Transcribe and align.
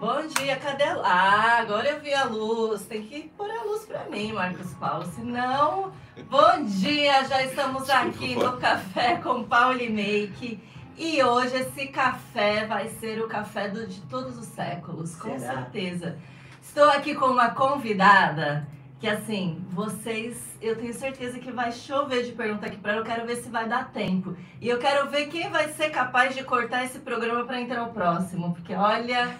Bom 0.00 0.26
dia, 0.26 0.56
cadê 0.56 0.84
a... 0.84 0.96
Ah, 1.02 1.58
agora 1.60 1.88
eu 1.88 2.00
vi 2.00 2.12
a 2.12 2.24
luz. 2.24 2.82
Tem 2.86 3.02
que 3.02 3.28
pôr 3.36 3.50
a 3.50 3.62
luz 3.62 3.84
pra 3.86 4.04
mim, 4.04 4.32
Marcos 4.32 4.72
Paulo. 4.74 5.06
Senão. 5.06 5.92
Bom 6.28 6.64
dia, 6.64 7.24
já 7.24 7.42
estamos 7.42 7.88
aqui 7.88 8.34
no 8.36 8.56
Café 8.58 9.16
com 9.16 9.44
Paulo 9.44 9.80
e 9.80 9.88
Make. 9.90 10.60
E 10.96 11.22
hoje 11.22 11.56
esse 11.56 11.86
café 11.88 12.66
vai 12.66 12.88
ser 12.88 13.20
o 13.20 13.26
café 13.28 13.68
do- 13.68 13.86
de 13.86 14.00
todos 14.02 14.38
os 14.38 14.46
séculos, 14.46 15.16
com 15.16 15.36
Será? 15.38 15.54
certeza. 15.54 16.18
Estou 16.62 16.88
aqui 16.90 17.14
com 17.14 17.26
uma 17.26 17.50
convidada 17.50 18.66
que, 19.04 19.10
assim, 19.10 19.62
vocês, 19.68 20.42
eu 20.62 20.76
tenho 20.76 20.94
certeza 20.94 21.38
que 21.38 21.52
vai 21.52 21.70
chover 21.70 22.24
de 22.24 22.32
pergunta 22.32 22.64
aqui 22.64 22.78
para 22.78 22.92
ela. 22.92 23.00
Eu 23.02 23.04
quero 23.04 23.26
ver 23.26 23.36
se 23.36 23.50
vai 23.50 23.68
dar 23.68 23.92
tempo. 23.92 24.34
E 24.62 24.66
eu 24.66 24.78
quero 24.78 25.10
ver 25.10 25.26
quem 25.26 25.50
vai 25.50 25.68
ser 25.68 25.90
capaz 25.90 26.34
de 26.34 26.42
cortar 26.42 26.86
esse 26.86 27.00
programa 27.00 27.44
para 27.44 27.60
entrar 27.60 27.82
no 27.82 27.92
próximo, 27.92 28.54
porque 28.54 28.74
olha. 28.74 29.36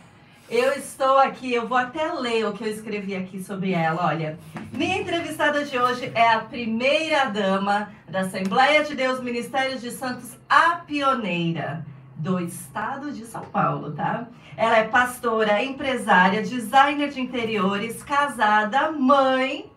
Eu 0.50 0.74
estou 0.74 1.16
aqui, 1.16 1.54
eu 1.54 1.66
vou 1.66 1.78
até 1.78 2.12
ler 2.12 2.44
o 2.44 2.52
que 2.52 2.62
eu 2.62 2.68
escrevi 2.68 3.16
aqui 3.16 3.42
sobre 3.42 3.72
ela. 3.72 4.08
Olha, 4.08 4.38
minha 4.70 4.98
entrevistada 4.98 5.64
de 5.64 5.78
hoje 5.78 6.12
é 6.14 6.28
a 6.28 6.40
primeira 6.40 7.24
dama 7.24 7.88
da 8.06 8.20
Assembleia 8.20 8.84
de 8.84 8.94
Deus 8.94 9.22
Ministérios 9.22 9.80
de 9.80 9.90
Santos, 9.90 10.36
a 10.46 10.76
pioneira 10.76 11.86
do 12.24 12.40
estado 12.40 13.12
de 13.12 13.26
São 13.26 13.42
Paulo, 13.42 13.92
tá? 13.92 14.26
Ela 14.56 14.78
é 14.78 14.84
pastora, 14.84 15.62
empresária, 15.62 16.42
designer 16.42 17.10
de 17.10 17.20
interiores, 17.20 18.02
casada, 18.02 18.90
mãe, 18.90 19.70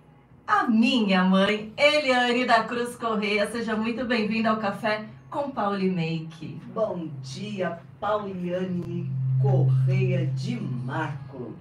a 0.48 0.64
minha 0.66 1.26
mãe, 1.26 1.74
Eliane 1.76 2.46
da 2.46 2.64
Cruz 2.64 2.96
Correia. 2.96 3.52
Seja 3.52 3.76
muito 3.76 4.06
bem-vinda 4.06 4.50
ao 4.50 4.58
Café 4.58 5.04
com 5.30 5.52
Pauli 5.52 5.90
Make. 5.90 6.58
Bom 6.74 7.10
dia, 7.22 7.80
Pauliane 8.00 9.12
Correia 9.42 10.26
de 10.28 10.58
Marco. 10.58 11.54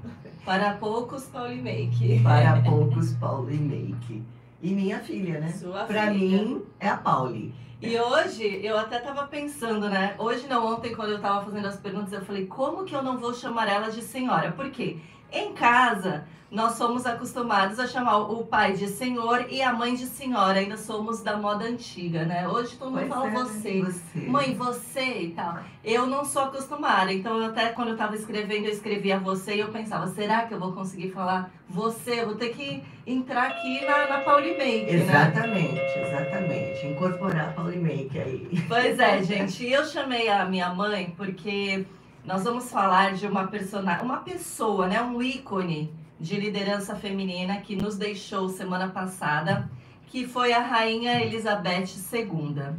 Para 0.45 0.75
poucos, 0.75 1.25
Pauli 1.25 1.61
Make. 1.61 2.21
Para 2.23 2.61
poucos, 2.63 3.13
Pauli 3.15 3.59
Make. 3.59 4.23
E 4.63 4.71
minha 4.73 5.01
filha, 5.01 5.41
né? 5.41 5.49
Sua 5.51 5.83
Pra 5.85 6.13
filha. 6.13 6.43
mim, 6.45 6.63
é 6.79 6.89
a 6.89 6.97
Pauli. 6.97 7.53
E 7.81 7.99
hoje, 7.99 8.61
eu 8.65 8.79
até 8.79 8.99
tava 8.99 9.27
pensando, 9.27 9.89
né? 9.91 10.15
Hoje 10.19 10.47
não, 10.47 10.67
ontem, 10.67 10.95
quando 10.95 11.11
eu 11.11 11.21
tava 11.21 11.45
fazendo 11.45 11.67
as 11.67 11.77
perguntas, 11.77 12.11
eu 12.11 12.25
falei, 12.25 12.47
como 12.47 12.85
que 12.85 12.95
eu 12.95 13.03
não 13.03 13.19
vou 13.19 13.35
chamar 13.35 13.69
ela 13.69 13.91
de 13.91 14.01
senhora? 14.01 14.51
Por 14.53 14.71
quê? 14.71 14.97
Em 15.31 15.53
casa, 15.53 16.27
nós 16.51 16.75
somos 16.75 17.05
acostumados 17.05 17.81
a 17.81 17.87
chamar 17.87 18.19
o 18.19 18.45
pai 18.47 18.73
de 18.73 18.87
senhor 18.87 19.47
e 19.51 19.61
a 19.61 19.73
mãe 19.73 19.95
de 19.95 20.07
senhora. 20.07 20.61
Ainda 20.61 20.77
somos 20.77 21.21
da 21.21 21.37
moda 21.37 21.65
antiga, 21.65 22.25
né? 22.25 22.47
Hoje 22.47 22.77
todo 22.77 22.91
mundo 22.93 23.01
Pois 23.01 23.09
fala 23.09 23.27
é, 23.27 23.31
você. 23.31 23.83
você. 23.83 24.21
Mãe, 24.29 24.55
você 24.55 25.23
e 25.23 25.31
tal. 25.31 25.59
Eu 25.85 26.07
não 26.07 26.25
sou 26.25 26.43
acostumada, 26.43 27.13
então 27.13 27.37
eu 27.39 27.47
até 27.47 27.71
quando 27.71 27.89
eu 27.89 27.97
tava 27.97 28.15
escrevendo, 28.15 28.67
eu 28.67 28.73
escrevia 28.73 29.19
você 29.19 29.57
e 29.57 29.61
eu 29.61 29.69
pensava, 29.69 30.07
será 30.07 30.43
que 30.47 30.55
eu 30.55 30.61
vou 30.61 30.73
conseguir 30.73 31.11
falar 31.11 31.51
você? 31.69 32.21
Eu 32.21 32.27
vou 32.27 32.37
ter 32.37 32.51
que 32.51 32.83
entrar 33.05 33.49
aqui 33.51 33.85
na, 33.85 34.07
na 34.09 34.21
Pauli 34.21 34.57
Make, 34.57 34.93
né? 34.93 35.03
Exatamente, 35.03 35.99
exatamente. 35.99 36.87
Incorporar 36.87 37.49
a 37.49 37.53
Pauli 37.53 37.79
Make 37.79 38.19
aí. 38.19 38.65
Pois 38.69 38.99
é, 38.99 39.23
gente. 39.23 39.65
E 39.65 39.73
eu 39.73 39.85
chamei 39.85 40.29
a 40.29 40.45
minha 40.45 40.73
mãe 40.73 41.13
porque 41.17 41.85
nós 42.25 42.45
vamos 42.45 42.71
falar 42.71 43.15
de 43.15 43.27
uma 43.27 43.49
personagem, 43.49 44.05
uma 44.05 44.19
pessoa, 44.19 44.87
né, 44.87 45.01
um 45.03 45.21
ícone 45.23 45.93
de 46.19 46.37
liderança 46.37 46.97
feminina 46.97 47.59
que 47.59 47.77
nos 47.77 47.97
deixou 47.97 48.49
semana 48.49 48.89
passada, 48.89 49.71
que 50.07 50.27
foi 50.27 50.53
a 50.53 50.61
rainha 50.61 51.21
Elizabeth 51.23 51.89
II. 52.13 52.75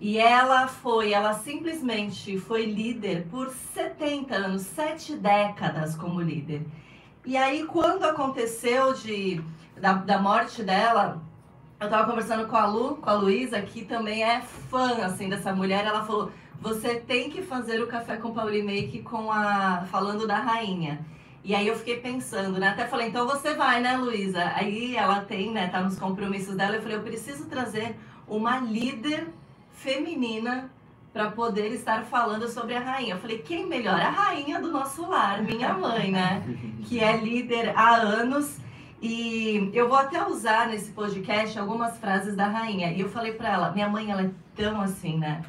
E 0.00 0.18
ela 0.18 0.66
foi, 0.66 1.12
ela 1.12 1.32
simplesmente 1.34 2.38
foi 2.38 2.66
líder 2.66 3.26
por 3.30 3.50
70 3.50 4.34
anos, 4.34 4.62
sete 4.62 5.14
décadas 5.14 5.94
como 5.94 6.20
líder. 6.20 6.66
E 7.24 7.36
aí, 7.36 7.64
quando 7.64 8.02
aconteceu 8.02 8.94
de, 8.94 9.40
da, 9.80 9.92
da 9.92 10.20
morte 10.20 10.64
dela, 10.64 11.22
eu 11.80 11.88
tava 11.88 12.08
conversando 12.08 12.48
com 12.48 12.56
a 12.56 12.66
Lu, 12.66 12.96
com 12.96 13.10
a 13.10 13.14
Luísa, 13.14 13.62
que 13.62 13.84
também 13.84 14.24
é 14.24 14.40
fã, 14.40 15.04
assim, 15.04 15.28
dessa 15.28 15.54
mulher. 15.54 15.84
Ela 15.84 16.04
falou, 16.04 16.32
você 16.60 16.96
tem 16.96 17.30
que 17.30 17.42
fazer 17.42 17.80
o 17.80 17.86
Café 17.86 18.16
com 18.16 18.32
Pauli 18.32 18.62
Make 18.62 19.02
com 19.02 19.30
a... 19.30 19.84
falando 19.90 20.26
da 20.26 20.38
rainha. 20.38 21.04
E 21.44 21.54
aí 21.54 21.66
eu 21.66 21.76
fiquei 21.76 21.98
pensando, 21.98 22.58
né? 22.60 22.68
Até 22.68 22.86
falei, 22.86 23.08
então 23.08 23.26
você 23.26 23.54
vai, 23.54 23.80
né, 23.80 23.96
Luísa? 23.96 24.52
Aí 24.54 24.96
ela 24.96 25.20
tem, 25.20 25.50
né, 25.50 25.66
tá 25.66 25.80
nos 25.80 25.98
compromissos 25.98 26.54
dela. 26.54 26.76
Eu 26.76 26.82
falei, 26.82 26.96
eu 26.96 27.02
preciso 27.02 27.46
trazer 27.46 27.96
uma 28.28 28.58
líder 28.58 29.28
feminina 29.72 30.70
para 31.12 31.30
poder 31.30 31.72
estar 31.72 32.04
falando 32.04 32.48
sobre 32.48 32.74
a 32.74 32.80
rainha. 32.80 33.14
Eu 33.14 33.18
falei, 33.18 33.38
quem 33.38 33.66
melhor? 33.66 34.00
A 34.00 34.08
rainha 34.08 34.60
do 34.60 34.70
nosso 34.70 35.06
lar, 35.08 35.42
minha 35.42 35.74
mãe, 35.74 36.10
né? 36.10 36.42
Que 36.84 37.00
é 37.00 37.16
líder 37.16 37.72
há 37.76 37.96
anos. 37.96 38.58
E 39.00 39.68
eu 39.74 39.88
vou 39.88 39.98
até 39.98 40.24
usar 40.24 40.68
nesse 40.68 40.92
podcast 40.92 41.58
algumas 41.58 41.98
frases 41.98 42.36
da 42.36 42.46
rainha. 42.46 42.92
E 42.92 43.00
eu 43.00 43.08
falei 43.08 43.32
para 43.32 43.48
ela, 43.48 43.72
minha 43.72 43.88
mãe, 43.88 44.10
ela 44.10 44.22
é 44.22 44.30
tão 44.54 44.80
assim, 44.80 45.18
né? 45.18 45.42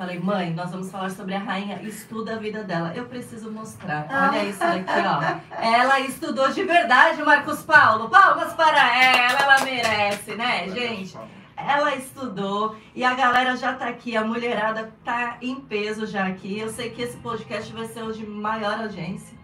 Falei, 0.00 0.18
mãe, 0.18 0.50
nós 0.54 0.70
vamos 0.70 0.90
falar 0.90 1.10
sobre 1.10 1.34
a 1.34 1.38
rainha, 1.38 1.78
estuda 1.82 2.32
a 2.32 2.38
vida 2.38 2.64
dela. 2.64 2.90
Eu 2.96 3.04
preciso 3.04 3.52
mostrar. 3.52 4.06
Olha 4.10 4.44
isso 4.44 4.58
daqui, 4.58 4.82
ó. 4.88 5.60
Ela 5.62 6.00
estudou 6.00 6.50
de 6.50 6.64
verdade, 6.64 7.22
Marcos 7.22 7.60
Paulo. 7.64 8.08
Palmas 8.08 8.54
para 8.54 8.96
ela, 8.96 9.38
ela 9.42 9.60
merece, 9.62 10.34
né, 10.36 10.66
gente? 10.70 11.18
Ela 11.54 11.94
estudou 11.96 12.76
e 12.94 13.04
a 13.04 13.12
galera 13.12 13.54
já 13.58 13.74
tá 13.74 13.88
aqui, 13.88 14.16
a 14.16 14.24
mulherada 14.24 14.90
tá 15.04 15.36
em 15.42 15.56
peso 15.56 16.06
já 16.06 16.24
aqui. 16.28 16.58
Eu 16.58 16.70
sei 16.70 16.88
que 16.88 17.02
esse 17.02 17.18
podcast 17.18 17.70
vai 17.70 17.84
ser 17.84 18.02
o 18.02 18.10
de 18.10 18.24
maior 18.26 18.80
audiência, 18.80 19.36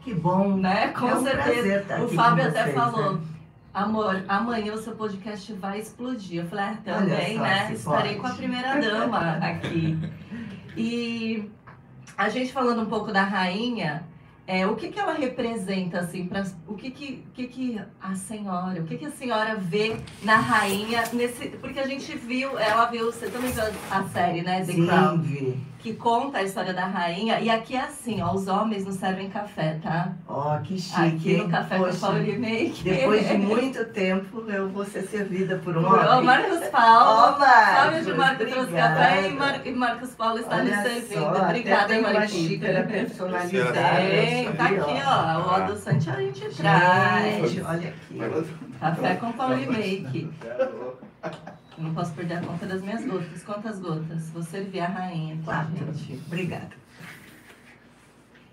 Que 0.00 0.14
bom. 0.14 0.56
né? 0.56 0.92
Com 0.96 1.08
é 1.08 1.14
um 1.16 1.24
certeza. 1.24 1.42
prazer 1.54 1.80
estar 1.80 2.00
O 2.00 2.08
Fábio 2.10 2.44
com 2.44 2.50
até 2.50 2.62
vocês, 2.62 2.74
falou, 2.76 3.12
né? 3.14 3.20
Amor, 3.74 4.24
amanhã 4.28 4.72
o 4.72 4.78
seu 4.78 4.94
podcast 4.94 5.52
vai 5.54 5.80
explodir. 5.80 6.42
Eu 6.42 6.48
falei, 6.48 6.64
ah, 6.64 6.78
também, 6.84 7.38
né? 7.38 7.72
Estarei 7.72 8.14
com 8.16 8.26
a 8.26 8.30
primeira 8.30 8.80
dama 8.80 9.32
aqui. 9.38 9.98
E 10.76 11.50
a 12.16 12.28
gente 12.28 12.52
falando 12.52 12.82
um 12.82 12.86
pouco 12.86 13.12
da 13.12 13.22
rainha, 13.22 14.04
é, 14.46 14.66
o 14.66 14.76
que, 14.76 14.88
que 14.88 15.00
ela 15.00 15.14
representa, 15.14 16.00
assim, 16.00 16.26
pra, 16.26 16.44
o 16.68 16.74
que, 16.74 16.90
que, 16.90 17.24
que, 17.32 17.46
que 17.48 17.80
a 18.00 18.14
senhora, 18.14 18.80
o 18.80 18.84
que, 18.84 18.98
que 18.98 19.06
a 19.06 19.10
senhora 19.10 19.56
vê 19.56 19.96
na 20.22 20.36
rainha 20.36 21.02
nesse. 21.12 21.48
Porque 21.48 21.80
a 21.80 21.86
gente 21.86 22.16
viu, 22.16 22.58
ela 22.58 22.86
viu, 22.86 23.06
você 23.06 23.28
também 23.28 23.50
viu 23.50 23.62
a, 23.62 23.98
a 23.98 24.04
série, 24.08 24.42
né? 24.42 24.60
The 24.60 24.72
Sim, 24.72 24.86
Crown 24.86 25.18
Vi. 25.20 25.73
Que 25.84 25.92
conta 25.92 26.38
a 26.38 26.42
história 26.42 26.72
da 26.72 26.86
rainha. 26.86 27.38
E 27.40 27.50
aqui 27.50 27.76
é 27.76 27.80
assim, 27.82 28.22
ó, 28.22 28.32
os 28.32 28.48
homens 28.48 28.86
não 28.86 28.92
servem 28.92 29.28
café, 29.28 29.78
tá? 29.82 30.12
Ó, 30.26 30.56
que 30.60 30.80
chique. 30.80 30.98
Aqui 30.98 31.36
no? 31.36 31.50
Café 31.50 31.76
com 31.76 31.84
Poxa, 31.84 31.98
Pauli 32.06 32.38
Make. 32.38 32.82
Depois 32.82 33.28
de 33.28 33.34
muito 33.36 33.84
tempo, 33.92 34.40
eu 34.48 34.66
vou 34.70 34.86
ser 34.86 35.02
servida 35.02 35.60
por 35.62 35.76
um 35.76 35.84
Ô, 35.84 35.88
homem. 35.94 36.24
Marcos 36.24 36.66
Paulo. 36.68 37.34
Ó, 37.34 37.38
Marcos, 37.38 37.74
Fábio 37.74 38.02
de 38.04 38.14
Marcos 38.14 38.50
trouxe 38.50 38.72
café 38.72 39.28
e, 39.28 39.32
Mar- 39.34 39.66
e 39.66 39.72
Marcos 39.72 40.10
Paulo 40.14 40.38
está 40.38 40.56
Olha 40.56 40.64
me 40.74 40.82
servindo. 40.88 41.20
só, 41.34 41.42
Obrigada, 41.42 41.88
tem 41.88 42.00
uma 42.00 42.12
Marquinhos. 42.14 42.48
xícara 42.48 42.82
personalizada. 42.84 43.72
Tem, 44.08 44.52
tá 44.54 44.64
aqui, 44.64 45.02
ó. 45.06 45.46
O 45.46 45.50
adoçante 45.54 46.08
a 46.08 46.14
gente 46.16 46.48
traz. 46.56 47.58
Olha 47.62 47.88
aqui. 47.90 48.54
Café 48.80 49.14
com 49.16 49.32
Pauli 49.32 49.66
Make. 49.66 50.30
Eu 51.76 51.84
não 51.84 51.94
posso 51.94 52.12
perder 52.14 52.34
a 52.34 52.40
conta 52.40 52.66
das 52.66 52.82
minhas 52.82 53.04
gotas. 53.04 53.42
Quantas 53.42 53.78
gotas? 53.80 54.30
Vou 54.30 54.42
servir 54.42 54.80
a 54.80 54.86
rainha, 54.88 55.36
Quatro. 55.44 55.74
gente? 55.94 56.20
Obrigada. 56.26 56.70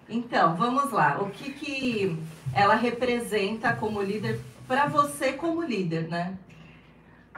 Então, 0.09 0.55
vamos 0.55 0.91
lá. 0.91 1.19
O 1.21 1.29
que, 1.29 1.51
que 1.53 2.17
ela 2.53 2.75
representa 2.75 3.73
como 3.73 4.01
líder, 4.01 4.39
para 4.67 4.87
você 4.87 5.33
como 5.33 5.61
líder, 5.63 6.07
né? 6.09 6.37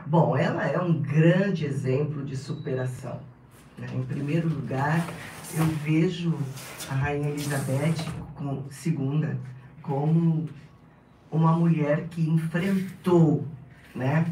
Bom, 0.08 0.36
ela 0.36 0.66
é 0.66 0.80
um 0.80 0.94
grande 1.02 1.66
exemplo 1.66 2.26
de 2.26 2.36
superação. 2.36 3.20
né? 3.78 3.88
Em 3.94 4.04
primeiro 4.04 4.48
lugar, 4.50 5.06
eu 5.56 5.66
vejo 5.66 6.36
a 6.90 6.96
Rainha 6.96 7.30
Elizabeth 7.30 7.94
com, 8.36 8.64
II 8.86 9.38
como 9.82 10.50
uma 11.32 11.52
mulher 11.54 12.08
que 12.10 12.22
enfrentou, 12.28 13.46
né? 13.94 14.26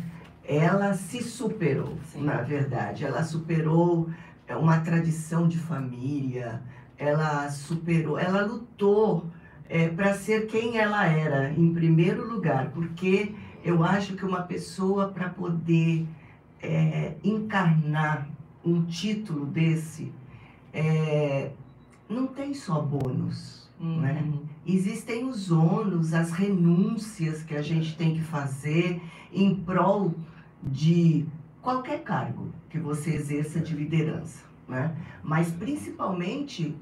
Ela 0.51 0.93
se 0.93 1.23
superou, 1.23 1.97
Sim. 2.11 2.25
na 2.25 2.41
verdade. 2.41 3.05
Ela 3.05 3.23
superou 3.23 4.09
é, 4.45 4.53
uma 4.53 4.79
tradição 4.81 5.47
de 5.47 5.57
família, 5.57 6.61
ela 6.97 7.49
superou, 7.49 8.19
ela 8.19 8.45
lutou 8.45 9.25
para 9.95 10.13
ser 10.13 10.47
quem 10.47 10.77
ela 10.77 11.07
era, 11.07 11.49
em 11.53 11.73
primeiro 11.73 12.29
lugar, 12.29 12.71
porque 12.71 13.33
eu 13.63 13.81
acho 13.85 14.15
que 14.17 14.25
uma 14.25 14.41
pessoa, 14.41 15.07
para 15.07 15.29
poder 15.29 16.05
é, 16.61 17.13
encarnar 17.23 18.27
um 18.65 18.83
título 18.83 19.45
desse, 19.45 20.11
é, 20.73 21.51
não 22.09 22.27
tem 22.27 22.53
só 22.53 22.81
bônus. 22.81 23.69
Né? 23.79 24.21
Uhum. 24.25 24.41
Existem 24.67 25.23
os 25.23 25.49
ônus, 25.49 26.13
as 26.13 26.31
renúncias 26.31 27.41
que 27.41 27.55
a 27.55 27.61
gente 27.61 27.95
tem 27.95 28.13
que 28.13 28.21
fazer 28.21 29.01
em 29.31 29.55
prol 29.55 30.13
de 30.63 31.25
qualquer 31.61 32.03
cargo 32.03 32.49
que 32.69 32.79
você 32.79 33.11
exerça 33.11 33.59
de 33.59 33.75
liderança. 33.75 34.43
né? 34.67 34.95
Mas 35.23 35.51
principalmente 35.51 36.75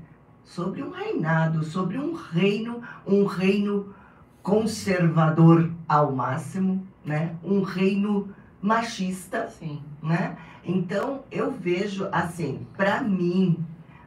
sobre 0.43 0.81
um 0.83 0.91
reinado, 0.91 1.63
sobre 1.63 1.97
um 1.97 2.13
reino, 2.13 2.81
um 3.05 3.25
reino 3.25 3.93
conservador 4.41 5.71
ao 5.87 6.11
máximo, 6.11 6.87
né? 7.05 7.35
Um 7.43 7.61
reino 7.61 8.29
machista, 8.61 9.47
Sim. 9.47 9.81
né? 10.01 10.37
Então 10.63 11.23
eu 11.31 11.51
vejo 11.51 12.07
assim, 12.11 12.65
para 12.75 13.01
mim, 13.01 13.63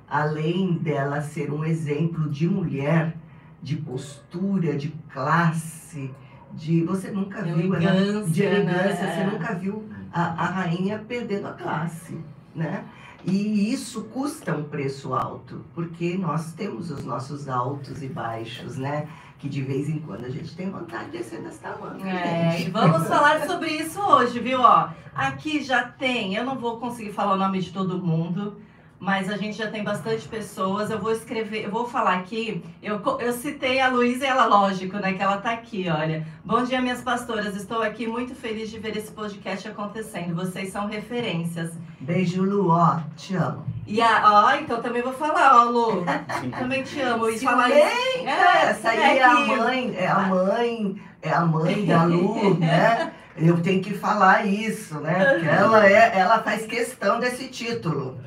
além 0.09 0.75
dela 0.75 1.21
ser 1.23 1.53
um 1.53 1.65
exemplo 1.65 2.29
de 2.29 2.47
mulher, 2.49 3.17
de 3.63 3.77
postura, 3.77 4.77
de 4.77 4.91
classe, 5.13 6.11
de 6.53 6.85
você 6.85 7.11
nunca 7.11 7.43
viu 7.43 7.75
ela 7.75 7.97
Elegância, 7.97 8.33
de 8.33 8.43
elegância, 8.43 9.03
né? 9.03 9.15
você 9.15 9.37
nunca 9.37 9.55
viu 9.55 9.89
a, 10.13 10.23
a 10.23 10.47
rainha 10.47 11.05
perdendo 11.07 11.49
a 11.49 11.53
classe, 11.53 12.19
né? 12.55 12.85
E 13.25 13.73
isso 13.73 14.03
custa 14.05 14.55
um 14.55 14.65
preço 14.65 15.15
alto, 15.15 15.65
porque 15.75 16.17
nós 16.19 16.53
temos 16.55 16.91
os 16.91 17.05
nossos 17.05 17.49
altos 17.49 18.03
e 18.03 18.09
baixos, 18.09 18.77
né? 18.77 19.09
Que 19.39 19.49
de 19.49 19.63
vez 19.63 19.89
em 19.89 20.01
quando 20.01 20.25
a 20.25 20.31
gente 20.31 20.55
tem 20.57 20.71
vontade 20.71 21.07
de 21.07 21.19
descer 21.19 21.41
dessa 21.41 21.69
tamanho. 21.71 22.05
É, 22.05 22.63
e 22.63 22.71
vamos 22.71 23.07
falar 23.07 23.47
sobre 23.47 23.71
isso 23.71 24.01
hoje, 24.01 24.41
viu? 24.41 24.61
Ó, 24.61 24.89
aqui 25.15 25.63
já 25.63 25.85
tem, 25.85 26.35
eu 26.35 26.45
não 26.45 26.59
vou 26.59 26.79
conseguir 26.79 27.13
falar 27.13 27.35
o 27.35 27.39
nome 27.39 27.61
de 27.61 27.73
todo 27.73 28.03
mundo, 28.03 28.61
mas 29.03 29.29
a 29.29 29.37
gente 29.37 29.59
já 29.59 29.67
tem 29.67 29.83
bastante 29.83 30.29
pessoas. 30.29 30.89
Eu 30.89 31.01
vou 31.01 31.11
escrever, 31.11 31.65
eu 31.65 31.71
vou 31.73 31.89
falar 31.89 32.15
aqui. 32.15 32.63
Eu, 32.81 33.03
eu 33.19 33.33
citei 33.33 33.81
a 33.81 33.89
Luísa 33.89 34.25
e 34.25 34.29
ela, 34.29 34.45
lógico, 34.45 34.97
né? 34.99 35.13
Que 35.15 35.21
ela 35.21 35.39
tá 35.39 35.51
aqui, 35.51 35.89
olha. 35.91 36.25
Bom 36.45 36.63
dia, 36.63 36.81
minhas 36.81 37.03
pastoras. 37.03 37.57
Estou 37.57 37.83
aqui 37.83 38.07
muito 38.07 38.33
feliz 38.33 38.71
de 38.71 38.79
ver 38.79 38.97
esse 38.97 39.11
podcast 39.11 39.67
acontecendo. 39.67 40.37
Vocês 40.37 40.71
são 40.71 40.87
referências. 40.87 41.73
Beijo, 41.99 42.45
Lu, 42.45 42.71
ó, 42.71 43.01
te 43.17 43.35
amo. 43.35 43.67
E 43.89 44.01
a, 44.01 44.23
ó, 44.25 44.55
então 44.55 44.81
também 44.81 45.03
vou 45.03 45.13
falar, 45.13 45.61
ó, 45.61 45.65
Lu. 45.65 46.05
Também 46.57 46.85
te 46.85 47.01
amo. 47.01 47.29
E 47.29 47.41
falar 47.41 47.71
isso. 47.71 47.79
É, 48.25 48.71
Essa 48.71 48.91
aí 48.91 49.01
é, 49.01 49.19
é 49.19 49.25
a 49.25 49.35
mãe, 49.35 49.97
é 49.97 50.07
a 50.07 50.21
mãe, 50.21 51.03
é 51.21 51.31
a 51.33 51.41
mãe 51.41 51.85
da 51.85 52.05
Lu, 52.05 52.55
né? 52.55 53.13
Eu 53.37 53.63
tenho 53.63 53.83
que 53.83 53.95
falar 53.95 54.47
isso, 54.47 55.01
né? 55.01 55.25
Porque 55.25 55.49
ela, 55.49 55.87
é, 55.87 56.19
ela 56.19 56.43
faz 56.43 56.67
questão 56.67 57.19
desse 57.19 57.49
título. 57.49 58.21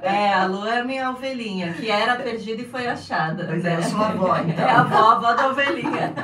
É, 0.00 0.32
a 0.32 0.46
Lu 0.46 0.66
é 0.66 0.82
minha 0.84 1.10
ovelhinha, 1.10 1.72
que 1.74 1.90
era 1.90 2.16
perdida 2.16 2.62
e 2.62 2.68
foi 2.68 2.86
achada. 2.86 3.46
Pois 3.46 3.64
é, 3.64 3.76
né? 3.76 3.78
eu 3.78 3.82
sou 3.82 4.00
a 4.00 4.08
avó, 4.08 4.36
então. 4.36 4.64
É 4.64 4.70
a 4.70 4.80
avó, 4.80 4.96
a 4.96 5.12
avó 5.12 5.32
da 5.32 5.48
ovelhinha. 5.48 6.14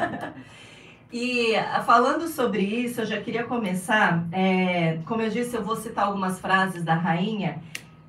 E 1.13 1.57
ah, 1.57 1.83
falando 1.83 2.29
sobre 2.29 2.63
isso, 2.63 3.01
eu 3.01 3.07
já 3.07 3.21
queria 3.21 3.43
começar. 3.43 4.25
é, 4.31 5.01
como 5.07 5.21
eu 5.23 5.29
disse, 5.29 5.57
eu 5.57 5.65
vou 5.65 5.75
citar 5.75 6.07
algumas 6.07 6.39
frases 6.39 6.85
da 6.85 6.95
rainha. 6.95 7.61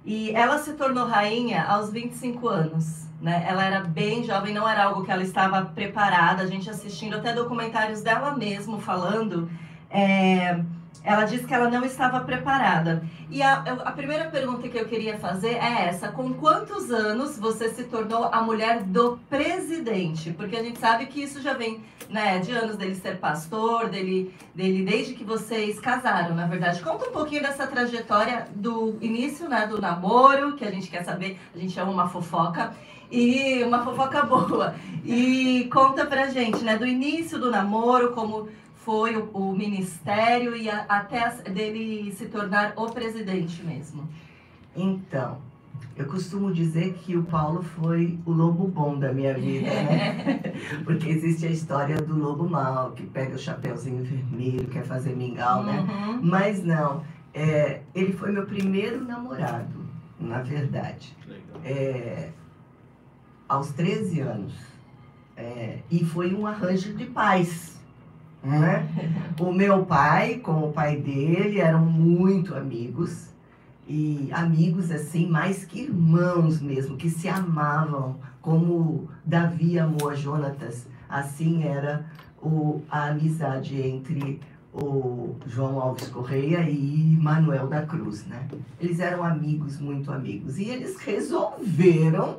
E 0.06 0.32
ela 0.32 0.58
se 0.60 0.74
tornou 0.74 1.08
rainha 1.08 1.64
aos 1.64 1.92
25 1.92 2.48
anos. 2.48 3.06
Né? 3.20 3.44
Ela 3.48 3.66
era 3.66 3.80
bem 3.82 4.24
jovem, 4.24 4.54
não 4.54 4.68
era 4.68 4.86
algo 4.86 5.04
que 5.04 5.12
ela 5.12 5.24
estava 5.24 5.66
preparada. 5.66 6.44
A 6.44 6.48
gente 6.48 6.70
assistindo 6.70 7.16
até 7.16 7.34
documentários 7.34 8.02
dela 8.02 8.36
mesmo 8.36 8.80
falando. 8.80 9.50
É, 9.92 10.64
ela 11.04 11.26
disse 11.26 11.46
que 11.46 11.54
ela 11.54 11.70
não 11.70 11.84
estava 11.84 12.20
preparada. 12.22 13.04
E 13.30 13.42
a, 13.42 13.54
a 13.54 13.92
primeira 13.92 14.26
pergunta 14.26 14.68
que 14.70 14.78
eu 14.78 14.86
queria 14.86 15.18
fazer 15.18 15.54
é 15.56 15.88
essa: 15.88 16.10
com 16.10 16.34
quantos 16.34 16.92
anos 16.92 17.40
você 17.40 17.70
se 17.70 17.86
tornou 17.86 18.26
a 18.26 18.42
mulher 18.42 18.84
do 18.84 19.20
presidente? 19.30 20.32
Porque 20.32 20.56
a 20.56 20.64
gente 20.64 20.80
sabe 20.80 21.08
que 21.08 21.24
isso 21.24 21.42
já 21.42 21.54
vem 21.54 21.84
né, 22.10 22.40
de 22.40 22.52
anos 22.52 22.78
dele 22.78 22.96
ser 22.96 23.18
pastor, 23.18 23.90
dele, 23.90 24.34
dele 24.54 24.84
desde 24.84 25.14
que 25.14 25.24
vocês 25.24 25.80
casaram, 25.80 26.36
na 26.36 26.46
verdade. 26.46 26.82
Conta 26.82 27.10
um 27.10 27.12
pouquinho 27.12 27.42
dessa 27.42 27.66
trajetória 27.66 28.48
do 28.54 28.98
início 29.02 29.50
né, 29.50 29.66
do 29.66 29.82
namoro, 29.82 30.54
que 30.54 30.66
a 30.66 30.72
gente 30.72 30.90
quer 30.90 31.04
saber, 31.04 31.40
a 31.56 31.58
gente 31.58 31.80
ama 31.80 31.92
uma 31.92 32.10
fofoca. 32.10 32.74
E 33.10 33.62
uma 33.64 33.84
fofoca 33.84 34.22
boa. 34.24 34.74
E 35.04 35.68
conta 35.74 36.06
pra 36.06 36.28
gente, 36.28 36.64
né, 36.64 36.78
do 36.78 36.88
início 36.88 37.38
do 37.38 37.52
namoro, 37.52 38.14
como 38.14 38.48
foi 38.86 39.16
o, 39.16 39.30
o 39.34 39.56
ministério 39.56 40.56
e 40.56 40.70
a- 40.70 40.86
até 40.90 41.24
as- 41.24 41.42
dele 41.42 42.12
se 42.12 42.26
tornar 42.26 42.74
o 42.76 42.90
presidente 42.90 43.64
mesmo. 43.64 44.08
Então, 44.76 45.38
eu 45.96 46.06
costumo 46.06 46.52
dizer 46.54 46.94
que 46.94 47.16
o 47.16 47.24
Paulo 47.24 47.62
foi 47.62 48.18
o 48.26 48.32
lobo 48.32 48.68
bom 48.68 48.98
da 48.98 49.12
minha 49.14 49.34
vida, 49.34 49.68
né? 49.68 50.54
Porque 50.84 51.10
existe 51.10 51.46
a 51.46 51.50
história 51.50 51.98
do 52.02 52.18
lobo 52.18 52.50
mau, 52.50 52.92
que 52.92 53.04
pega 53.06 53.36
o 53.36 53.40
chapeuzinho 53.40 54.04
vermelho, 54.04 54.68
quer 54.70 54.84
fazer 54.84 55.16
mingau, 55.16 55.64
né? 55.64 55.80
Uhum. 55.82 56.20
Mas 56.24 56.64
não, 56.64 57.04
é, 57.34 57.82
ele 57.94 58.14
foi 58.14 58.32
meu 58.32 58.46
primeiro 58.46 59.04
namorado, 59.04 59.86
na 60.20 60.42
verdade. 60.42 61.16
Legal. 61.28 61.62
É, 61.64 62.30
aos 63.48 63.72
13 63.74 64.22
anos. 64.22 64.54
É, 65.38 65.80
e 65.90 66.04
foi 66.06 66.34
um 66.34 66.46
arranjo 66.48 66.94
de 66.94 67.06
paz. 67.06 67.71
Né? 68.44 68.88
O 69.40 69.52
meu 69.52 69.86
pai 69.86 70.36
com 70.36 70.68
o 70.68 70.72
pai 70.72 70.98
dele 70.98 71.60
eram 71.60 71.84
muito 71.84 72.54
amigos. 72.54 73.30
E 73.88 74.30
amigos 74.32 74.92
assim, 74.92 75.28
mais 75.28 75.66
que 75.66 75.82
irmãos 75.82 76.62
mesmo, 76.62 76.96
que 76.96 77.10
se 77.10 77.28
amavam, 77.28 78.18
como 78.42 79.10
Davi 79.26 79.80
amou 79.80 80.10
a 80.10 80.16
Jonatas. 80.16 80.88
Assim 81.10 81.64
era 81.64 82.06
o, 82.42 82.82
a 82.90 83.08
amizade 83.08 83.82
entre 83.82 84.40
o 84.74 85.36
João 85.46 85.80
Alves 85.80 86.08
Correia 86.08 86.62
e 86.70 87.18
Manuel 87.22 87.68
da 87.68 87.82
Cruz, 87.82 88.26
né? 88.26 88.48
Eles 88.80 89.00
eram 89.00 89.24
amigos, 89.24 89.80
muito 89.80 90.12
amigos. 90.12 90.58
E 90.58 90.70
eles 90.70 90.98
resolveram 90.98 92.38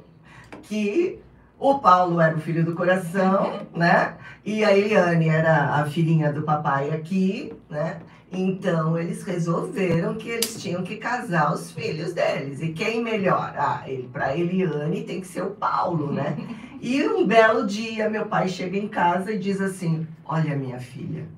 que 0.63 1.21
o 1.59 1.79
Paulo 1.79 2.21
era 2.21 2.35
o 2.35 2.41
filho 2.41 2.65
do 2.65 2.75
coração, 2.75 3.67
né? 3.77 4.17
E 4.45 4.65
a 4.65 4.77
Eliane 4.77 5.29
era 5.29 5.77
a 5.77 5.87
filhinha 5.87 6.33
do 6.33 6.43
papai 6.43 6.91
aqui, 6.91 7.53
né? 7.71 8.01
Então 8.31 8.99
eles 8.99 9.23
resolveram 9.23 10.15
que 10.15 10.29
eles 10.29 10.61
tinham 10.61 10.83
que 10.83 10.97
casar 10.97 11.53
os 11.53 11.71
filhos 11.71 12.13
deles. 12.15 12.61
E 12.63 12.73
quem 12.73 13.03
melhor? 13.03 13.55
Ah, 13.57 13.83
ele, 13.87 14.09
para 14.11 14.37
Eliane 14.37 15.03
tem 15.05 15.21
que 15.21 15.27
ser 15.27 15.43
o 15.43 15.51
Paulo, 15.51 16.13
né? 16.13 16.37
E 16.85 17.07
um 17.07 17.25
belo 17.25 17.65
dia 17.65 18.11
meu 18.11 18.27
pai 18.27 18.49
chega 18.49 18.77
em 18.77 18.89
casa 18.89 19.31
e 19.31 19.39
diz 19.39 19.61
assim: 19.61 20.05
Olha, 20.25 20.57
minha 20.57 20.81
filha, 20.81 21.29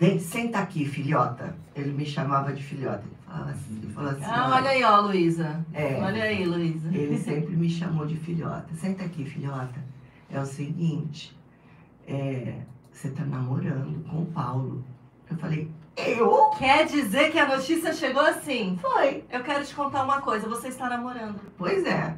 vem, 0.00 0.18
senta 0.18 0.58
aqui, 0.60 0.86
filhota. 0.86 1.54
Ele 1.74 1.92
me 1.92 2.06
chamava 2.06 2.50
de 2.50 2.62
filhota. 2.62 3.04
Ele 3.04 3.16
falava 3.26 3.50
assim, 3.50 3.78
ele 3.82 3.92
falou 3.92 4.10
assim 4.12 4.24
Ah, 4.24 4.52
olha 4.56 4.70
aí, 4.70 4.82
ó, 4.82 5.00
Luísa. 5.02 5.62
É. 5.74 6.00
Olha 6.00 6.22
aí, 6.22 6.46
Luísa. 6.46 6.88
ele 6.90 7.18
sempre 7.18 7.54
me 7.54 7.68
chamou 7.68 8.06
de 8.06 8.16
filhota. 8.16 8.68
Senta 8.72 9.04
aqui, 9.04 9.26
filhota. 9.26 9.84
É 10.30 10.40
o 10.40 10.46
seguinte, 10.46 11.35
é, 12.06 12.54
você 12.92 13.10
tá 13.10 13.24
namorando 13.24 14.04
com 14.08 14.22
o 14.22 14.26
Paulo. 14.26 14.84
Eu 15.30 15.36
falei, 15.38 15.70
eu? 15.96 16.50
Quer 16.58 16.86
dizer 16.86 17.30
que 17.32 17.38
a 17.38 17.46
notícia 17.46 17.92
chegou 17.92 18.22
assim? 18.22 18.78
Foi. 18.80 19.24
Eu 19.30 19.42
quero 19.42 19.64
te 19.64 19.74
contar 19.74 20.04
uma 20.04 20.20
coisa, 20.20 20.48
você 20.48 20.68
está 20.68 20.88
namorando. 20.88 21.40
Pois 21.58 21.84
é, 21.84 22.14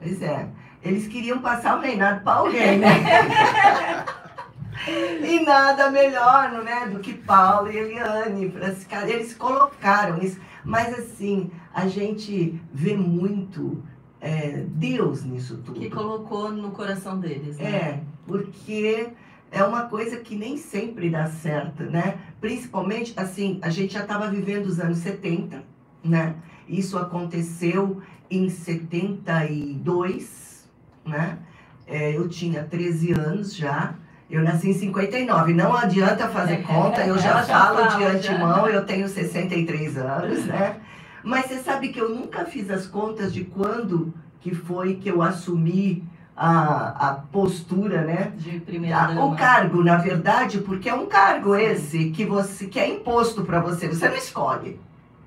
pois 0.00 0.20
é. 0.22 0.48
Eles 0.82 1.06
queriam 1.08 1.40
passar 1.40 1.76
o 1.76 1.80
reinado 1.80 2.22
para 2.22 2.34
alguém, 2.38 2.78
né? 2.78 2.88
e 5.28 5.40
nada 5.44 5.90
melhor, 5.90 6.50
né, 6.62 6.86
do 6.86 7.00
que 7.00 7.14
Paulo 7.14 7.70
e 7.70 7.76
Eliane. 7.76 8.48
pra 8.50 8.72
ca- 8.88 9.08
Eles 9.08 9.34
colocaram 9.34 10.18
isso. 10.22 10.40
Mas 10.64 10.96
assim, 10.98 11.50
a 11.74 11.86
gente 11.88 12.60
vê 12.72 12.96
muito 12.96 13.82
é, 14.20 14.64
Deus 14.68 15.24
nisso 15.24 15.58
tudo. 15.64 15.80
Que 15.80 15.90
colocou 15.90 16.50
no 16.50 16.70
coração 16.70 17.18
deles, 17.18 17.56
né? 17.58 17.64
É, 17.70 18.00
porque 18.26 19.08
é 19.50 19.62
uma 19.62 19.86
coisa 19.86 20.18
que 20.18 20.36
nem 20.36 20.56
sempre 20.56 21.10
dá 21.10 21.26
certo, 21.26 21.82
né? 21.84 22.18
Principalmente, 22.40 23.12
assim, 23.16 23.58
a 23.62 23.70
gente 23.70 23.94
já 23.94 24.02
estava 24.02 24.28
vivendo 24.28 24.66
os 24.66 24.78
anos 24.78 24.98
70, 24.98 25.64
né? 26.04 26.36
Isso 26.68 26.98
aconteceu 26.98 28.02
em 28.30 28.50
72, 28.50 30.68
né? 31.04 31.38
É, 31.86 32.16
eu 32.16 32.28
tinha 32.28 32.64
13 32.64 33.12
anos 33.12 33.56
já. 33.56 33.94
Eu 34.30 34.42
nasci 34.42 34.68
em 34.68 34.74
59. 34.74 35.54
Não 35.54 35.74
adianta 35.74 36.28
fazer 36.28 36.58
conta, 36.68 37.06
eu 37.06 37.16
já 37.16 37.42
já 37.42 37.44
falo 37.44 37.96
de 37.96 38.04
antemão, 38.04 38.68
eu 38.68 38.84
tenho 38.84 39.08
63 39.08 39.96
anos, 39.96 40.44
né? 40.44 40.76
Mas 41.24 41.46
você 41.46 41.56
sabe 41.58 41.88
que 41.88 42.00
eu 42.00 42.10
nunca 42.10 42.44
fiz 42.44 42.70
as 42.70 42.86
contas 42.86 43.32
de 43.32 43.44
quando 43.44 44.12
que 44.40 44.54
foi 44.54 44.96
que 44.96 45.08
eu 45.08 45.22
assumi 45.22 46.04
a, 46.38 47.08
a 47.08 47.14
postura, 47.14 48.02
né? 48.02 48.32
De 48.36 48.60
primeira 48.60 49.08
dama. 49.08 49.24
o 49.24 49.34
cargo, 49.34 49.82
na 49.82 49.96
verdade, 49.96 50.58
porque 50.58 50.88
é 50.88 50.94
um 50.94 51.06
cargo 51.06 51.56
esse 51.56 52.10
que 52.10 52.24
você 52.24 52.68
que 52.68 52.78
é 52.78 52.88
imposto 52.88 53.42
para 53.42 53.58
você, 53.58 53.88
você 53.88 54.08
não 54.08 54.16
escolhe, 54.16 54.78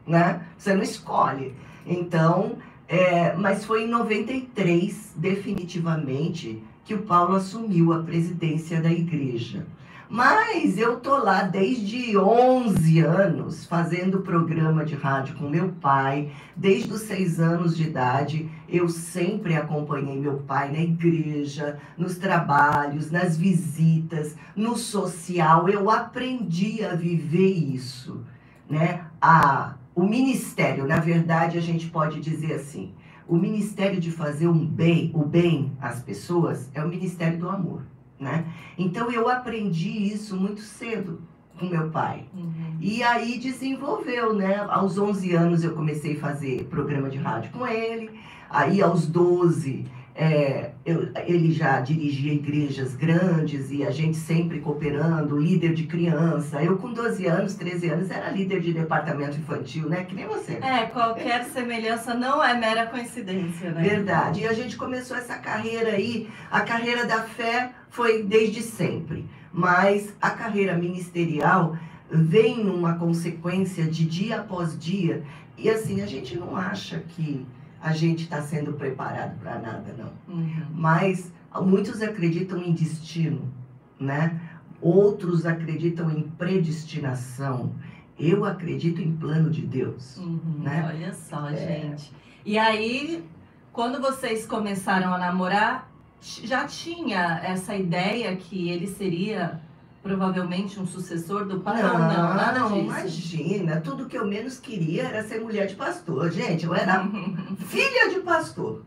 né? 0.07 0.41
Você 0.57 0.73
não 0.73 0.81
escolhe. 0.81 1.53
Então, 1.85 2.53
é, 2.87 3.33
mas 3.35 3.65
foi 3.65 3.83
em 3.83 3.89
93, 3.89 5.13
definitivamente, 5.17 6.63
que 6.85 6.93
o 6.93 6.99
Paulo 6.99 7.35
assumiu 7.35 7.91
a 7.91 7.99
presidência 7.99 8.81
da 8.81 8.89
igreja. 8.89 9.65
Mas 10.11 10.77
eu 10.77 10.99
tô 10.99 11.15
lá 11.19 11.43
desde 11.43 12.17
11 12.17 12.99
anos 12.99 13.65
fazendo 13.65 14.19
programa 14.19 14.83
de 14.83 14.93
rádio 14.93 15.37
com 15.37 15.47
meu 15.47 15.69
pai. 15.79 16.33
Desde 16.53 16.91
os 16.91 17.03
seis 17.03 17.39
anos 17.39 17.77
de 17.77 17.83
idade, 17.83 18.51
eu 18.67 18.89
sempre 18.89 19.55
acompanhei 19.55 20.19
meu 20.19 20.39
pai 20.39 20.69
na 20.69 20.79
igreja, 20.79 21.79
nos 21.97 22.17
trabalhos, 22.17 23.09
nas 23.09 23.37
visitas, 23.37 24.35
no 24.53 24.75
social. 24.75 25.69
Eu 25.69 25.89
aprendi 25.89 26.83
a 26.83 26.93
viver 26.93 27.53
isso, 27.53 28.21
né? 28.69 29.05
A, 29.21 29.75
o 29.95 30.03
ministério, 30.03 30.85
na 30.85 30.99
verdade, 30.99 31.57
a 31.57 31.61
gente 31.61 31.89
pode 31.89 32.19
dizer 32.19 32.55
assim, 32.55 32.93
o 33.25 33.37
ministério 33.37 33.97
de 33.97 34.11
fazer 34.11 34.49
um 34.49 34.65
bem, 34.65 35.09
o 35.13 35.23
bem 35.23 35.71
às 35.79 36.01
pessoas 36.01 36.69
é 36.73 36.83
o 36.83 36.89
ministério 36.89 37.39
do 37.39 37.47
amor, 37.47 37.83
né? 38.21 38.45
Então 38.77 39.11
eu 39.11 39.27
aprendi 39.27 39.89
isso 40.13 40.37
muito 40.37 40.61
cedo 40.61 41.21
com 41.59 41.65
meu 41.65 41.89
pai. 41.89 42.25
Uhum. 42.33 42.77
E 42.79 43.03
aí 43.03 43.37
desenvolveu, 43.39 44.33
né? 44.33 44.65
Aos 44.69 44.97
11 44.97 45.33
anos 45.35 45.63
eu 45.63 45.73
comecei 45.73 46.15
a 46.15 46.19
fazer 46.19 46.63
programa 46.65 47.09
de 47.09 47.17
rádio 47.17 47.51
com 47.51 47.67
ele. 47.67 48.09
Aí 48.49 48.81
aos 48.81 49.07
12 49.07 49.85
é, 50.13 50.71
eu- 50.85 51.07
ele 51.25 51.51
já 51.53 51.79
dirigia 51.79 52.33
igrejas 52.33 52.95
grandes 52.95 53.71
e 53.71 53.81
a 53.83 53.91
gente 53.91 54.17
sempre 54.17 54.59
cooperando, 54.59 55.37
líder 55.39 55.73
de 55.73 55.83
criança. 55.85 56.61
Eu 56.61 56.77
com 56.77 56.91
12 56.91 57.25
anos, 57.27 57.55
13 57.55 57.87
anos, 57.89 58.11
era 58.11 58.29
líder 58.29 58.59
de 58.59 58.73
departamento 58.73 59.37
infantil, 59.37 59.87
né? 59.87 60.03
Que 60.03 60.13
nem 60.13 60.27
você. 60.27 60.53
É, 60.61 60.85
qualquer 60.87 61.45
semelhança 61.45 62.13
não 62.13 62.43
é 62.43 62.53
mera 62.53 62.87
coincidência, 62.87 63.71
né? 63.71 63.81
Verdade. 63.81 64.41
E 64.41 64.47
a 64.47 64.53
gente 64.53 64.75
começou 64.75 65.15
essa 65.15 65.37
carreira 65.37 65.91
aí. 65.91 66.29
A 66.51 66.59
carreira 66.61 67.05
da 67.05 67.21
fé 67.21 67.71
foi 67.91 68.23
desde 68.23 68.63
sempre. 68.63 69.29
Mas 69.53 70.13
a 70.19 70.31
carreira 70.31 70.75
ministerial 70.75 71.77
vem 72.09 72.63
numa 72.63 72.95
consequência 72.95 73.85
de 73.85 74.05
dia 74.05 74.39
após 74.39 74.79
dia. 74.79 75.23
E 75.57 75.69
assim, 75.69 76.01
a 76.01 76.07
gente 76.07 76.37
não 76.37 76.55
acha 76.55 76.99
que 76.99 77.45
a 77.81 77.93
gente 77.93 78.23
está 78.23 78.41
sendo 78.41 78.73
preparado 78.73 79.37
para 79.39 79.59
nada, 79.59 79.93
não. 79.97 80.33
Uhum. 80.33 80.65
Mas 80.73 81.31
muitos 81.61 82.01
acreditam 82.01 82.59
em 82.61 82.71
destino, 82.71 83.51
né? 83.99 84.39
Outros 84.81 85.45
acreditam 85.45 86.09
em 86.09 86.23
predestinação. 86.23 87.73
Eu 88.17 88.45
acredito 88.45 89.01
em 89.01 89.11
plano 89.15 89.49
de 89.49 89.61
Deus. 89.61 90.17
Uhum, 90.17 90.59
né? 90.59 90.85
Olha 90.87 91.13
só, 91.13 91.49
É. 91.49 91.55
gente. 91.55 92.13
E 92.45 92.57
aí, 92.57 93.23
quando 93.73 93.99
vocês 94.01 94.45
começaram 94.45 95.13
a 95.13 95.17
namorar, 95.17 95.90
já 96.21 96.65
tinha 96.65 97.41
essa 97.43 97.75
ideia 97.75 98.35
que 98.35 98.69
ele 98.69 98.87
seria 98.87 99.59
provavelmente 100.03 100.79
um 100.79 100.85
sucessor 100.85 101.45
do 101.45 101.59
pai? 101.59 101.81
não, 101.81 101.97
nada 101.99 102.59
não, 102.59 102.67
disso. 102.69 102.79
imagina. 102.85 103.81
Tudo 103.81 104.05
que 104.07 104.17
eu 104.17 104.25
menos 104.25 104.59
queria 104.59 105.03
era 105.03 105.23
ser 105.23 105.39
mulher 105.41 105.67
de 105.67 105.75
pastor. 105.75 106.31
Gente, 106.31 106.65
eu 106.65 106.73
era 106.73 107.03
filha 107.67 108.09
de 108.09 108.19
pastor. 108.21 108.83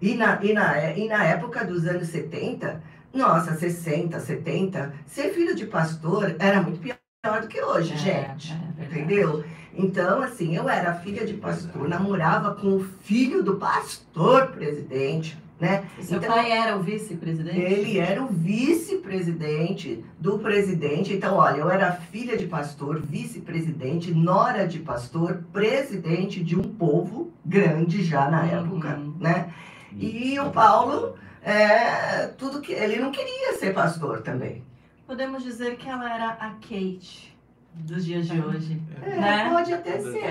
E 0.00 0.14
na, 0.14 0.42
e, 0.44 0.52
na, 0.52 0.92
e 0.92 1.08
na 1.08 1.24
época 1.24 1.64
dos 1.64 1.86
anos 1.86 2.08
70, 2.08 2.82
nossa, 3.12 3.54
60, 3.54 4.18
70, 4.20 4.92
ser 5.06 5.32
filho 5.32 5.54
de 5.54 5.66
pastor 5.66 6.34
era 6.38 6.60
muito 6.60 6.78
pior 6.80 6.98
do 7.40 7.48
que 7.48 7.60
hoje, 7.62 7.94
É, 7.94 7.96
gente. 7.96 8.52
é. 8.52 8.84
Entendeu? 8.84 9.44
Então, 9.76 10.22
assim, 10.22 10.54
eu 10.54 10.68
era 10.68 10.94
filha 10.94 11.24
de 11.26 11.34
pastor, 11.34 11.88
namorava 11.88 12.54
com 12.54 12.76
o 12.76 12.84
filho 13.02 13.42
do 13.42 13.56
pastor 13.56 14.48
presidente, 14.48 15.36
né? 15.64 15.84
Seu 16.00 16.18
Então, 16.18 16.34
pai 16.34 16.52
era 16.52 16.76
o 16.76 16.82
vice-presidente? 16.82 17.58
Ele 17.58 17.98
era 17.98 18.22
o 18.22 18.26
vice-presidente 18.26 20.04
do 20.18 20.38
presidente. 20.38 21.12
Então, 21.14 21.36
olha, 21.36 21.58
eu 21.58 21.70
era 21.70 21.92
filha 21.92 22.36
de 22.36 22.46
pastor, 22.46 23.00
vice-presidente, 23.00 24.12
nora 24.12 24.66
de 24.66 24.78
pastor, 24.80 25.42
presidente 25.52 26.42
de 26.42 26.56
um 26.58 26.62
povo 26.62 27.32
grande 27.44 28.02
já 28.04 28.30
na 28.30 28.42
Uhum. 28.42 28.48
época, 28.48 29.00
né? 29.20 29.52
E 29.96 30.38
o 30.40 30.50
Paulo, 30.50 31.14
é, 31.42 32.26
tudo 32.38 32.60
que 32.60 32.72
ele 32.72 32.96
não 32.96 33.10
queria 33.10 33.54
ser 33.58 33.72
pastor 33.72 34.22
também. 34.22 34.62
Podemos 35.06 35.42
dizer 35.42 35.76
que 35.76 35.88
ela 35.88 36.12
era 36.12 36.30
a 36.30 36.50
Kate 36.50 37.33
dos 37.74 38.04
dias 38.04 38.26
de 38.28 38.40
hoje. 38.40 38.80
É, 39.02 39.16
Né? 39.20 39.50
Pode 39.50 39.72
até 39.72 39.98
ser, 40.00 40.18
É. 40.18 40.26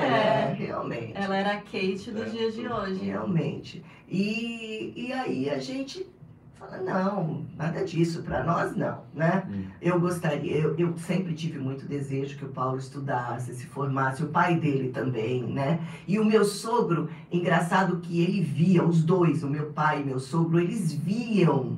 é, 0.52 0.56
realmente. 0.58 1.12
Ela 1.16 1.38
era 1.38 1.54
a 1.54 1.58
Kate 1.58 2.12
dos 2.12 2.24
É. 2.28 2.30
dias 2.30 2.54
de 2.56 2.68
hoje. 2.68 3.04
Realmente. 3.06 3.84
E, 4.10 4.94
e 4.96 5.14
aí 5.14 5.50
a 5.50 5.60
gente 5.60 6.06
fala, 6.54 6.78
não, 6.78 7.46
nada 7.58 7.84
disso, 7.84 8.24
para 8.24 8.44
nós 8.44 8.76
não, 8.76 9.02
né? 9.14 9.44
Hum. 9.50 9.64
Eu 9.82 10.00
gostaria, 10.00 10.56
eu, 10.56 10.76
eu 10.78 10.98
sempre 10.98 11.34
tive 11.34 11.60
muito 11.60 11.86
desejo 11.86 12.38
que 12.38 12.46
o 12.46 12.50
Paulo 12.50 12.78
estudasse, 12.78 13.54
se 13.54 13.66
formasse, 13.68 14.24
o 14.24 14.28
pai 14.30 14.56
dele 14.58 14.90
também, 14.90 15.44
né? 15.44 15.80
E 16.08 16.18
o 16.20 16.24
meu 16.26 16.46
sogro, 16.46 17.10
engraçado 17.32 17.98
que 17.98 18.22
ele 18.24 18.42
via, 18.42 18.84
os 18.84 19.04
dois, 19.04 19.44
o 19.44 19.50
meu 19.50 19.72
pai 19.72 20.02
e 20.02 20.06
meu 20.06 20.20
sogro, 20.20 20.60
eles 20.60 20.94
viam, 20.94 21.78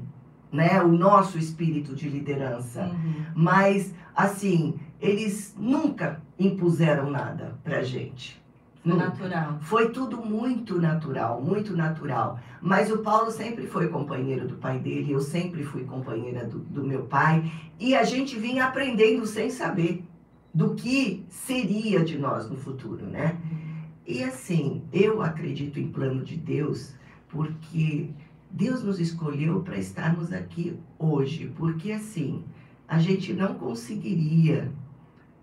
né, 0.51 0.81
o 0.81 0.87
nosso 0.89 1.37
espírito 1.37 1.95
de 1.95 2.07
liderança. 2.07 2.83
Uhum. 2.83 3.25
Mas, 3.35 3.93
assim, 4.15 4.75
eles 5.01 5.55
nunca 5.57 6.21
impuseram 6.39 7.09
nada 7.09 7.57
pra 7.63 7.83
gente. 7.83 8.43
Foi 8.83 8.95
natural. 8.95 9.57
Foi 9.61 9.89
tudo 9.89 10.17
muito 10.17 10.79
natural, 10.79 11.41
muito 11.41 11.75
natural. 11.75 12.39
Mas 12.61 12.91
o 12.91 12.99
Paulo 12.99 13.31
sempre 13.31 13.65
foi 13.65 13.87
companheiro 13.87 14.47
do 14.47 14.55
pai 14.55 14.77
dele, 14.77 15.11
eu 15.11 15.21
sempre 15.21 15.63
fui 15.63 15.83
companheira 15.85 16.45
do, 16.45 16.59
do 16.59 16.83
meu 16.83 17.03
pai. 17.03 17.51
E 17.79 17.95
a 17.95 18.03
gente 18.03 18.37
vinha 18.37 18.65
aprendendo 18.65 19.25
sem 19.25 19.49
saber 19.49 20.03
do 20.53 20.75
que 20.75 21.25
seria 21.29 22.03
de 22.03 22.17
nós 22.17 22.49
no 22.49 22.55
futuro, 22.55 23.05
né? 23.05 23.37
E 24.07 24.23
assim, 24.23 24.83
eu 24.93 25.21
acredito 25.21 25.79
em 25.79 25.91
plano 25.91 26.23
de 26.23 26.37
Deus, 26.37 26.93
porque 27.27 28.11
Deus 28.51 28.83
nos 28.83 28.99
escolheu 28.99 29.61
para 29.61 29.77
estarmos 29.77 30.31
aqui 30.31 30.79
hoje. 30.99 31.51
Porque 31.57 31.91
assim, 31.91 32.43
a 32.87 32.99
gente 32.99 33.33
não 33.33 33.55
conseguiria 33.55 34.71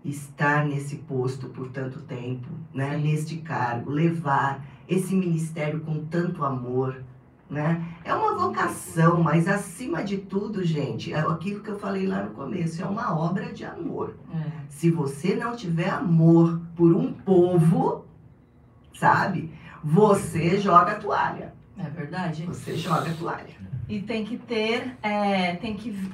estar 0.03 0.65
nesse 0.65 0.97
posto 0.97 1.47
por 1.47 1.69
tanto 1.69 2.01
tempo, 2.01 2.47
né? 2.73 2.97
Neste 2.97 3.37
cargo, 3.37 3.91
levar 3.91 4.65
esse 4.87 5.15
ministério 5.15 5.79
com 5.81 6.03
tanto 6.05 6.43
amor, 6.43 7.03
né? 7.49 7.85
É 8.03 8.13
uma 8.13 8.37
vocação, 8.37 9.21
mas 9.21 9.47
acima 9.47 10.03
de 10.03 10.17
tudo, 10.17 10.63
gente, 10.63 11.13
é 11.13 11.19
aquilo 11.19 11.61
que 11.61 11.69
eu 11.69 11.79
falei 11.79 12.05
lá 12.05 12.23
no 12.23 12.31
começo, 12.31 12.81
é 12.81 12.85
uma 12.85 13.17
obra 13.17 13.53
de 13.53 13.63
amor. 13.63 14.15
É. 14.33 14.51
Se 14.69 14.89
você 14.89 15.35
não 15.35 15.55
tiver 15.55 15.89
amor 15.89 16.61
por 16.75 16.93
um 16.93 17.13
povo, 17.13 18.05
sabe? 18.93 19.51
Você 19.83 20.59
joga 20.59 20.93
a 20.93 20.95
toalha. 20.95 21.53
É 21.77 21.89
verdade. 21.89 22.45
Você 22.45 22.75
joga 22.75 23.09
a 23.09 23.13
toalha. 23.13 23.53
E 23.89 24.01
tem 24.01 24.23
que 24.23 24.37
ter, 24.37 24.95
é, 25.01 25.55
tem 25.55 25.75
que. 25.75 26.11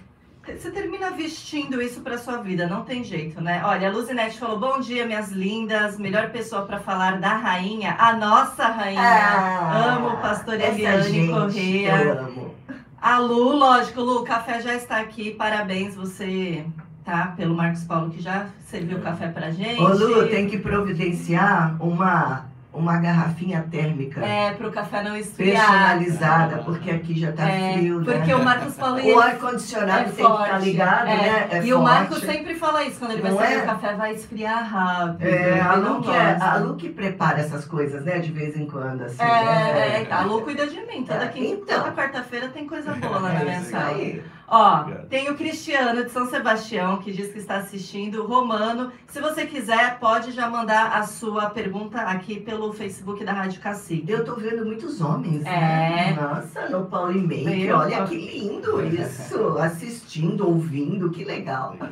Você 0.58 0.72
termina 0.72 1.12
vestindo 1.12 1.82
isso 1.82 2.01
para 2.01 2.18
sua 2.18 2.38
vida, 2.38 2.68
não 2.68 2.84
tem 2.84 3.03
jeito, 3.03 3.41
né? 3.41 3.62
Olha, 3.65 3.89
a 3.89 3.91
Luzinete 3.91 4.38
falou: 4.39 4.60
Bom 4.60 4.79
dia, 4.79 5.06
minhas 5.06 5.32
lindas. 5.32 5.98
Melhor 6.00 6.29
pessoa 6.29 6.63
para 6.63 6.79
falar 6.79 7.20
da 7.20 7.36
rainha, 7.36 7.96
a 8.00 8.13
nossa 8.13 8.65
rainha. 8.68 9.94
Amo 9.96 10.10
o 10.10 10.18
pastor 10.18 10.56
Ah, 10.56 10.68
Eliane 10.68 11.27
Corrêa. 11.27 11.96
Eu 12.01 12.20
amo. 12.20 12.56
A 13.01 13.18
Lu, 13.20 13.56
lógico, 13.56 14.01
Lu, 14.01 14.22
o 14.22 14.24
café 14.24 14.60
já 14.62 14.74
está 14.74 14.98
aqui. 15.00 15.32
Parabéns, 15.32 15.96
você, 15.96 16.65
tá? 17.06 17.34
Pelo 17.38 17.56
Marcos 17.56 17.84
Paulo 17.86 18.10
que 18.10 18.22
já 18.22 18.48
serviu 18.65 18.98
o 18.98 19.01
café 19.01 19.27
pra 19.29 19.51
gente. 19.51 19.82
Ô 19.82 19.88
Lu, 19.88 20.27
tem 20.27 20.50
que 20.50 20.58
providenciar 20.58 21.77
uma, 21.82 22.46
uma 22.71 22.97
garrafinha 22.97 23.65
térmica 23.69 24.23
É, 24.23 24.51
pro 24.53 24.71
café 24.71 25.01
não 25.03 25.17
esfriar. 25.17 25.65
personalizada, 25.67 26.57
porque 26.59 26.91
aqui 26.91 27.19
já 27.19 27.31
tá 27.31 27.49
É, 27.49 27.73
frio, 27.73 27.99
né? 28.01 28.13
porque 28.13 28.33
o 28.33 28.43
Marcos 28.43 28.75
Paulo 28.75 28.95
O 28.95 28.99
ele 28.99 29.13
ar-condicionado 29.13 29.99
é 30.01 30.03
tem 30.03 30.13
que 30.13 30.21
estar 30.21 30.38
forte, 30.47 30.65
ligado, 30.65 31.07
é. 31.07 31.15
né? 31.17 31.47
É 31.51 31.63
e 31.65 31.73
o 31.73 31.81
Marcos 31.81 32.19
forte. 32.19 32.31
sempre 32.31 32.55
fala 32.55 32.83
isso, 32.83 32.99
quando 32.99 33.11
ele 33.11 33.21
vai 33.23 33.31
servir 33.31 33.53
é? 33.53 33.57
o 33.57 33.65
café, 33.65 33.93
vai 33.95 34.13
esfriar 34.13 34.63
rápido. 34.71 35.23
É, 35.27 35.59
a 35.59 35.73
Lu, 35.73 36.01
que 36.01 36.11
é, 36.11 36.38
a 36.39 36.55
Lu 36.57 36.75
que 36.75 36.89
prepara 36.89 37.39
essas 37.39 37.65
coisas, 37.65 38.03
né? 38.05 38.19
De 38.19 38.31
vez 38.31 38.55
em 38.55 38.67
quando, 38.67 39.01
assim. 39.03 39.21
É, 39.21 39.25
né? 39.25 40.03
é, 40.03 40.13
a 40.13 40.21
Lu 40.21 40.41
cuida 40.41 40.67
de 40.67 40.79
mim. 40.85 41.03
Toda, 41.03 41.27
quinta, 41.27 41.61
então. 41.63 41.79
toda 41.83 41.91
quarta-feira 41.95 42.49
tem 42.49 42.67
coisa 42.67 42.91
boa 42.93 43.19
lá 43.19 43.33
na 43.33 43.41
É 43.41 43.43
minha 43.45 43.61
isso 43.61 43.75
aí. 43.75 44.23
Ó, 44.51 44.82
Obrigado. 44.82 45.08
tem 45.10 45.29
o 45.29 45.36
Cristiano 45.36 46.03
de 46.03 46.10
São 46.12 46.27
Sebastião 46.29 46.98
que 46.98 47.12
diz 47.12 47.32
que 47.32 47.38
está 47.39 47.58
assistindo. 47.58 48.25
Romano, 48.25 48.91
se 49.08 49.22
você 49.22 49.46
quiser, 49.46 50.00
pode 50.00 50.32
já 50.32 50.50
mandar 50.50 50.94
a 50.98 51.03
sua 51.03 51.50
pergunta 51.51 52.01
aqui 52.01 52.39
pelo 52.39 52.74
Facebook 52.74 53.24
da 53.24 53.32
Rádio 53.34 53.62
Cacique. 53.62 54.12
Eu 54.12 54.25
tô 54.25 54.36
vendo 54.36 54.65
muitos 54.65 55.01
homens, 55.01 55.46
É. 55.46 55.50
né? 55.50 56.18
Nossa, 56.20 56.68
no 56.70 56.86
Paulo 56.86 57.12
e 57.12 57.22
Make, 57.22 57.63
Eu- 57.65 57.77
olha 57.77 58.03
que 58.06 58.15
lindo 58.15 58.84
isso. 58.88 59.38
Assistindo, 59.60 60.48
ouvindo, 60.48 61.10
que 61.12 61.24
legal. 61.24 61.74
Legal. 61.74 61.89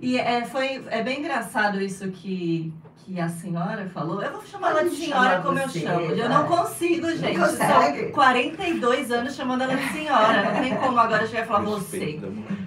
E 0.00 0.18
é, 0.18 0.44
foi, 0.44 0.82
é 0.88 1.02
bem 1.02 1.20
engraçado 1.20 1.80
isso 1.80 2.08
que, 2.10 2.72
que 2.98 3.20
a 3.20 3.28
senhora 3.28 3.86
falou. 3.92 4.22
Eu 4.22 4.32
vou 4.32 4.46
chamar 4.46 4.70
ela 4.70 4.84
de 4.84 4.96
senhora 4.96 5.40
como 5.42 5.58
eu 5.58 5.68
você, 5.68 5.80
chamo. 5.80 6.00
Eu 6.00 6.28
não 6.28 6.46
vai. 6.46 6.58
consigo, 6.58 7.10
gente. 7.10 7.38
consegue? 7.38 8.02
São 8.04 8.12
42 8.12 9.10
anos 9.10 9.34
chamando 9.34 9.62
ela 9.62 9.76
de 9.76 9.92
senhora. 9.92 10.54
Não 10.54 10.62
tem 10.62 10.76
como 10.76 10.98
agora 10.98 11.26
chegar 11.26 11.42
e 11.42 11.46
falar 11.46 11.60
você. 11.60 12.18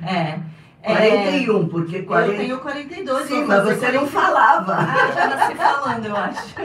É. 0.06 0.40
41, 0.84 1.68
porque 1.70 2.04
40... 2.04 2.32
Eu 2.32 2.38
tenho 2.38 2.60
42. 2.60 3.28
Sim, 3.28 3.46
mas 3.46 3.64
você 3.64 3.92
não 3.92 4.08
40. 4.08 4.12
falava. 4.12 4.74
Ah, 4.74 5.12
já 5.14 5.28
nasci 5.28 5.56
falando, 5.56 6.06
eu 6.06 6.18
acho. 6.18 6.56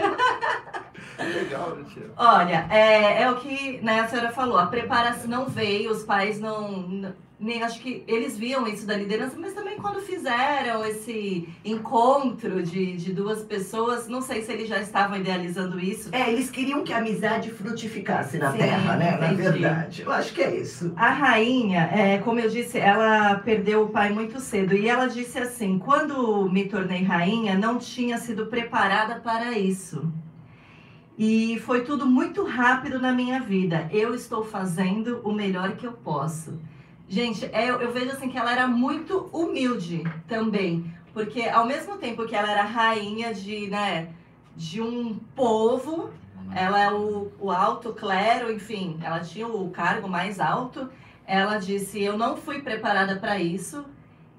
Legal, 1.19 1.77
né, 1.77 1.85
tia? 1.93 2.11
Olha, 2.17 2.67
é, 2.71 3.23
é 3.23 3.31
o 3.31 3.37
que 3.37 3.81
né, 3.83 4.01
a 4.01 4.09
senhora 4.09 4.31
falou, 4.31 4.59
a 4.59 4.67
preparação 4.67 5.29
não 5.29 5.47
veio, 5.47 5.91
os 5.91 6.03
pais 6.03 6.41
não, 6.41 7.13
nem 7.41 7.63
acho 7.63 7.81
que 7.81 8.03
eles 8.09 8.37
viam 8.37 8.67
isso 8.67 8.85
da 8.85 8.97
liderança, 8.97 9.37
mas 9.39 9.53
também 9.53 9.77
quando 9.77 10.01
fizeram 10.01 10.85
esse 10.85 11.49
encontro 11.65 12.63
de, 12.63 12.97
de 12.97 13.13
duas 13.13 13.43
pessoas, 13.45 14.09
não 14.09 14.21
sei 14.21 14.43
se 14.43 14.53
eles 14.53 14.69
já 14.69 14.81
estavam 14.81 15.19
idealizando 15.19 15.79
isso. 15.79 16.09
É, 16.13 16.33
eles 16.33 16.51
queriam 16.51 16.83
que 16.83 16.93
a 16.93 16.99
amizade 16.99 17.51
frutificasse 17.51 18.39
na 18.39 18.51
Sim, 18.51 18.59
Terra, 18.59 18.97
né? 18.97 19.17
Na 19.19 19.33
entendi. 19.33 19.43
verdade. 19.43 20.03
Eu 20.03 20.11
acho 20.11 20.33
que 20.33 20.43
é 20.43 20.57
isso. 20.57 20.93
A 20.97 21.11
rainha, 21.11 21.89
é, 21.93 22.19
como 22.19 22.41
eu 22.41 22.49
disse, 22.49 22.79
ela 22.79 23.37
perdeu 23.37 23.85
o 23.85 23.89
pai 23.89 24.11
muito 24.11 24.41
cedo 24.41 24.75
e 24.75 24.89
ela 24.89 25.07
disse 25.07 25.39
assim: 25.39 25.79
quando 25.79 26.51
me 26.51 26.65
tornei 26.65 27.05
rainha, 27.05 27.57
não 27.57 27.79
tinha 27.79 28.19
sido 28.19 28.47
preparada 28.47 29.21
para 29.21 29.57
isso. 29.57 30.13
E 31.17 31.59
foi 31.61 31.83
tudo 31.83 32.07
muito 32.07 32.45
rápido 32.45 33.01
na 33.01 33.13
minha 33.13 33.41
vida. 33.41 33.89
Eu 33.93 34.15
estou 34.15 34.45
fazendo 34.45 35.21
o 35.25 35.33
melhor 35.33 35.73
que 35.73 35.87
eu 35.87 35.93
posso. 35.93 36.59
Gente, 37.09 37.47
é, 37.47 37.71
eu, 37.71 37.91
vejo 37.91 38.11
assim 38.11 38.29
que 38.29 38.37
ela 38.37 38.53
era 38.53 38.67
muito 38.67 39.31
humilde 39.33 40.05
também, 40.27 40.93
porque 41.15 41.43
ao 41.49 41.67
mesmo 41.67 41.97
tempo 41.97 42.27
que 42.27 42.37
ela 42.37 42.51
era 42.51 42.65
rainha 42.65 43.33
de, 43.33 43.67
né, 43.69 44.09
de 44.55 44.83
um 44.83 45.19
povo, 45.35 46.11
ela 46.55 46.81
é 46.81 46.93
o, 46.93 47.33
o 47.41 47.51
alto 47.51 47.93
clero, 47.95 48.53
enfim, 48.53 48.99
ela 49.03 49.21
tinha 49.21 49.47
o 49.47 49.71
cargo 49.71 50.09
mais 50.09 50.39
alto. 50.39 50.89
Ela 51.27 51.59
disse: 51.59 52.03
Eu 52.03 52.17
não 52.17 52.37
fui 52.37 52.61
preparada 52.63 53.17
para 53.17 53.39
isso 53.39 53.85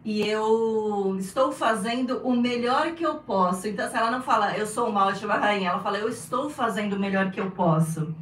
e 0.03 0.21
eu 0.21 1.15
estou 1.19 1.51
fazendo 1.51 2.19
o 2.19 2.35
melhor 2.35 2.93
que 2.93 3.05
eu 3.05 3.15
posso. 3.15 3.67
Então, 3.67 3.89
se 3.89 3.97
ela 3.97 4.09
não 4.09 4.21
fala, 4.21 4.57
eu 4.57 4.65
sou 4.65 4.89
uma 4.89 5.05
ótima 5.05 5.35
rainha, 5.35 5.69
ela 5.69 5.79
fala, 5.79 5.97
eu 5.97 6.09
estou 6.09 6.49
fazendo 6.49 6.93
o 6.93 6.99
melhor 6.99 7.31
que 7.31 7.39
eu 7.39 7.51
posso. 7.51 8.13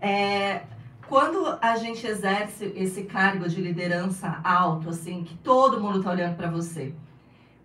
É, 0.00 0.62
quando 1.12 1.58
a 1.60 1.76
gente 1.76 2.06
exerce 2.06 2.72
esse 2.74 3.02
cargo 3.02 3.46
de 3.46 3.60
liderança 3.60 4.40
alto, 4.42 4.88
assim, 4.88 5.22
que 5.22 5.36
todo 5.36 5.78
mundo 5.78 5.98
está 5.98 6.10
olhando 6.10 6.36
para 6.36 6.50
você, 6.50 6.94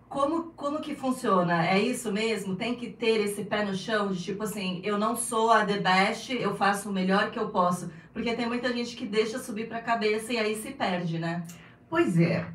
como, 0.06 0.52
como 0.54 0.82
que 0.82 0.94
funciona? 0.94 1.66
É 1.66 1.80
isso 1.80 2.12
mesmo? 2.12 2.56
Tem 2.56 2.74
que 2.74 2.90
ter 2.90 3.22
esse 3.22 3.44
pé 3.44 3.64
no 3.64 3.74
chão 3.74 4.12
de 4.12 4.22
tipo 4.22 4.42
assim, 4.42 4.82
eu 4.84 4.98
não 4.98 5.16
sou 5.16 5.50
a 5.50 5.64
the 5.64 5.78
best, 5.78 6.30
eu 6.30 6.56
faço 6.56 6.90
o 6.90 6.92
melhor 6.92 7.30
que 7.30 7.38
eu 7.38 7.48
posso. 7.48 7.90
Porque 8.12 8.34
tem 8.34 8.46
muita 8.46 8.70
gente 8.70 8.94
que 8.94 9.06
deixa 9.06 9.38
subir 9.38 9.66
para 9.66 9.78
a 9.78 9.82
cabeça 9.82 10.30
e 10.30 10.36
aí 10.36 10.54
se 10.54 10.72
perde, 10.72 11.18
né? 11.18 11.42
Pois 11.88 12.18
é, 12.18 12.46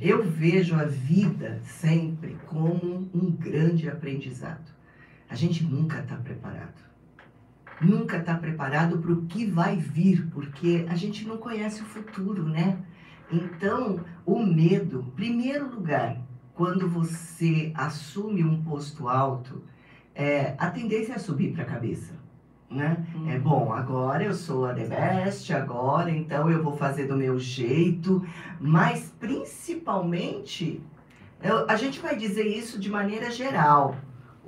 eu 0.00 0.24
vejo 0.24 0.74
a 0.74 0.84
vida 0.84 1.60
sempre 1.62 2.36
como 2.48 3.08
um 3.14 3.30
grande 3.30 3.88
aprendizado. 3.88 4.68
A 5.28 5.36
gente 5.36 5.62
nunca 5.62 6.00
está 6.00 6.16
preparado. 6.16 6.89
Nunca 7.80 8.18
está 8.18 8.34
preparado 8.34 8.98
para 8.98 9.12
o 9.12 9.22
que 9.26 9.46
vai 9.46 9.76
vir, 9.76 10.26
porque 10.32 10.84
a 10.88 10.94
gente 10.94 11.26
não 11.26 11.38
conhece 11.38 11.82
o 11.82 11.86
futuro, 11.86 12.44
né? 12.44 12.78
Então, 13.32 14.00
o 14.26 14.38
medo, 14.44 15.04
em 15.06 15.10
primeiro 15.12 15.70
lugar, 15.70 16.16
quando 16.54 16.88
você 16.88 17.72
assume 17.74 18.44
um 18.44 18.62
posto 18.62 19.08
alto, 19.08 19.62
é, 20.14 20.54
a 20.58 20.68
tendência 20.70 21.14
é 21.14 21.18
subir 21.18 21.52
para 21.52 21.62
a 21.62 21.66
cabeça, 21.66 22.12
né? 22.70 23.06
É 23.28 23.38
bom, 23.38 23.72
agora 23.72 24.24
eu 24.24 24.34
sou 24.34 24.66
a 24.66 24.74
The 24.74 24.84
Best, 24.84 25.50
agora 25.54 26.10
então 26.10 26.50
eu 26.50 26.62
vou 26.62 26.76
fazer 26.76 27.06
do 27.06 27.16
meu 27.16 27.38
jeito, 27.38 28.22
mas 28.60 29.14
principalmente, 29.18 30.82
eu- 31.42 31.64
a 31.68 31.76
gente 31.76 31.98
vai 32.00 32.14
dizer 32.16 32.46
isso 32.46 32.78
de 32.78 32.90
maneira 32.90 33.30
geral. 33.30 33.96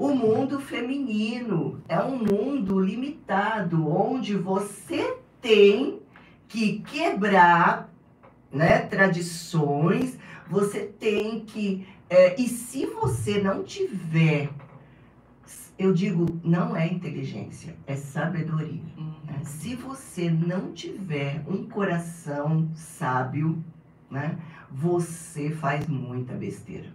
O 0.03 0.13
mundo 0.17 0.59
feminino 0.59 1.81
é 1.89 1.97
um 2.03 2.19
mundo 2.19 2.81
limitado, 2.81 3.89
onde 3.89 4.35
você 4.35 5.17
tem 5.41 6.01
que 6.49 6.81
quebrar 6.81 7.89
né, 8.53 8.81
tradições, 8.81 10.19
você 10.51 10.81
tem 10.81 11.45
que. 11.45 11.87
é, 12.11 12.35
e 12.37 12.49
se 12.49 12.85
você 12.85 13.41
não 13.41 13.62
tiver, 13.62 14.51
eu 15.79 15.93
digo, 15.93 16.27
não 16.43 16.75
é 16.75 16.88
inteligência, 16.88 17.77
é 17.87 17.95
sabedoria. 17.95 18.83
Uhum. 18.99 19.15
né? 19.25 19.41
Se 19.45 19.77
você 19.77 20.29
não 20.29 20.73
tiver 20.73 21.45
um 21.47 21.69
coração 21.69 22.69
sábio, 22.75 23.65
né, 24.11 24.37
você 24.69 25.53
faz 25.53 25.87
muita 25.87 26.35
besteira. 26.35 26.93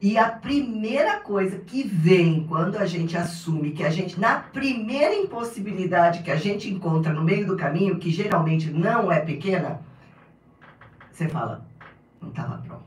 E 0.00 0.18
a 0.18 0.28
primeira 0.28 1.20
coisa 1.20 1.58
que 1.58 1.82
vem 1.82 2.44
quando 2.46 2.76
a 2.76 2.84
gente 2.84 3.16
assume 3.16 3.70
que 3.70 3.82
a 3.82 3.90
gente, 3.90 4.20
na 4.20 4.36
primeira 4.38 5.14
impossibilidade 5.14 6.22
que 6.22 6.30
a 6.30 6.36
gente 6.36 6.68
encontra 6.70 7.12
no 7.12 7.24
meio 7.24 7.46
do 7.46 7.56
caminho, 7.56 7.98
que 7.98 8.10
geralmente 8.10 8.70
não 8.70 9.10
é 9.10 9.20
pequena, 9.20 9.80
você 11.10 11.28
fala, 11.28 11.66
não 12.20 12.28
estava 12.28 12.58
pronta. 12.58 12.84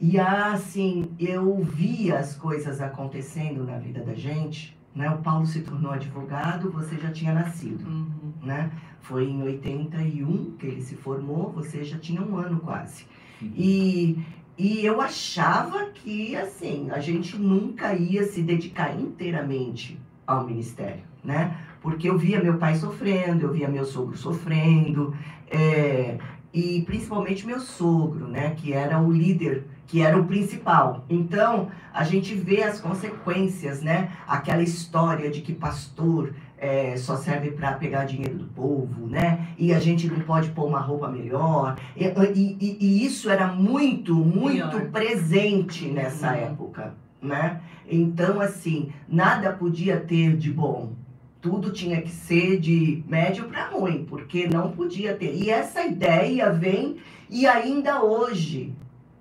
E 0.00 0.18
assim, 0.18 1.12
eu 1.18 1.62
vi 1.62 2.12
as 2.12 2.34
coisas 2.34 2.80
acontecendo 2.80 3.62
na 3.64 3.78
vida 3.78 4.02
da 4.02 4.14
gente, 4.14 4.76
né? 4.94 5.08
O 5.10 5.18
Paulo 5.18 5.46
se 5.46 5.60
tornou 5.60 5.92
advogado, 5.92 6.70
você 6.72 6.96
já 6.98 7.10
tinha 7.12 7.32
nascido, 7.32 7.86
Uhum. 7.88 8.32
né? 8.42 8.70
Foi 9.00 9.24
em 9.24 9.42
81 9.42 10.56
que 10.58 10.66
ele 10.66 10.82
se 10.82 10.96
formou, 10.96 11.52
você 11.52 11.84
já 11.84 11.98
tinha 11.98 12.20
um 12.20 12.36
ano 12.36 12.58
quase. 12.60 13.06
E, 13.40 14.18
e 14.56 14.84
eu 14.84 15.00
achava 15.00 15.86
que, 15.86 16.36
assim, 16.36 16.88
a 16.90 17.00
gente 17.00 17.36
nunca 17.36 17.92
ia 17.94 18.24
se 18.24 18.40
dedicar 18.40 18.98
inteiramente 18.98 19.98
ao 20.26 20.46
ministério, 20.46 21.02
né? 21.22 21.58
Porque 21.80 22.08
eu 22.08 22.16
via 22.16 22.42
meu 22.42 22.56
pai 22.56 22.76
sofrendo, 22.76 23.42
eu 23.42 23.52
via 23.52 23.68
meu 23.68 23.84
sogro 23.84 24.16
sofrendo, 24.16 25.14
é, 25.50 26.18
e 26.52 26.82
principalmente 26.82 27.44
meu 27.44 27.58
sogro, 27.58 28.28
né? 28.28 28.54
Que 28.56 28.72
era 28.72 29.00
o 29.00 29.10
líder, 29.10 29.64
que 29.88 30.00
era 30.00 30.16
o 30.16 30.24
principal. 30.24 31.04
Então, 31.10 31.68
a 31.92 32.04
gente 32.04 32.34
vê 32.34 32.62
as 32.62 32.80
consequências, 32.80 33.82
né? 33.82 34.12
Aquela 34.26 34.62
história 34.62 35.30
de 35.30 35.40
que 35.40 35.52
pastor 35.52 36.32
é, 36.58 36.96
só 36.96 37.16
serve 37.16 37.50
para 37.50 37.72
pegar 37.72 38.04
dinheiro 38.04 38.36
do 38.38 38.44
povo, 38.46 39.06
né? 39.06 39.48
E 39.58 39.72
a 39.74 39.78
gente 39.80 40.06
não 40.08 40.20
pode 40.20 40.50
pôr 40.50 40.66
uma 40.66 40.78
roupa 40.80 41.08
melhor. 41.08 41.76
E, 41.96 42.04
e- 42.04 42.56
e- 42.80 43.04
isso 43.06 43.28
era 43.28 43.48
muito, 43.48 44.14
muito 44.14 44.70
Pior. 44.78 44.90
presente 44.90 45.86
nessa 45.88 46.28
Uhum. 46.28 46.34
época, 46.38 46.94
né? 47.20 47.60
Então, 47.90 48.40
assim, 48.40 48.90
nada 49.08 49.52
podia 49.52 49.98
ter 50.00 50.36
de 50.36 50.50
bom. 50.50 50.92
Tudo 51.40 51.70
tinha 51.70 52.00
que 52.00 52.10
ser 52.10 52.58
de 52.58 53.02
médio 53.06 53.44
para 53.44 53.66
ruim, 53.68 54.06
porque 54.08 54.46
não 54.48 54.70
podia 54.70 55.14
ter. 55.14 55.34
E 55.34 55.50
essa 55.50 55.84
ideia 55.84 56.50
vem 56.50 56.96
e 57.28 57.46
ainda 57.46 58.02
hoje, 58.02 58.72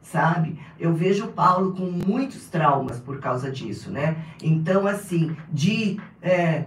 sabe? 0.01 0.57
Eu 0.79 0.93
vejo 0.93 1.27
Paulo 1.27 1.73
com 1.73 1.83
muitos 1.83 2.47
traumas 2.47 2.97
por 2.99 3.19
causa 3.19 3.51
disso, 3.51 3.91
né? 3.91 4.15
Então, 4.41 4.87
assim, 4.87 5.35
de 5.51 5.97
é, 6.21 6.63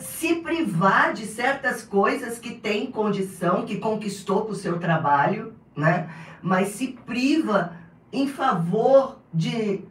se 0.00 0.36
privar 0.36 1.12
de 1.12 1.26
certas 1.26 1.82
coisas 1.82 2.38
que 2.38 2.54
tem 2.54 2.90
condição, 2.90 3.64
que 3.64 3.78
conquistou 3.78 4.44
com 4.44 4.52
o 4.52 4.56
seu 4.56 4.78
trabalho, 4.78 5.54
né? 5.76 6.10
Mas 6.42 6.68
se 6.68 6.88
priva 6.88 7.76
em 8.12 8.26
favor 8.26 9.18
de, 9.32 9.82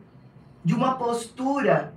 de 0.63 0.73
uma 0.73 0.95
postura 0.95 1.93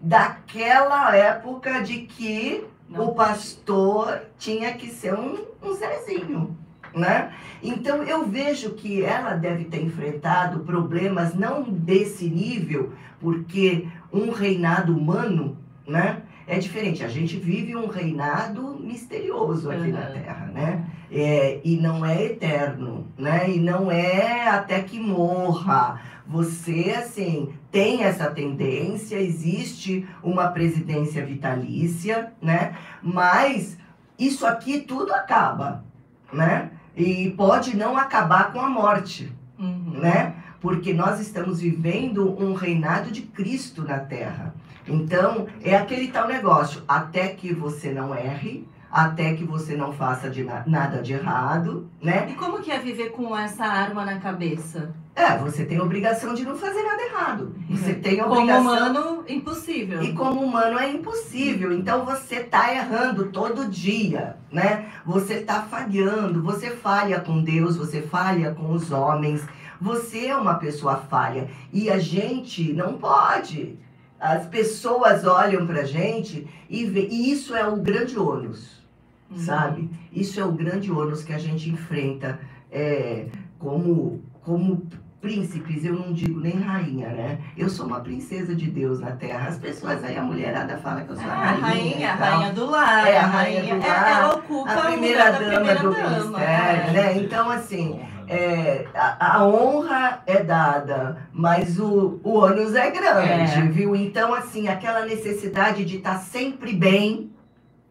daquela 0.00 1.16
época 1.16 1.82
de 1.82 2.02
que 2.02 2.64
Não. 2.88 3.08
o 3.08 3.14
pastor 3.14 4.20
tinha 4.38 4.74
que 4.74 4.88
ser 4.88 5.14
um, 5.14 5.44
um 5.62 5.74
Zezinho, 5.74 6.56
né? 6.94 7.32
Então 7.62 8.02
eu 8.02 8.26
vejo 8.26 8.74
que 8.74 9.02
ela 9.02 9.34
deve 9.34 9.64
ter 9.64 9.82
enfrentado 9.82 10.60
problemas 10.60 11.34
não 11.34 11.62
desse 11.62 12.28
nível, 12.28 12.92
porque 13.20 13.88
um 14.12 14.30
reinado 14.30 14.96
humano, 14.96 15.56
né? 15.86 16.22
É 16.46 16.58
diferente. 16.58 17.02
A 17.02 17.08
gente 17.08 17.36
vive 17.36 17.74
um 17.74 17.86
reinado 17.86 18.78
misterioso 18.80 19.70
aqui 19.70 19.88
na 19.88 20.00
Uhum. 20.08 20.12
Terra, 20.12 20.46
né? 20.52 20.84
É, 21.10 21.60
e 21.64 21.76
não 21.76 22.04
é 22.04 22.22
eterno, 22.24 23.06
né? 23.16 23.48
E 23.50 23.58
não 23.58 23.90
é 23.90 24.48
até 24.48 24.82
que 24.82 24.98
morra. 24.98 26.00
Você, 26.26 26.94
assim, 26.96 27.50
tem 27.70 28.02
essa 28.02 28.30
tendência, 28.30 29.16
existe 29.16 30.06
uma 30.22 30.48
presidência 30.48 31.24
vitalícia, 31.24 32.32
né? 32.42 32.74
Mas 33.02 33.76
isso 34.18 34.46
aqui 34.46 34.80
tudo 34.80 35.12
acaba, 35.12 35.84
né? 36.32 36.70
E 36.96 37.30
pode 37.36 37.76
não 37.76 37.96
acabar 37.96 38.52
com 38.52 38.60
a 38.60 38.68
morte, 38.68 39.32
Uhum. 39.58 39.98
né? 40.00 40.34
Porque 40.60 40.92
nós 40.94 41.20
estamos 41.20 41.60
vivendo 41.60 42.36
um 42.42 42.54
reinado 42.54 43.10
de 43.10 43.22
Cristo 43.22 43.82
na 43.82 43.98
Terra. 43.98 44.54
Então, 44.86 45.46
é 45.62 45.76
aquele 45.76 46.08
tal 46.08 46.28
negócio, 46.28 46.82
até 46.86 47.28
que 47.28 47.52
você 47.52 47.90
não 47.90 48.14
erre, 48.14 48.66
até 48.90 49.34
que 49.34 49.42
você 49.44 49.76
não 49.76 49.92
faça 49.92 50.30
de 50.30 50.44
na- 50.44 50.62
nada 50.66 51.02
de 51.02 51.14
errado, 51.14 51.88
né? 52.00 52.28
E 52.30 52.34
como 52.34 52.60
que 52.60 52.70
é 52.70 52.78
viver 52.78 53.10
com 53.10 53.36
essa 53.36 53.64
arma 53.64 54.04
na 54.04 54.18
cabeça? 54.20 54.94
É, 55.16 55.36
você 55.38 55.64
tem 55.64 55.78
a 55.78 55.82
obrigação 55.82 56.34
de 56.34 56.44
não 56.44 56.56
fazer 56.56 56.82
nada 56.82 57.02
errado. 57.02 57.54
Você 57.70 57.94
tem 57.94 58.20
a 58.20 58.24
Como 58.24 58.36
obrigação. 58.36 58.62
humano, 58.62 59.24
impossível. 59.28 60.02
E 60.02 60.12
como 60.12 60.40
humano 60.42 60.78
é 60.78 60.90
impossível. 60.90 61.72
Então 61.72 62.04
você 62.04 62.40
tá 62.40 62.72
errando 62.72 63.26
todo 63.26 63.68
dia, 63.68 64.36
né? 64.50 64.86
Você 65.06 65.40
tá 65.40 65.62
falhando, 65.62 66.42
você 66.42 66.70
falha 66.70 67.20
com 67.20 67.42
Deus, 67.42 67.76
você 67.76 68.02
falha 68.02 68.52
com 68.54 68.72
os 68.72 68.90
homens. 68.92 69.44
Você 69.80 70.26
é 70.26 70.36
uma 70.36 70.54
pessoa 70.54 70.96
falha 70.96 71.48
e 71.72 71.90
a 71.90 71.98
gente 71.98 72.72
não 72.72 72.94
pode. 72.94 73.76
As 74.24 74.46
pessoas 74.46 75.26
olham 75.26 75.66
pra 75.66 75.84
gente 75.84 76.46
e 76.70 76.86
vê, 76.86 77.06
e 77.10 77.30
isso 77.30 77.54
é 77.54 77.66
o 77.66 77.76
grande 77.76 78.18
ônus, 78.18 78.82
Uhum. 79.30 79.36
sabe? 79.38 79.90
Isso 80.10 80.40
é 80.40 80.44
o 80.44 80.52
grande 80.52 80.90
ônus 80.90 81.22
que 81.22 81.32
a 81.34 81.38
gente 81.38 81.68
enfrenta 81.68 82.38
é, 82.72 83.26
como 83.58 84.22
como 84.40 84.82
príncipes, 85.20 85.84
eu 85.86 85.94
não 85.94 86.12
digo 86.12 86.38
nem 86.38 86.52
rainha, 86.60 87.08
né? 87.08 87.38
Eu 87.56 87.68
sou 87.70 87.86
uma 87.86 88.00
princesa 88.00 88.54
de 88.54 88.66
Deus 88.70 89.00
na 89.00 89.12
Terra. 89.12 89.48
As 89.48 89.56
pessoas 89.58 90.04
aí, 90.04 90.16
a 90.18 90.22
mulherada 90.22 90.76
fala 90.76 91.00
que 91.02 91.10
eu 91.12 91.16
sou 91.16 91.24
É, 91.24 91.28
a 91.28 91.32
a 91.32 91.44
rainha. 91.52 91.64
rainha, 91.64 92.12
a 92.12 92.14
rainha 92.14 92.52
do 92.52 92.66
lar. 92.66 93.06
É, 93.08 93.16
a 93.18 93.26
rainha 93.26 93.74
do 93.76 93.82
é, 93.84 93.88
lar, 93.88 94.10
ela 94.18 94.34
ocupa 94.36 94.70
a 94.72 94.82
primeira 94.92 95.24
da 95.32 95.38
dama 95.38 95.50
primeira 95.54 95.80
do 95.80 95.90
dama, 95.94 96.08
ministério, 96.38 96.82
é. 96.88 96.92
né? 96.92 97.16
Então, 97.22 97.48
assim, 97.50 98.00
é, 98.28 98.86
a, 98.94 99.36
a 99.38 99.46
honra 99.46 100.22
é 100.26 100.42
dada, 100.42 101.18
mas 101.32 101.78
o, 101.78 102.20
o 102.22 102.38
ônus 102.38 102.74
é 102.74 102.90
grande, 102.90 103.58
É. 103.58 103.68
viu? 103.68 103.94
Então, 103.94 104.32
assim, 104.34 104.68
aquela 104.68 105.04
necessidade 105.04 105.84
de 105.84 105.96
estar 105.98 106.18
sempre 106.18 106.72
bem, 106.72 107.30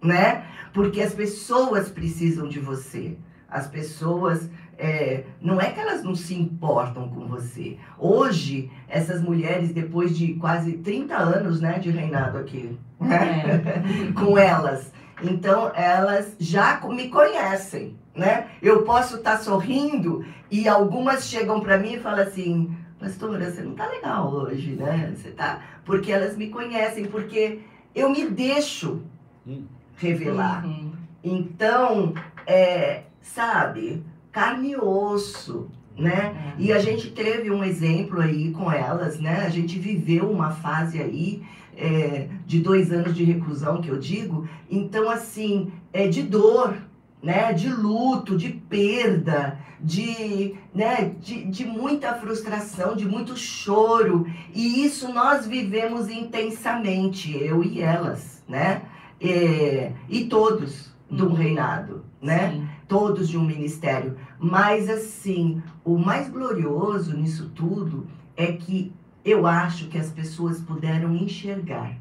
né? 0.01 0.45
Porque 0.73 1.01
as 1.01 1.13
pessoas 1.13 1.89
precisam 1.89 2.47
de 2.47 2.59
você. 2.59 3.17
As 3.47 3.67
pessoas, 3.67 4.49
é, 4.77 5.25
não 5.39 5.61
é 5.61 5.69
que 5.69 5.79
elas 5.79 6.03
não 6.03 6.15
se 6.15 6.33
importam 6.33 7.07
com 7.07 7.27
você. 7.27 7.77
Hoje, 7.99 8.71
essas 8.87 9.21
mulheres, 9.21 9.71
depois 9.71 10.17
de 10.17 10.33
quase 10.33 10.73
30 10.73 11.15
anos, 11.15 11.61
né, 11.61 11.77
de 11.77 11.91
reinado 11.91 12.39
aqui, 12.39 12.77
né? 12.99 13.61
É. 14.09 14.11
com 14.19 14.37
elas. 14.37 14.91
Então, 15.21 15.71
elas 15.75 16.35
já 16.39 16.81
me 16.89 17.07
conhecem, 17.09 17.95
né? 18.15 18.47
Eu 18.61 18.83
posso 18.83 19.17
estar 19.17 19.37
sorrindo 19.37 20.25
e 20.51 20.67
algumas 20.67 21.27
chegam 21.27 21.59
para 21.59 21.77
mim 21.77 21.93
e 21.93 21.99
falam 21.99 22.21
assim: 22.21 22.75
Pastora, 22.99 23.51
você 23.51 23.61
não 23.61 23.73
tá 23.73 23.87
legal 23.87 24.31
hoje, 24.31 24.71
né? 24.73 25.13
Você 25.15 25.31
tá. 25.31 25.61
Porque 25.85 26.11
elas 26.11 26.37
me 26.37 26.49
conhecem, 26.49 27.05
porque 27.05 27.59
eu 27.93 28.09
me 28.09 28.25
deixo 28.29 29.01
Hum. 29.45 29.65
revelar. 29.97 30.65
Uhum. 30.65 30.91
Então, 31.23 32.13
é, 32.45 33.03
sabe, 33.21 34.03
carne 34.31 34.71
e 34.71 34.77
osso, 34.77 35.69
né? 35.97 36.53
É. 36.57 36.61
E 36.61 36.71
a 36.71 36.79
gente 36.79 37.11
teve 37.11 37.49
um 37.51 37.63
exemplo 37.63 38.21
aí 38.21 38.51
com 38.51 38.71
elas, 38.71 39.19
né? 39.19 39.43
A 39.45 39.49
gente 39.49 39.77
viveu 39.79 40.29
uma 40.29 40.51
fase 40.51 41.01
aí 41.01 41.43
é, 41.75 42.27
de 42.45 42.59
dois 42.59 42.91
anos 42.91 43.15
de 43.15 43.23
reclusão, 43.23 43.81
que 43.81 43.89
eu 43.89 43.97
digo. 43.97 44.47
Então, 44.69 45.09
assim, 45.09 45.71
é 45.91 46.07
de 46.07 46.23
dor, 46.23 46.75
né? 47.23 47.53
De 47.53 47.69
luto, 47.69 48.37
de 48.37 48.49
perda, 48.49 49.57
de, 49.79 50.55
né? 50.75 51.15
de, 51.21 51.45
de 51.45 51.65
muita 51.65 52.13
frustração, 52.15 52.95
de 52.95 53.05
muito 53.07 53.35
choro. 53.37 54.27
E 54.53 54.85
isso 54.85 55.11
nós 55.13 55.47
vivemos 55.47 56.09
intensamente, 56.09 57.35
eu 57.35 57.63
e 57.63 57.81
elas, 57.81 58.43
né? 58.47 58.81
É, 59.21 59.93
e 60.09 60.25
todos 60.25 60.91
de 61.09 61.23
um 61.23 61.27
Uhum. 61.27 61.33
reinado, 61.33 62.03
né? 62.21 62.51
Sim. 62.51 62.67
todos 62.87 63.29
de 63.29 63.37
um 63.37 63.45
ministério. 63.45 64.17
Mas, 64.37 64.89
assim, 64.89 65.63
o 65.83 65.97
mais 65.97 66.29
glorioso 66.29 67.15
nisso 67.15 67.49
tudo 67.55 68.05
é 68.35 68.51
que 68.51 68.91
eu 69.23 69.47
acho 69.47 69.87
que 69.87 69.97
as 69.97 70.09
pessoas 70.11 70.59
puderam 70.59 71.15
enxergar 71.15 71.97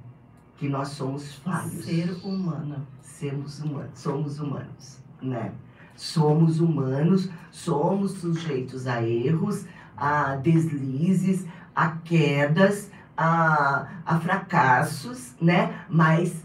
que 0.56 0.68
nós 0.68 0.88
somos 0.88 1.34
falhos. 1.36 1.84
Ser 1.84 2.10
humano. 2.24 2.86
Somos 3.02 3.60
humanos, 3.60 3.90
somos 3.94 4.40
humanos, 4.40 5.01
né? 5.22 5.52
Somos 5.94 6.60
humanos, 6.60 7.30
somos 7.50 8.12
sujeitos 8.12 8.86
a 8.86 9.02
erros, 9.02 9.66
a 9.96 10.36
deslizes, 10.36 11.46
a 11.74 11.90
quedas, 11.90 12.90
a, 13.16 13.86
a 14.04 14.18
fracassos, 14.18 15.34
né? 15.40 15.84
Mas 15.88 16.44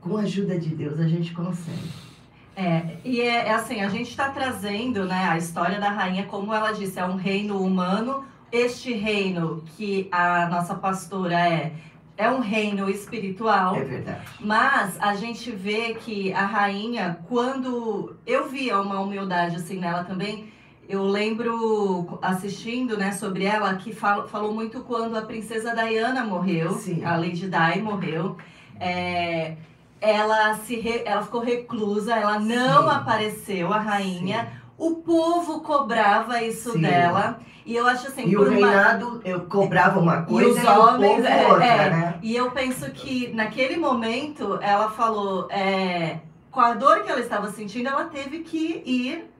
com 0.00 0.16
a 0.16 0.22
ajuda 0.22 0.58
de 0.58 0.70
Deus 0.74 0.98
a 0.98 1.08
gente 1.08 1.32
consegue. 1.32 2.10
É, 2.56 2.96
e 3.04 3.20
é, 3.20 3.48
é 3.48 3.54
assim, 3.54 3.80
a 3.80 3.88
gente 3.88 4.10
está 4.10 4.28
trazendo 4.28 5.04
né, 5.06 5.28
a 5.30 5.38
história 5.38 5.80
da 5.80 5.90
rainha, 5.90 6.26
como 6.26 6.52
ela 6.52 6.72
disse, 6.72 6.98
é 6.98 7.04
um 7.04 7.16
reino 7.16 7.62
humano. 7.62 8.24
Este 8.52 8.92
reino 8.92 9.62
que 9.76 10.08
a 10.10 10.46
nossa 10.48 10.74
pastora 10.74 11.38
é, 11.38 11.72
é 12.20 12.30
um 12.30 12.40
reino 12.40 12.88
espiritual. 12.90 13.74
É 13.76 13.84
verdade. 13.84 14.20
Mas 14.38 14.96
a 15.00 15.14
gente 15.14 15.50
vê 15.50 15.94
que 15.94 16.32
a 16.32 16.44
rainha, 16.44 17.18
quando 17.28 18.14
eu 18.26 18.48
via 18.48 18.80
uma 18.80 19.00
humildade 19.00 19.56
assim 19.56 19.78
nela 19.78 20.04
também, 20.04 20.52
eu 20.88 21.04
lembro 21.04 22.18
assistindo, 22.20 22.96
né, 22.96 23.12
sobre 23.12 23.44
ela 23.44 23.74
que 23.76 23.92
fal- 23.92 24.26
falou 24.28 24.52
muito 24.52 24.80
quando 24.80 25.16
a 25.16 25.22
princesa 25.22 25.74
Diana 25.74 26.24
morreu, 26.24 26.72
Sim. 26.72 27.04
a 27.04 27.16
Lady 27.16 27.48
Di 27.48 27.80
morreu. 27.80 28.36
É, 28.78 29.54
ela 30.00 30.54
se 30.54 30.76
re- 30.76 31.02
ela 31.04 31.22
ficou 31.22 31.40
reclusa, 31.42 32.14
ela 32.16 32.38
não 32.38 32.82
Sim. 32.88 32.96
apareceu, 32.96 33.72
a 33.72 33.78
rainha. 33.78 34.59
O 34.80 34.96
povo 34.96 35.60
cobrava 35.60 36.42
isso 36.42 36.72
Sim. 36.72 36.80
dela. 36.80 37.38
E 37.66 37.76
eu 37.76 37.86
acho 37.86 38.06
assim, 38.08 38.26
E 38.26 38.34
o 38.34 38.40
uma- 38.42 38.50
reinado 38.50 39.20
eu 39.24 39.40
cobrava 39.42 40.00
uma 40.00 40.22
coisa 40.22 40.48
os 40.58 40.64
e, 40.64 40.66
homens, 40.66 41.12
o 41.12 41.16
povo 41.16 41.26
é, 41.28 41.46
outra, 41.48 41.64
é. 41.66 41.90
né? 41.90 42.18
E 42.22 42.34
eu 42.34 42.50
penso 42.50 42.90
que 42.90 43.28
naquele 43.34 43.76
momento 43.76 44.58
ela 44.62 44.90
falou, 44.90 45.46
é, 45.50 46.20
com 46.50 46.60
a 46.60 46.72
dor 46.72 47.02
que 47.02 47.10
ela 47.10 47.20
estava 47.20 47.50
sentindo, 47.50 47.90
ela 47.90 48.06
teve 48.06 48.38
que 48.40 48.82
ir 48.86 49.30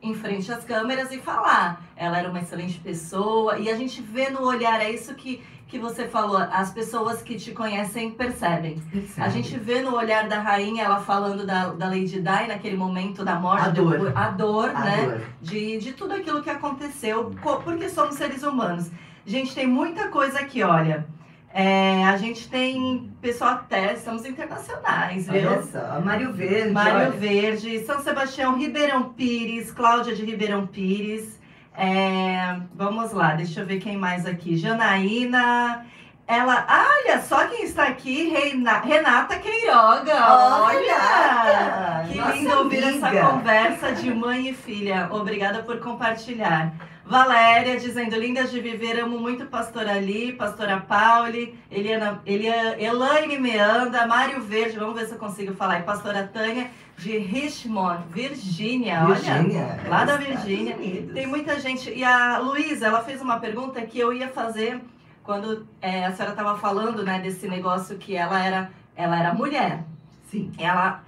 em 0.00 0.14
frente 0.14 0.50
às 0.52 0.64
câmeras 0.64 1.10
e 1.10 1.18
falar. 1.18 1.82
Ela 1.96 2.18
era 2.20 2.30
uma 2.30 2.40
excelente 2.40 2.78
pessoa 2.78 3.58
e 3.58 3.68
a 3.68 3.76
gente 3.76 4.00
vê 4.00 4.30
no 4.30 4.42
olhar, 4.44 4.80
é 4.80 4.90
isso 4.92 5.12
que, 5.16 5.42
que 5.72 5.78
você 5.78 6.06
falou, 6.06 6.36
as 6.36 6.70
pessoas 6.70 7.22
que 7.22 7.34
te 7.36 7.52
conhecem 7.52 8.10
percebem. 8.10 8.76
A 9.16 9.30
gente 9.30 9.58
vê 9.58 9.80
no 9.80 9.96
olhar 9.96 10.28
da 10.28 10.38
rainha, 10.38 10.84
ela 10.84 11.00
falando 11.00 11.46
da, 11.46 11.68
da 11.68 11.86
Lady 11.86 12.20
Di 12.20 12.20
naquele 12.20 12.76
momento 12.76 13.24
da 13.24 13.36
morte, 13.36 13.68
A 13.68 13.70
dor. 13.70 13.92
depois- 13.92 14.14
a 14.14 14.28
dor, 14.28 14.68
A 14.76 14.80
né? 14.84 15.02
dor. 15.06 15.20
de, 15.40 15.78
de 15.78 15.92
tudo 15.94 16.12
aquilo 16.12 16.42
que 16.42 16.50
aconteceu, 16.50 17.32
co- 17.40 17.56
porque 17.62 17.88
somos 17.88 18.16
seres 18.16 18.42
humanos. 18.42 18.90
Gente, 19.24 19.54
tem 19.54 19.66
muita 19.66 20.08
coisa 20.08 20.40
aqui, 20.40 20.62
olha. 20.62 21.06
É, 21.54 22.04
a 22.04 22.18
gente 22.18 22.50
tem 22.50 23.10
pessoal 23.22 23.52
até, 23.52 23.94
estamos 23.94 24.26
internacionais, 24.26 25.26
viu? 25.26 25.48
Olha 25.52 25.62
só, 25.62 26.00
Mário 26.04 26.34
Verde. 26.34 26.70
Mário 26.70 26.96
olha. 27.08 27.10
Verde, 27.12 27.78
São 27.86 27.98
Sebastião, 28.02 28.58
Ribeirão 28.58 29.04
Pires, 29.14 29.70
Cláudia 29.70 30.14
de 30.14 30.22
Ribeirão 30.22 30.66
Pires. 30.66 31.40
É, 31.76 32.56
vamos 32.74 33.12
lá, 33.12 33.34
deixa 33.34 33.60
eu 33.60 33.66
ver 33.66 33.80
quem 33.80 33.96
mais 33.96 34.26
aqui. 34.26 34.56
Janaína. 34.56 35.86
Ela, 36.26 36.66
olha 36.68 37.20
só 37.20 37.46
quem 37.48 37.64
está 37.64 37.84
aqui, 37.84 38.30
Reina- 38.30 38.78
Renata 38.80 39.38
Queiroga. 39.38 40.12
Oh, 40.14 40.62
olha! 40.64 42.02
Renata, 42.02 42.08
Que 42.08 42.18
nossa 42.18 42.32
lindo 42.32 42.58
ouvir 42.58 42.84
essa 42.84 43.10
conversa 43.10 43.92
de 43.92 44.14
mãe 44.14 44.48
e 44.48 44.54
filha. 44.54 45.08
Obrigada 45.10 45.62
por 45.62 45.78
compartilhar. 45.80 46.72
Valéria 47.04 47.76
dizendo, 47.78 48.16
lindas 48.16 48.50
de 48.52 48.60
viver, 48.60 49.00
amo 49.00 49.18
muito 49.18 49.44
Pastora 49.46 49.92
Ali, 49.94 50.32
Pastora 50.32 50.78
Pauli, 50.80 51.58
Eliana, 51.70 52.22
Elia, 52.24 52.80
Elaine 52.82 53.38
Meanda, 53.38 54.06
Mário 54.06 54.40
Verde, 54.40 54.78
vamos 54.78 54.94
ver 54.94 55.06
se 55.06 55.12
eu 55.12 55.18
consigo 55.18 55.52
falar, 55.52 55.80
e 55.80 55.82
Pastora 55.82 56.30
Tânia 56.32 56.70
de 56.98 57.18
Richmond, 57.18 58.04
Virgínia, 58.10 59.04
olha. 59.04 59.14
Virgínia. 59.14 59.80
lá 59.88 60.04
da 60.04 60.14
é, 60.14 60.18
Virgínia. 60.18 60.76
Tem 61.12 61.26
muita 61.26 61.58
gente. 61.58 61.90
E 61.90 62.04
a 62.04 62.38
Luísa, 62.38 62.86
ela 62.86 63.02
fez 63.02 63.20
uma 63.20 63.40
pergunta 63.40 63.80
que 63.82 63.98
eu 63.98 64.12
ia 64.12 64.28
fazer 64.28 64.80
quando 65.22 65.66
é, 65.80 66.04
a 66.04 66.12
senhora 66.12 66.32
estava 66.32 66.58
falando, 66.58 67.04
né, 67.04 67.20
desse 67.20 67.48
negócio 67.48 67.96
que 67.96 68.16
ela 68.16 68.44
era, 68.44 68.70
ela 68.96 69.18
era 69.18 69.34
mulher. 69.34 69.84
Sim. 70.30 70.50
Ela 70.58 71.02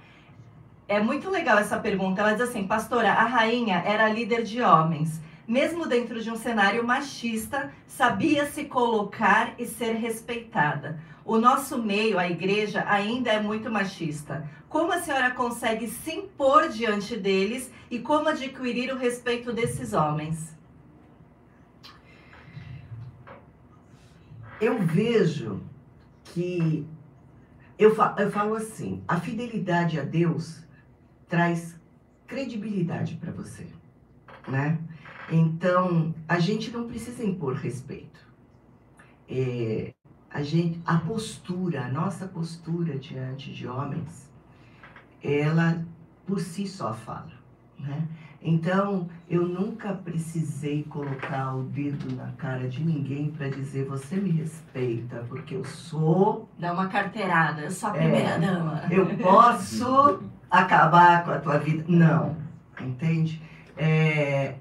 é 0.87 0.99
muito 0.99 1.29
legal 1.29 1.57
essa 1.57 1.77
pergunta. 1.77 2.21
Ela 2.21 2.33
diz 2.33 2.41
assim, 2.41 2.65
pastora, 2.65 3.11
a 3.11 3.25
rainha 3.25 3.83
era 3.85 4.07
líder 4.09 4.43
de 4.43 4.61
homens. 4.61 5.21
Mesmo 5.47 5.85
dentro 5.87 6.21
de 6.21 6.31
um 6.31 6.35
cenário 6.35 6.83
machista, 6.85 7.71
sabia 7.87 8.45
se 8.47 8.65
colocar 8.65 9.53
e 9.59 9.65
ser 9.65 9.93
respeitada. 9.93 10.99
O 11.23 11.37
nosso 11.37 11.81
meio, 11.81 12.17
a 12.19 12.27
igreja, 12.29 12.83
ainda 12.87 13.31
é 13.31 13.39
muito 13.39 13.69
machista. 13.71 14.47
Como 14.67 14.91
a 14.91 14.99
senhora 14.99 15.31
consegue 15.31 15.87
se 15.87 16.11
impor 16.13 16.69
diante 16.69 17.15
deles 17.15 17.71
e 17.89 17.99
como 17.99 18.27
adquirir 18.29 18.91
o 18.93 18.97
respeito 18.97 19.53
desses 19.53 19.93
homens? 19.93 20.55
Eu 24.59 24.79
vejo 24.79 25.61
que. 26.25 26.87
Eu, 27.77 27.93
fa- 27.95 28.15
eu 28.17 28.31
falo 28.31 28.55
assim: 28.55 29.03
a 29.07 29.19
fidelidade 29.19 29.99
a 29.99 30.03
Deus 30.03 30.63
traz 31.27 31.75
credibilidade 32.25 33.15
para 33.15 33.31
você, 33.31 33.67
né? 34.47 34.79
Então, 35.31 36.13
a 36.27 36.39
gente 36.39 36.71
não 36.71 36.87
precisa 36.87 37.23
impor 37.23 37.55
respeito. 37.55 38.19
É, 39.29 39.93
a, 40.29 40.43
gente, 40.43 40.79
a 40.85 40.97
postura, 40.97 41.85
a 41.85 41.87
nossa 41.89 42.27
postura 42.27 42.97
diante 42.97 43.51
de 43.51 43.67
homens, 43.67 44.29
ela 45.23 45.83
por 46.27 46.39
si 46.39 46.67
só 46.67 46.93
fala, 46.93 47.31
né? 47.79 48.07
Então, 48.47 49.09
eu 49.27 49.47
nunca 49.47 49.91
precisei 49.91 50.83
colocar 50.83 51.55
o 51.55 51.63
dedo 51.63 52.15
na 52.15 52.31
cara 52.33 52.67
de 52.67 52.83
ninguém 52.83 53.31
para 53.31 53.49
dizer 53.49 53.85
você 53.85 54.17
me 54.17 54.29
respeita, 54.29 55.25
porque 55.27 55.55
eu 55.55 55.65
sou. 55.65 56.47
Dá 56.59 56.71
uma 56.71 56.87
carteirada, 56.87 57.61
eu 57.61 57.71
sou 57.71 57.89
a 57.89 57.93
primeira 57.93 58.29
É. 58.29 58.39
dama. 58.39 58.83
Eu 58.91 59.07
posso 59.17 60.21
acabar 60.49 61.23
com 61.23 61.31
a 61.31 61.39
tua 61.39 61.57
vida. 61.57 61.85
Não, 61.87 62.37
entende? 62.79 63.41
É, 63.75 64.53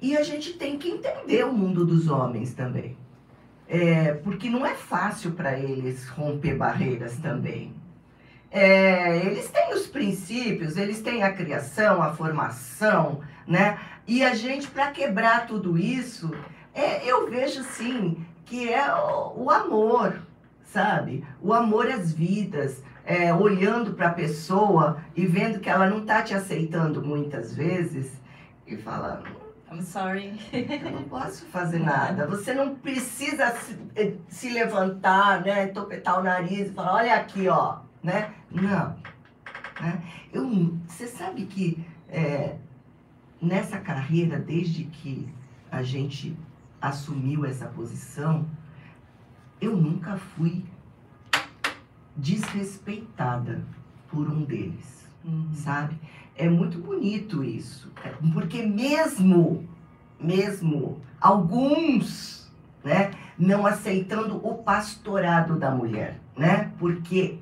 E 0.00 0.16
a 0.16 0.22
gente 0.22 0.52
tem 0.52 0.78
que 0.78 0.88
entender 0.88 1.44
o 1.44 1.52
mundo 1.52 1.84
dos 1.84 2.08
homens 2.08 2.54
também. 2.54 2.96
É, 3.68 4.14
porque 4.14 4.48
não 4.48 4.64
é 4.64 4.74
fácil 4.74 5.32
para 5.32 5.58
eles 5.58 6.08
romper 6.08 6.56
barreiras 6.56 7.18
também. 7.18 7.74
É, 8.50 9.18
eles 9.18 9.50
têm 9.50 9.74
os 9.74 9.86
princípios, 9.86 10.76
eles 10.76 11.02
têm 11.02 11.22
a 11.22 11.32
criação, 11.32 12.02
a 12.02 12.14
formação, 12.14 13.20
né? 13.46 13.78
E 14.06 14.24
a 14.24 14.34
gente, 14.34 14.68
para 14.68 14.90
quebrar 14.90 15.46
tudo 15.46 15.76
isso, 15.76 16.30
é, 16.74 17.04
eu 17.04 17.28
vejo 17.28 17.60
assim 17.60 18.24
que 18.46 18.72
é 18.72 18.94
o, 18.94 19.44
o 19.44 19.50
amor, 19.50 20.18
sabe? 20.64 21.24
O 21.42 21.52
amor 21.52 21.88
às 21.88 22.12
vidas, 22.12 22.82
é, 23.04 23.34
olhando 23.34 23.92
para 23.92 24.08
a 24.08 24.14
pessoa 24.14 25.02
e 25.14 25.26
vendo 25.26 25.60
que 25.60 25.68
ela 25.68 25.88
não 25.88 25.98
está 25.98 26.22
te 26.22 26.34
aceitando 26.34 27.02
muitas 27.02 27.54
vezes 27.54 28.12
e 28.66 28.76
fala, 28.76 29.22
I'm 29.70 29.82
sorry. 29.82 30.38
eu 30.52 30.90
não 30.92 31.04
posso 31.04 31.46
fazer 31.46 31.78
nada. 31.80 32.26
Você 32.26 32.54
não 32.54 32.74
precisa 32.76 33.50
se, 33.56 33.78
eh, 33.94 34.14
se 34.28 34.50
levantar, 34.50 35.42
né? 35.42 35.66
Topetar 35.68 36.20
o 36.20 36.22
nariz 36.22 36.70
e 36.70 36.72
falar, 36.72 36.94
olha 36.94 37.14
aqui, 37.14 37.48
ó. 37.48 37.80
Né? 38.02 38.32
Não. 38.50 38.96
Né? 39.80 40.02
Eu, 40.32 40.48
você 40.86 41.06
sabe 41.06 41.44
que 41.46 41.84
é, 42.08 42.56
nessa 43.40 43.78
carreira, 43.78 44.38
desde 44.38 44.84
que 44.84 45.28
a 45.70 45.82
gente 45.82 46.36
assumiu 46.80 47.44
essa 47.44 47.66
posição, 47.66 48.48
eu 49.60 49.76
nunca 49.76 50.16
fui 50.16 50.64
desrespeitada 52.16 53.62
por 54.08 54.28
um 54.28 54.44
deles 54.44 54.98
Uhum. 55.24 55.52
sabe? 55.52 55.98
É 56.38 56.48
muito 56.48 56.78
bonito 56.78 57.42
isso, 57.42 57.92
porque 58.32 58.62
mesmo, 58.62 59.68
mesmo 60.20 61.00
alguns, 61.20 62.48
né, 62.84 63.10
não 63.36 63.66
aceitando 63.66 64.36
o 64.46 64.54
pastorado 64.54 65.58
da 65.58 65.70
mulher, 65.72 66.20
né? 66.36 66.70
Porque 66.78 67.38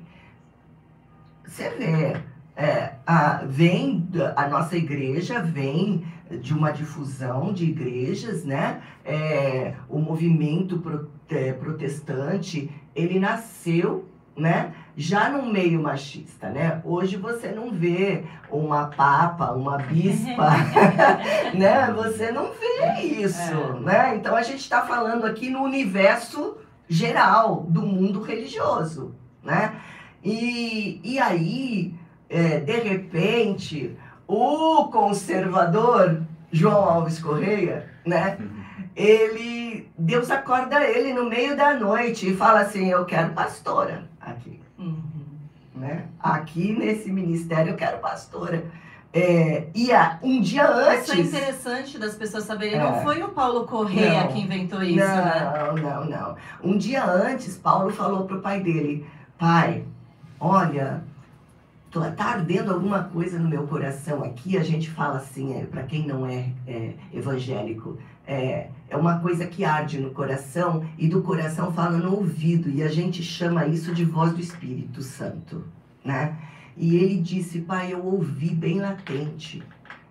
você 1.45 1.69
vê, 1.69 2.17
é, 2.55 2.95
a, 3.05 3.43
vem 3.45 4.09
a 4.35 4.47
nossa 4.47 4.75
igreja 4.75 5.41
vem 5.43 6.03
de 6.41 6.53
uma 6.53 6.71
difusão 6.71 7.53
de 7.53 7.65
igrejas, 7.65 8.43
né? 8.43 8.81
É, 9.05 9.75
o 9.87 9.99
movimento 9.99 10.79
pro- 10.79 11.09
é, 11.29 11.53
protestante 11.53 12.69
ele 12.95 13.19
nasceu, 13.19 14.05
né? 14.37 14.73
Já 14.95 15.29
no 15.29 15.45
meio 15.51 15.81
machista, 15.81 16.49
né? 16.49 16.79
Hoje 16.83 17.17
você 17.17 17.49
não 17.49 17.71
vê 17.71 18.23
uma 18.49 18.87
papa, 18.87 19.51
uma 19.51 19.77
bispa, 19.77 20.51
né? 21.53 21.91
Você 21.95 22.31
não 22.31 22.51
vê 22.53 23.01
isso, 23.03 23.51
É. 23.51 23.79
né? 23.79 24.15
Então 24.15 24.35
a 24.35 24.43
gente 24.43 24.59
está 24.59 24.83
falando 24.83 25.25
aqui 25.25 25.49
no 25.49 25.61
universo 25.63 26.57
geral 26.87 27.65
do 27.67 27.81
mundo 27.81 28.21
religioso, 28.21 29.15
né? 29.43 29.75
E, 30.23 30.99
e 31.03 31.19
aí, 31.19 31.93
é, 32.29 32.59
de 32.59 32.79
repente, 32.79 33.97
o 34.27 34.85
conservador 34.89 36.21
João 36.51 36.89
Alves 36.89 37.19
Correia, 37.19 37.89
né? 38.05 38.37
Ele, 38.95 39.87
Deus 39.97 40.31
acorda 40.31 40.83
ele 40.83 41.13
no 41.13 41.29
meio 41.29 41.55
da 41.55 41.75
noite 41.75 42.31
e 42.31 42.35
fala 42.35 42.61
assim, 42.61 42.89
eu 42.89 43.05
quero 43.05 43.33
pastora 43.33 44.09
aqui 44.31 44.59
Uhum. 44.77 44.95
né? 45.75 46.05
Aqui 46.19 46.73
nesse 46.73 47.11
ministério 47.11 47.71
eu 47.71 47.75
quero 47.77 47.99
pastora. 47.99 48.63
É, 49.13 49.67
e 49.73 49.91
a- 49.91 50.19
um 50.21 50.41
dia 50.41 50.63
Isso 50.99 51.11
é 51.11 51.15
antes. 51.19 51.33
interessante 51.33 51.97
das 51.97 52.13
pessoas 52.15 52.43
saberem. 52.43 52.75
É. 52.75 52.83
Não 52.83 53.01
foi 53.01 53.23
o 53.23 53.29
Paulo 53.29 53.65
Correia 53.65 54.21
Não. 54.25 54.27
que 54.27 54.39
inventou 54.41 54.83
isso, 54.83 54.97
né? 54.97 55.53
não, 55.65 55.75
não, 55.75 56.05
não. 56.05 56.35
Um 56.63 56.77
dia 56.77 57.03
antes, 57.05 57.57
Paulo 57.57 57.89
falou 57.91 58.25
pro 58.25 58.41
pai 58.41 58.59
dele: 58.61 59.07
Pai, 59.39 59.83
olha, 60.39 61.03
tô, 61.89 62.01
tá 62.11 62.25
ardendo 62.25 62.73
alguma 62.73 63.05
coisa 63.05 63.39
no 63.39 63.47
meu 63.49 63.65
coração 63.65 64.23
aqui. 64.23 64.57
A 64.57 64.63
gente 64.63 64.89
fala 64.89 65.17
assim, 65.17 65.57
é, 65.59 65.65
para 65.65 65.83
quem 65.83 66.05
não 66.05 66.27
é, 66.27 66.49
é, 66.67 66.93
evangélico, 67.13 67.97
é, 68.27 68.69
é 68.89 68.97
uma 68.97 69.19
coisa 69.19 69.47
que 69.47 69.63
arde 69.63 69.99
no 69.99 70.11
coração 70.11 70.85
e 70.97 71.07
do 71.07 71.21
coração 71.21 71.71
fala 71.71 71.97
no 71.97 72.13
ouvido. 72.13 72.69
E 72.69 72.83
a 72.83 72.89
gente 72.89 73.23
chama 73.23 73.65
isso 73.65 73.93
de 73.93 74.03
voz 74.03 74.33
do 74.33 74.41
Espírito 74.41 75.01
Santo, 75.01 75.63
né? 76.03 76.37
E 76.75 76.97
ele 76.97 77.19
disse: 77.21 77.61
Pai, 77.61 77.93
eu 77.93 78.05
ouvi 78.05 78.49
bem 78.49 78.79
latente. 78.79 79.63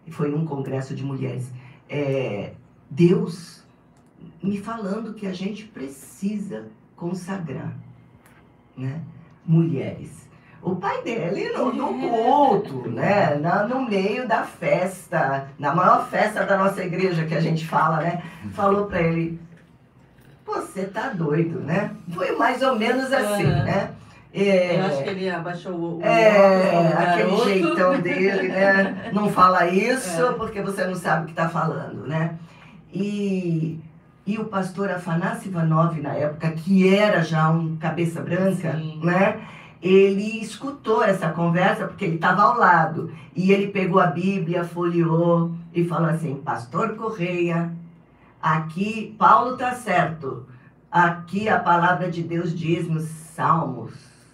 Foi 0.09 0.31
num 0.31 0.47
congresso 0.47 0.95
de 0.95 1.05
mulheres. 1.05 1.51
É, 1.89 2.55
Deus 2.91 3.65
me 4.43 4.59
falando 4.59 5.15
que 5.15 5.27
a 5.27 5.33
gente 5.33 5.65
precisa 5.65 6.69
consagrar, 6.97 7.77
né? 8.77 9.03
Mulheres. 9.45 10.26
O 10.67 10.75
pai 10.75 11.01
dele 11.03 11.51
no, 11.51 11.71
no 11.73 11.87
culto, 11.95 12.89
né? 12.91 13.37
Na- 13.41 13.63
no 13.69 13.89
meio 13.89 14.27
da 14.27 14.43
festa, 14.43 15.47
na 15.59 15.73
maior 15.73 16.09
festa 16.09 16.45
da 16.45 16.57
nossa 16.59 16.83
igreja 16.83 17.25
que 17.25 17.35
a 17.37 17.41
gente 17.41 17.65
fala, 17.65 17.99
né? 17.99 18.21
Falou 18.53 18.87
para 18.87 19.01
ele: 19.01 19.41
Você 20.45 20.83
tá 20.87 21.11
doido, 21.11 21.61
né? 21.61 21.93
Foi 22.13 22.33
mais 22.37 22.61
ou 22.63 22.75
menos 22.77 23.13
assim, 23.13 23.45
Aham. 23.47 23.63
né? 23.65 23.91
É, 24.35 24.77
Eu 24.81 24.85
acho 24.87 25.03
que 25.05 25.09
ele 25.09 25.31
abaixou 25.31 25.73
o, 25.73 25.99
o 25.99 26.03
é, 26.05 26.93
aquele 26.99 27.37
jeitão 27.45 28.01
dele, 28.01 28.49
né? 28.49 29.11
Não 29.13 29.31
fala 29.31 29.67
isso 29.69 30.27
É. 30.27 30.33
porque 30.33 30.61
você 30.61 30.85
não 30.85 30.97
sabe 30.97 31.23
o 31.23 31.25
que 31.27 31.31
está 31.33 31.49
falando, 31.49 32.07
né? 32.09 32.35
E, 32.93 33.79
e 34.27 34.37
o 34.37 34.45
pastor 34.45 34.91
Afanassi 34.91 35.49
Ivanov, 35.49 35.99
na 36.03 36.13
época, 36.15 36.51
que 36.51 36.93
era 36.95 37.23
já 37.23 37.49
um 37.51 37.77
cabeça 37.77 38.21
branca, 38.21 38.73
Sim. 38.73 39.01
né? 39.03 39.37
Ele 39.83 40.41
escutou 40.41 41.03
essa 41.03 41.31
conversa 41.31 41.87
porque 41.87 42.05
ele 42.05 42.17
estava 42.17 42.43
ao 42.43 42.59
lado. 42.59 43.12
E 43.35 43.53
ele 43.53 43.69
pegou 43.69 44.01
a 44.01 44.07
Bíblia, 44.07 44.65
folheou 44.65 45.55
e 45.73 45.85
falou 45.85 46.09
assim: 46.09 46.37
Pastor 46.37 46.97
Correia, 46.97 47.73
aqui 48.41 49.15
Paulo 49.19 49.57
tá 49.57 49.73
certo. 49.73 50.47
Aqui 50.91 51.49
a 51.49 51.59
palavra 51.59 52.11
de 52.11 52.23
Deus 52.23 52.57
diz 52.57 52.89
nos 52.89 53.05
Salmos, 53.05 53.93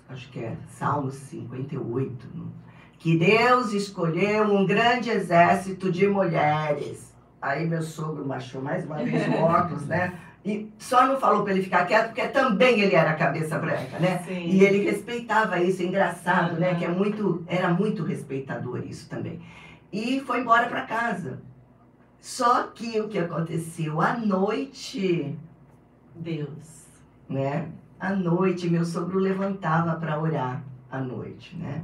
acho 0.08 0.30
que 0.30 0.38
é 0.38 0.56
Salmos 0.68 1.14
58, 1.14 2.28
não? 2.34 2.62
que 3.02 3.18
Deus 3.18 3.72
escolheu 3.72 4.44
um 4.44 4.64
grande 4.64 5.10
exército 5.10 5.90
de 5.90 6.06
mulheres. 6.06 7.12
Aí 7.40 7.66
meu 7.66 7.82
sogro 7.82 8.24
baixou 8.24 8.62
mais 8.62 8.84
uma 8.84 9.02
vez 9.02 9.26
o 9.26 9.42
óculos, 9.42 9.86
né? 9.86 10.14
E 10.44 10.72
só 10.76 11.06
não 11.06 11.20
falou 11.20 11.44
para 11.44 11.52
ele 11.52 11.62
ficar 11.62 11.86
quieto, 11.86 12.08
porque 12.08 12.26
também 12.28 12.80
ele 12.80 12.96
era 12.96 13.14
cabeça 13.14 13.58
branca, 13.58 13.98
né? 14.00 14.18
Sim. 14.26 14.48
E 14.48 14.64
ele 14.64 14.82
respeitava 14.90 15.60
isso, 15.60 15.82
engraçado, 15.82 16.58
né? 16.58 16.72
Uhum. 16.72 16.78
Que 16.78 16.84
é 16.84 16.88
muito, 16.88 17.44
era 17.46 17.68
muito 17.72 18.02
respeitador 18.02 18.82
isso 18.84 19.08
também. 19.08 19.40
E 19.92 20.20
foi 20.20 20.40
embora 20.40 20.68
para 20.68 20.82
casa. 20.82 21.40
Só 22.20 22.64
que 22.64 23.00
o 23.00 23.08
que 23.08 23.18
aconteceu 23.18 24.00
à 24.00 24.16
noite, 24.16 25.36
Deus. 26.14 26.86
né? 27.28 27.68
À 28.00 28.10
noite, 28.10 28.68
meu 28.68 28.84
sogro 28.84 29.20
levantava 29.20 29.94
para 29.94 30.20
orar 30.20 30.62
à 30.90 30.98
noite, 30.98 31.56
né? 31.56 31.82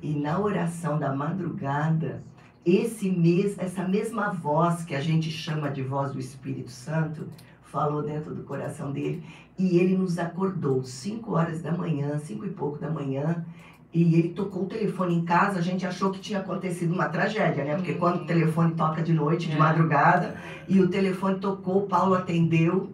E 0.00 0.14
na 0.14 0.38
oração 0.38 0.98
da 0.98 1.14
madrugada, 1.14 2.22
esse 2.64 3.10
mes, 3.10 3.58
essa 3.58 3.86
mesma 3.86 4.30
voz 4.30 4.84
que 4.84 4.94
a 4.94 5.00
gente 5.00 5.30
chama 5.30 5.70
de 5.70 5.82
voz 5.82 6.12
do 6.12 6.18
Espírito 6.18 6.70
Santo 6.70 7.28
falou 7.68 8.02
dentro 8.02 8.34
do 8.34 8.42
coração 8.42 8.92
dele 8.92 9.22
e 9.58 9.78
ele 9.78 9.96
nos 9.96 10.18
acordou 10.18 10.82
5 10.82 11.32
horas 11.34 11.62
da 11.62 11.72
manhã, 11.72 12.18
cinco 12.18 12.46
e 12.46 12.50
pouco 12.50 12.78
da 12.78 12.88
manhã, 12.90 13.44
e 13.92 14.14
ele 14.16 14.28
tocou 14.30 14.64
o 14.64 14.66
telefone 14.66 15.14
em 15.14 15.24
casa, 15.24 15.58
a 15.58 15.62
gente 15.62 15.86
achou 15.86 16.10
que 16.10 16.20
tinha 16.20 16.40
acontecido 16.40 16.92
uma 16.92 17.08
tragédia, 17.08 17.64
né? 17.64 17.74
Porque 17.74 17.92
Uhum. 17.92 17.98
quando 17.98 18.22
o 18.22 18.26
telefone 18.26 18.74
toca 18.74 19.02
de 19.02 19.12
noite, 19.12 19.48
de 19.48 19.56
É. 19.56 19.58
madrugada, 19.58 20.36
e 20.68 20.80
o 20.80 20.88
telefone 20.88 21.38
tocou, 21.40 21.86
Paulo 21.86 22.14
atendeu 22.14 22.90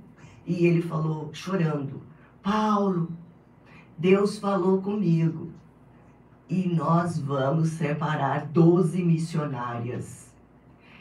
e 0.46 0.64
ele 0.66 0.80
falou 0.82 1.30
chorando: 1.32 2.00
"Paulo, 2.42 3.08
Deus 3.98 4.38
falou 4.38 4.80
comigo. 4.80 5.50
e 6.48 6.68
nós 6.68 7.18
vamos 7.18 7.70
separar 7.70 8.46
12 8.46 9.02
missionárias. 9.02 10.30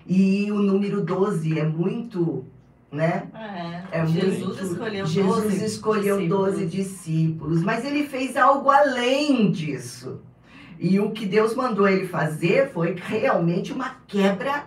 E 0.08 0.50
o 0.52 0.56
número 0.60 1.04
12 1.04 1.60
é 1.60 1.66
muito, 1.68 2.46
né? 2.94 3.24
É, 3.92 4.00
É 4.02 4.06
Jesus 4.06 4.40
muito- 4.40 4.64
escolheu 4.64 5.06
Jesus 5.06 5.44
12 5.44 5.66
escolheu 5.66 6.18
discípulos. 6.18 6.54
12 6.54 6.66
discípulos, 6.68 7.64
mas 7.64 7.84
ele 7.86 8.04
fez 8.08 8.38
algo 8.38 8.70
além 8.70 9.52
disso. 9.52 10.22
E 10.80 11.00
o 11.00 11.12
que 11.12 11.26
Deus 11.26 11.56
mandou 11.56 11.88
ele 11.88 12.08
fazer 12.08 12.72
foi 12.72 12.96
realmente 12.96 13.74
uma 13.74 13.96
quebra, 14.08 14.66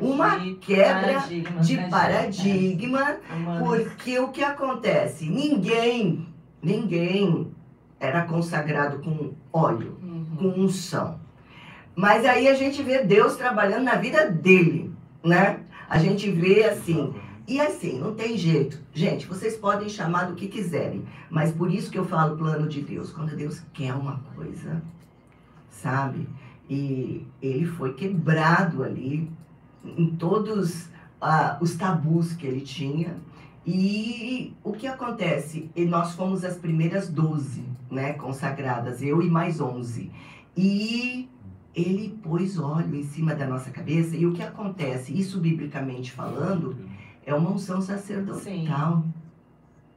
uma 0.00 0.36
De 0.38 0.54
quebra 0.54 1.18
de 1.60 1.76
né, 1.76 1.88
paradigma, 1.88 3.00
É, 3.30 3.34
humanos. 3.36 3.68
porque 3.88 4.18
o 4.18 4.28
que 4.28 4.42
acontece? 4.42 5.26
Ninguém, 5.26 6.26
ninguém 6.62 7.50
era 7.98 8.22
consagrado 8.22 8.98
com 9.00 9.32
óleo, 9.52 9.96
Uhum. 10.02 10.26
com 10.38 10.60
unção. 10.60 11.20
Mas 11.94 12.24
aí 12.24 12.48
a 12.48 12.54
gente 12.54 12.82
vê 12.82 13.02
Deus 13.02 13.36
trabalhando 13.36 13.84
na 13.84 13.96
vida 13.96 14.30
dele, 14.30 14.90
né? 15.22 15.58
A 15.88 15.98
gente 15.98 16.30
vê 16.30 16.64
assim, 16.64 17.12
e 17.50 17.60
assim, 17.60 17.98
não 17.98 18.14
tem 18.14 18.38
jeito. 18.38 18.80
Gente, 18.94 19.26
vocês 19.26 19.56
podem 19.56 19.88
chamar 19.88 20.26
do 20.26 20.36
que 20.36 20.46
quiserem, 20.46 21.04
mas 21.28 21.50
por 21.50 21.68
isso 21.68 21.90
que 21.90 21.98
eu 21.98 22.04
falo 22.04 22.36
plano 22.36 22.68
de 22.68 22.80
Deus. 22.80 23.10
Quando 23.10 23.34
Deus 23.34 23.60
quer 23.72 23.92
uma 23.92 24.20
coisa, 24.36 24.80
sabe? 25.68 26.28
E 26.68 27.26
ele 27.42 27.66
foi 27.66 27.94
quebrado 27.94 28.84
ali 28.84 29.28
em 29.84 30.14
todos 30.14 30.90
ah, 31.20 31.58
os 31.60 31.74
tabus 31.74 32.34
que 32.34 32.46
ele 32.46 32.60
tinha. 32.60 33.16
E 33.66 34.54
o 34.62 34.72
que 34.72 34.86
acontece? 34.86 35.68
E 35.74 35.84
nós 35.84 36.14
fomos 36.14 36.44
as 36.44 36.56
primeiras 36.56 37.08
12, 37.08 37.64
né, 37.90 38.12
consagradas, 38.12 39.02
eu 39.02 39.20
e 39.20 39.28
mais 39.28 39.60
11. 39.60 40.08
E 40.56 41.28
ele 41.74 42.16
pôs 42.22 42.60
óleo 42.60 42.94
em 42.94 43.02
cima 43.02 43.34
da 43.34 43.46
nossa 43.46 43.72
cabeça. 43.72 44.16
E 44.16 44.24
o 44.24 44.32
que 44.32 44.42
acontece? 44.42 45.12
Isso 45.18 45.40
biblicamente 45.40 46.12
falando, 46.12 46.76
é 47.24 47.34
uma 47.34 47.50
unção 47.50 47.80
sacerdotal, 47.80 49.04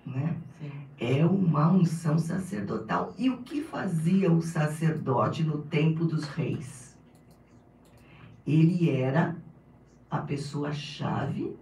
né? 0.05 0.37
Sim. 0.59 0.71
É 0.99 1.25
uma 1.25 1.71
unção 1.71 2.17
sacerdotal. 2.17 3.13
E 3.17 3.29
o 3.29 3.37
que 3.37 3.61
fazia 3.61 4.31
o 4.31 4.41
sacerdote 4.41 5.43
no 5.43 5.59
tempo 5.63 6.05
dos 6.05 6.25
reis? 6.25 6.97
Ele 8.45 8.89
era 8.89 9.35
a 10.09 10.19
pessoa-chave 10.19 11.55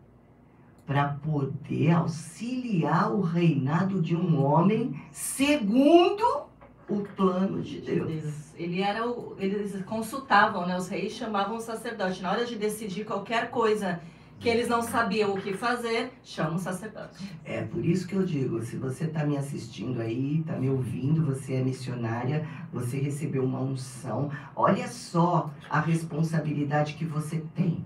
para 0.85 1.07
poder 1.07 1.91
auxiliar 1.91 3.13
o 3.13 3.21
reinado 3.21 4.01
de 4.01 4.15
um 4.15 4.43
homem 4.43 4.99
segundo 5.11 6.51
o 6.89 7.01
plano 7.15 7.61
de 7.61 7.79
Deus. 7.79 8.07
Deus. 8.07 8.53
Ele 8.55 8.81
era 8.81 9.07
o, 9.07 9.35
eles 9.39 9.81
consultavam, 9.85 10.67
né? 10.67 10.75
Os 10.75 10.89
reis 10.89 11.13
chamavam 11.13 11.55
o 11.55 11.61
sacerdote. 11.61 12.21
Na 12.21 12.31
hora 12.31 12.45
de 12.45 12.57
decidir 12.57 13.05
qualquer 13.05 13.49
coisa 13.49 14.01
que 14.41 14.49
eles 14.49 14.67
não 14.67 14.81
sabiam 14.81 15.33
o 15.35 15.39
que 15.39 15.53
fazer, 15.53 16.11
chama 16.23 16.55
o 16.55 16.59
sacerdote. 16.59 17.31
É 17.45 17.61
por 17.61 17.85
isso 17.85 18.07
que 18.07 18.15
eu 18.15 18.25
digo, 18.25 18.59
se 18.63 18.75
você 18.75 19.05
está 19.05 19.23
me 19.23 19.37
assistindo 19.37 20.01
aí, 20.01 20.39
está 20.39 20.53
me 20.57 20.67
ouvindo, 20.67 21.23
você 21.23 21.53
é 21.53 21.63
missionária, 21.63 22.47
você 22.73 22.97
recebeu 22.97 23.43
uma 23.45 23.61
unção, 23.61 24.31
olha 24.55 24.87
só 24.87 25.51
a 25.69 25.79
responsabilidade 25.79 26.95
que 26.95 27.05
você 27.05 27.43
tem. 27.53 27.85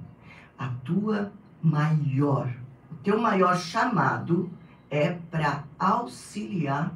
A 0.57 0.69
tua 0.85 1.33
maior, 1.61 2.49
o 2.89 2.95
teu 3.03 3.19
maior 3.19 3.57
chamado 3.57 4.49
é 4.89 5.11
para 5.29 5.65
auxiliar 5.77 6.95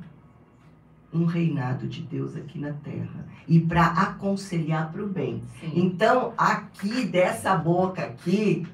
um 1.11 1.25
reinado 1.25 1.85
de 1.87 2.01
Deus 2.03 2.35
aqui 2.37 2.59
na 2.59 2.71
terra 2.71 3.25
e 3.47 3.59
para 3.59 3.87
aconselhar 3.87 4.89
para 4.91 5.03
o 5.03 5.07
bem. 5.07 5.43
Sim. 5.59 5.71
Então, 5.75 6.33
aqui 6.37 7.03
dessa 7.03 7.55
boca 7.55 8.03
aqui, 8.03 8.65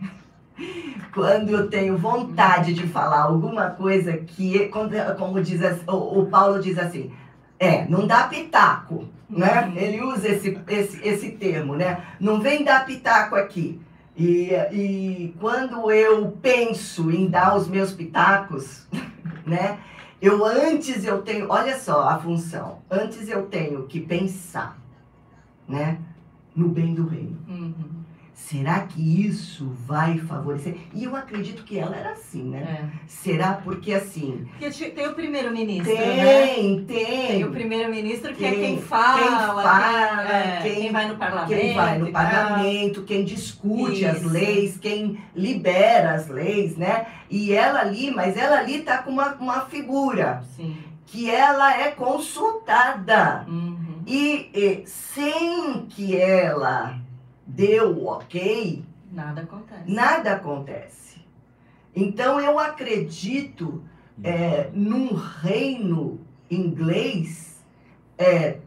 quando 1.13 1.49
eu 1.49 1.69
tenho 1.69 1.97
vontade 1.97 2.73
de 2.73 2.87
falar 2.87 3.23
alguma 3.23 3.69
coisa 3.69 4.13
que, 4.17 4.69
como 5.17 5.41
diz 5.41 5.61
o 5.87 6.25
Paulo 6.25 6.61
diz 6.61 6.77
assim, 6.77 7.11
é, 7.59 7.85
não 7.87 8.05
dá 8.05 8.23
pitaco, 8.23 9.05
né? 9.29 9.65
Uhum. 9.65 9.77
Ele 9.77 10.01
usa 10.01 10.27
esse, 10.27 10.57
esse, 10.67 11.07
esse 11.07 11.31
termo, 11.31 11.75
né? 11.75 12.03
Não 12.19 12.39
vem 12.39 12.63
dar 12.63 12.85
pitaco 12.85 13.35
aqui. 13.35 13.81
E, 14.17 14.49
e 14.71 15.35
quando 15.39 15.91
eu 15.91 16.37
penso 16.41 17.11
em 17.11 17.27
dar 17.27 17.55
os 17.55 17.67
meus 17.67 17.91
pitacos, 17.91 18.87
né? 19.45 19.77
Eu 20.21 20.43
antes 20.45 21.03
eu 21.03 21.21
tenho, 21.21 21.47
olha 21.49 21.77
só 21.77 22.07
a 22.09 22.17
função. 22.17 22.79
Antes 22.89 23.29
eu 23.29 23.45
tenho 23.47 23.83
que 23.83 23.99
pensar, 23.99 24.79
né, 25.67 25.99
no 26.55 26.69
bem 26.69 26.95
do 26.95 27.05
reino. 27.05 27.37
Uhum. 27.47 27.94
Será 28.37 28.81
que 28.81 29.25
isso 29.25 29.73
vai 29.87 30.17
favorecer? 30.19 30.75
E 30.93 31.05
eu 31.05 31.15
acredito 31.15 31.63
que 31.63 31.79
ela 31.79 31.95
era 31.95 32.11
assim, 32.11 32.43
né? 32.43 32.91
É. 32.93 32.99
Será 33.07 33.53
porque 33.53 33.93
assim, 33.93 34.45
Porque 34.59 34.69
tem 34.89 35.07
o 35.07 35.13
primeiro-ministro, 35.13 35.93
né? 35.93 36.45
tem, 36.45 36.83
tem. 36.83 37.05
Tem 37.27 37.43
o 37.45 37.51
primeiro-ministro 37.51 38.35
que 38.35 38.43
é 38.45 38.51
Quem- 38.51 38.59
quem 38.59 38.81
fala, 38.81 39.17
quem 39.21 39.31
fala, 39.31 40.25
quem, 40.27 40.35
é, 40.35 40.59
quem- 40.63 40.75
quem 40.81 40.91
vai 40.91 41.07
no 41.07 41.15
parlamento. 41.15 41.59
Quem 41.61 41.73
vai 41.73 41.97
no 41.97 42.11
parlamento, 42.11 43.01
quem 43.03 43.23
discute 43.23 44.05
as 44.05 44.17
Isso. 44.17 44.29
leis, 44.29 44.77
quem 44.77 45.17
libera 45.33 46.13
as 46.15 46.27
leis, 46.27 46.75
né? 46.75 47.07
E 47.29 47.53
ela 47.53 47.79
ali, 47.79 48.11
mas 48.11 48.35
ela 48.35 48.59
ali 48.59 48.81
tá 48.81 48.97
com 48.97 49.11
uma, 49.11 49.33
uma 49.35 49.61
figura 49.61 50.43
Sim. 50.57 50.75
que 51.05 51.31
ela 51.31 51.73
é 51.79 51.89
consultada. 51.91 53.45
Uhum. 53.47 54.03
E, 54.05 54.49
e 54.53 54.83
sem 54.85 55.85
que 55.89 56.15
ela 56.17 56.97
deu 57.45 58.05
ok, 58.05 58.83
Nada 59.11 59.41
acontece. 59.41 59.91
nada 59.91 60.33
acontece. 60.33 61.19
Então 61.95 62.39
eu 62.39 62.59
acredito 62.59 63.83
é, 64.23 64.69
num 64.73 65.13
reino 65.13 66.19
inglês 66.49 67.63
é, 68.17 68.59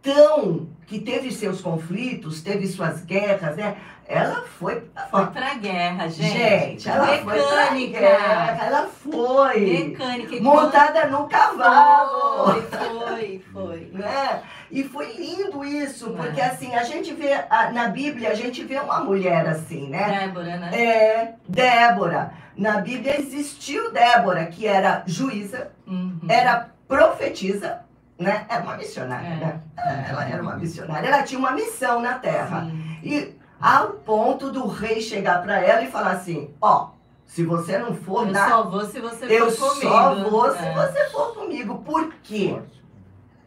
tão 0.00 0.68
que 0.86 1.00
teve 1.00 1.30
seus 1.32 1.60
conflitos, 1.60 2.42
teve 2.42 2.66
suas 2.66 3.02
guerras, 3.04 3.56
né? 3.56 3.78
Ela 4.06 4.42
foi, 4.58 4.82
Foi 5.10 5.26
pra 5.28 5.54
guerra, 5.54 6.08
gente. 6.08 6.32
gente, 6.38 6.88
ela 6.88 7.06
foi 7.06 7.18
pra 7.18 7.34
Mecânica. 7.70 8.00
guerra, 8.00 8.66
ela 8.66 8.86
foi 8.88 9.60
Mecânica. 9.60 10.42
Montada 10.42 11.06
no 11.06 11.26
cavalo. 11.28 12.44
Foi, 12.52 12.62
foi, 12.62 13.44
foi. 13.52 13.90
né? 13.98 14.42
E 14.70 14.84
foi 14.84 15.12
lindo 15.14 15.64
isso, 15.64 16.10
É. 16.10 16.22
porque 16.22 16.40
assim, 16.40 16.74
a 16.74 16.82
gente 16.82 17.14
vê 17.14 17.30
na 17.72 17.88
Bíblia, 17.88 18.30
a 18.30 18.34
gente 18.34 18.62
vê 18.64 18.78
uma 18.78 19.00
mulher 19.00 19.46
assim, 19.48 19.88
né? 19.88 20.20
Débora, 20.26 20.56
né? 20.58 20.70
É, 20.82 21.32
Débora. 21.48 22.32
Na 22.56 22.80
Bíblia 22.80 23.18
existiu 23.18 23.90
Débora, 23.92 24.46
que 24.46 24.66
era 24.66 25.02
juíza, 25.06 25.70
Uhum. 25.86 26.20
era 26.28 26.68
profetisa, 26.86 27.80
né? 28.18 28.44
Era 28.48 28.62
uma 28.62 28.76
missionária, 28.76 29.26
É. 29.26 29.36
né? 29.36 29.60
Ela 30.08 30.28
era 30.28 30.42
uma 30.42 30.56
missionária, 30.56 31.08
ela 31.08 31.22
tinha 31.22 31.38
uma 31.38 31.50
missão 31.52 32.00
na 32.00 32.14
terra. 32.14 32.66
Sim. 32.70 32.98
E 33.02 33.33
ao 33.66 33.90
ponto 33.94 34.52
do 34.52 34.66
rei 34.66 35.00
chegar 35.00 35.42
para 35.42 35.58
ela 35.60 35.82
e 35.82 35.90
falar 35.90 36.12
assim: 36.12 36.50
ó, 36.60 36.90
se 37.24 37.42
você 37.44 37.78
não 37.78 37.94
for 37.94 38.26
Eu 38.26 38.32
na 38.32 38.48
só 38.48 38.62
vou 38.64 38.84
se 38.84 39.00
você 39.00 39.24
eu 39.40 39.50
for 39.50 39.70
comigo. 39.70 39.90
só 39.90 40.14
vou 40.30 40.50
se 40.52 40.58
É. 40.64 40.74
você 40.74 41.08
for 41.10 41.34
comigo. 41.34 41.78
Por 41.78 42.12
quê? 42.22 42.58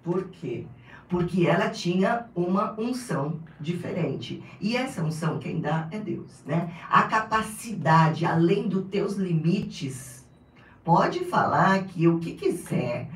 Por 0.04 0.24
quê? 0.30 0.66
Porque 1.08 1.48
ela 1.48 1.70
tinha 1.70 2.26
uma 2.36 2.74
unção 2.78 3.40
diferente. 3.60 4.44
E 4.60 4.76
essa 4.76 5.02
unção 5.04 5.38
quem 5.40 5.62
dá 5.62 5.88
é 5.92 6.00
Deus, 6.00 6.44
né? 6.46 6.74
A 6.90 7.04
capacidade, 7.04 8.26
além 8.26 8.68
dos 8.68 8.86
teus 8.90 9.14
limites, 9.14 10.26
pode 10.84 11.24
falar 11.26 11.84
que 11.84 12.08
o 12.08 12.20
que 12.20 12.34
quiser, 12.34 13.08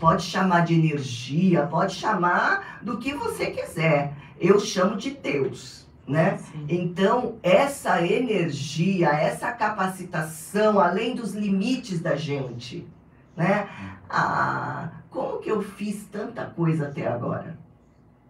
pode 0.00 0.24
chamar 0.24 0.64
de 0.64 0.74
energia, 0.74 1.66
pode 1.66 1.94
chamar 1.94 2.80
do 2.82 2.98
que 2.98 3.14
você 3.14 3.46
quiser. 3.46 4.12
Eu 4.38 4.60
chamo 4.60 4.96
de 4.96 5.10
Deus, 5.12 5.86
né? 6.08 6.38
Sim. 6.38 6.64
Então, 6.68 7.36
essa 7.42 8.02
energia, 8.04 9.08
essa 9.10 9.52
capacitação, 9.52 10.80
além 10.80 11.14
dos 11.14 11.34
limites 11.34 12.00
da 12.00 12.16
gente, 12.16 12.86
né? 13.36 13.68
Ah, 14.08 14.88
como 15.10 15.38
que 15.38 15.50
eu 15.50 15.62
fiz 15.62 16.04
tanta 16.10 16.44
coisa 16.46 16.86
até 16.86 17.06
agora? 17.06 17.58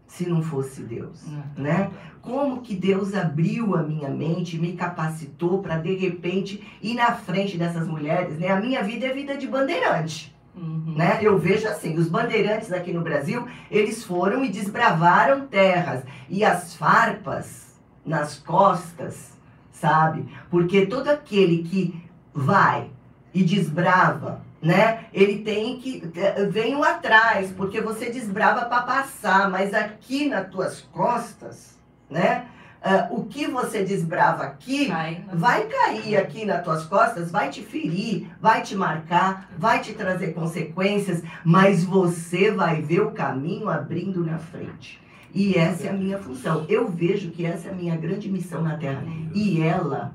Se 0.07 0.29
não 0.29 0.43
fosse 0.43 0.83
Deus, 0.83 1.23
É. 1.57 1.61
né? 1.61 1.91
Como 2.23 2.61
que 2.63 2.75
Deus 2.75 3.15
abriu 3.15 3.77
a 3.77 3.83
minha 3.83 4.09
mente, 4.09 4.59
me 4.59 4.73
capacitou 4.73 5.63
para 5.63 5.77
de 5.79 5.95
repente 5.95 6.67
ir 6.83 6.95
na 6.95 7.13
frente 7.13 7.57
dessas 7.57 7.87
mulheres, 7.87 8.39
né? 8.39 8.49
A 8.49 8.61
minha 8.61 8.83
vida 8.83 9.07
é 9.07 9.13
vida 9.13 9.37
de 9.37 9.47
bandeirante 9.47 10.35
Uhum. 10.57 10.95
né? 10.97 11.19
Eu 11.23 11.39
vejo 11.39 11.69
assim, 11.69 11.95
os 11.97 12.09
bandeirantes 12.09 12.73
aqui 12.73 12.93
no 12.93 13.03
Brasil, 13.03 13.47
eles 13.71 14.03
foram 14.03 14.45
e 14.45 14.49
desbravaram 14.49 15.47
terras 15.47 16.03
e 16.29 16.43
as 16.45 16.75
farpas 16.75 17.68
nas 18.09 18.37
costas, 18.37 19.39
sabe? 19.71 20.29
Porque 20.51 20.87
todo 20.87 21.09
aquele 21.09 21.63
que 21.63 22.03
vai 22.35 22.91
e 23.33 23.45
desbrava 23.45 24.49
né? 24.61 25.07
Ele 25.13 25.39
tem 25.43 25.79
que 25.79 26.03
venho 26.51 26.83
atrás, 26.83 27.53
porque 27.57 27.81
você 27.81 28.11
desbrava 28.11 28.67
para 28.67 28.83
passar, 28.83 29.49
mas 29.49 29.73
aqui 29.73 30.29
nas 30.29 30.49
tuas 30.49 30.81
costas, 30.81 31.79
né? 32.11 32.47
Uh, 32.79 33.19
o 33.19 33.25
que 33.25 33.49
você 33.49 33.83
desbrava 33.83 34.45
aqui 34.45 34.87
Vai. 34.87 35.25
vai 35.33 35.67
cair 35.67 36.17
aqui 36.17 36.45
nas 36.45 36.63
tuas 36.63 36.85
costas, 36.85 37.29
vai 37.29 37.51
te 37.51 37.61
ferir, 37.61 38.31
vai 38.41 38.63
te 38.63 38.77
marcar, 38.77 39.51
vai 39.59 39.81
te 39.81 39.93
trazer 39.95 40.29
consequências, 40.29 41.21
mas 41.45 41.83
você 41.83 42.53
vai 42.53 42.81
ver 42.81 43.01
o 43.01 43.11
caminho 43.11 43.69
abrindo 43.69 44.25
na 44.25 44.39
frente. 44.39 45.01
E 45.35 45.55
essa 45.57 45.87
é 45.87 45.91
a 45.91 45.93
minha 45.93 46.19
função. 46.19 46.65
Eu 46.69 46.89
vejo 46.89 47.31
que 47.31 47.45
essa 47.45 47.69
é 47.69 47.71
a 47.73 47.75
minha 47.75 47.97
grande 47.97 48.29
missão 48.31 48.63
na 48.63 48.77
Terra. 48.77 49.05
E 49.35 49.61
ela, 49.63 50.15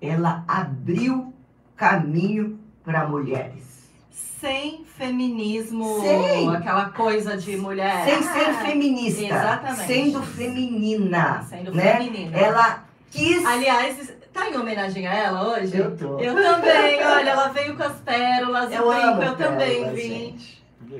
ela 0.00 0.44
abriu 0.46 1.32
caminho 1.76 2.58
para 2.84 3.08
mulheres. 3.08 3.64
Sem 4.10 4.84
feminismo, 4.84 6.00
Sem. 6.02 6.54
aquela 6.54 6.90
coisa 6.90 7.36
de 7.36 7.56
mulher. 7.56 8.04
Sem 8.04 8.22
ser 8.22 8.50
Ah, 8.50 8.54
feminista, 8.64 9.22
exatamente. 9.24 9.86
sendo 9.86 10.22
feminina. 10.22 11.42
Sendo 11.48 11.72
né? 11.74 11.96
feminina. 11.96 12.36
Ela 12.36 12.84
quis. 13.10 13.44
Aliás, 13.44 14.12
tá 14.34 14.50
em 14.50 14.56
homenagem 14.56 15.06
a 15.06 15.14
ela 15.14 15.48
hoje? 15.48 15.74
Eu 15.76 15.96
tô. 15.96 16.18
Eu 16.20 16.34
também, 16.34 17.02
olha, 17.02 17.30
ela 17.30 17.48
veio 17.48 17.74
com 17.74 17.82
as 17.84 17.96
pérolas, 18.00 18.70
Eu 18.70 18.86
o 18.86 18.92
brinco, 18.92 19.22
eu 19.22 19.36
também 19.36 19.90
vim. 19.94 20.02
gente. 20.02 20.53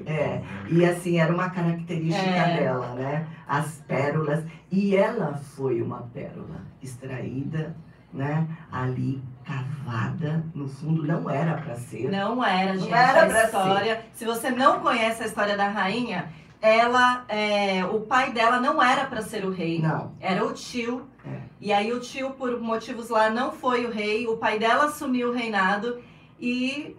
É, 0.07 0.43
E 0.71 0.85
assim, 0.85 1.19
era 1.19 1.33
uma 1.33 1.51
característica 1.51 2.25
É. 2.27 2.59
dela, 2.61 2.95
né? 2.95 3.27
As 3.47 3.83
pérolas. 3.87 4.45
E 4.71 4.97
ela 4.97 5.35
foi 5.35 5.81
uma 5.83 6.03
pérola 6.13 6.63
extraída, 6.83 7.77
né? 8.13 8.47
Ali 8.71 9.23
cavada. 9.45 10.45
No 10.55 10.69
fundo, 10.69 11.07
não 11.07 11.29
era 11.29 11.55
para 11.55 11.75
ser. 11.77 12.11
Não 12.11 12.45
era, 12.45 12.75
Não 12.75 12.81
gente, 12.81 12.93
era 12.93 13.23
a 13.25 13.27
pra 13.27 13.45
história. 13.45 14.01
Se 14.15 14.25
você 14.25 14.51
não 14.51 14.81
conhece 14.81 15.23
a 15.23 15.27
história 15.27 15.57
da 15.57 15.69
rainha, 15.69 16.29
ela, 16.61 17.25
é, 17.29 17.85
o 17.85 18.01
pai 18.01 18.33
dela 18.33 18.59
não 18.61 18.83
era 18.83 19.05
para 19.05 19.21
ser 19.23 19.45
o 19.45 19.51
rei. 19.51 19.81
Não. 19.81 20.13
Era 20.21 20.45
o 20.45 20.53
tio. 20.53 21.07
É. 21.27 21.41
E 21.61 21.73
aí 21.73 21.93
o 21.93 22.01
tio, 22.01 22.31
por 22.31 22.61
motivos 22.61 23.09
lá, 23.11 23.31
não 23.31 23.53
foi 23.53 23.85
o 23.87 23.91
rei. 23.91 24.27
O 24.27 24.37
pai 24.39 24.59
dela 24.59 24.87
assumiu 24.87 25.31
o 25.31 25.33
reinado 25.33 25.99
e 26.41 26.97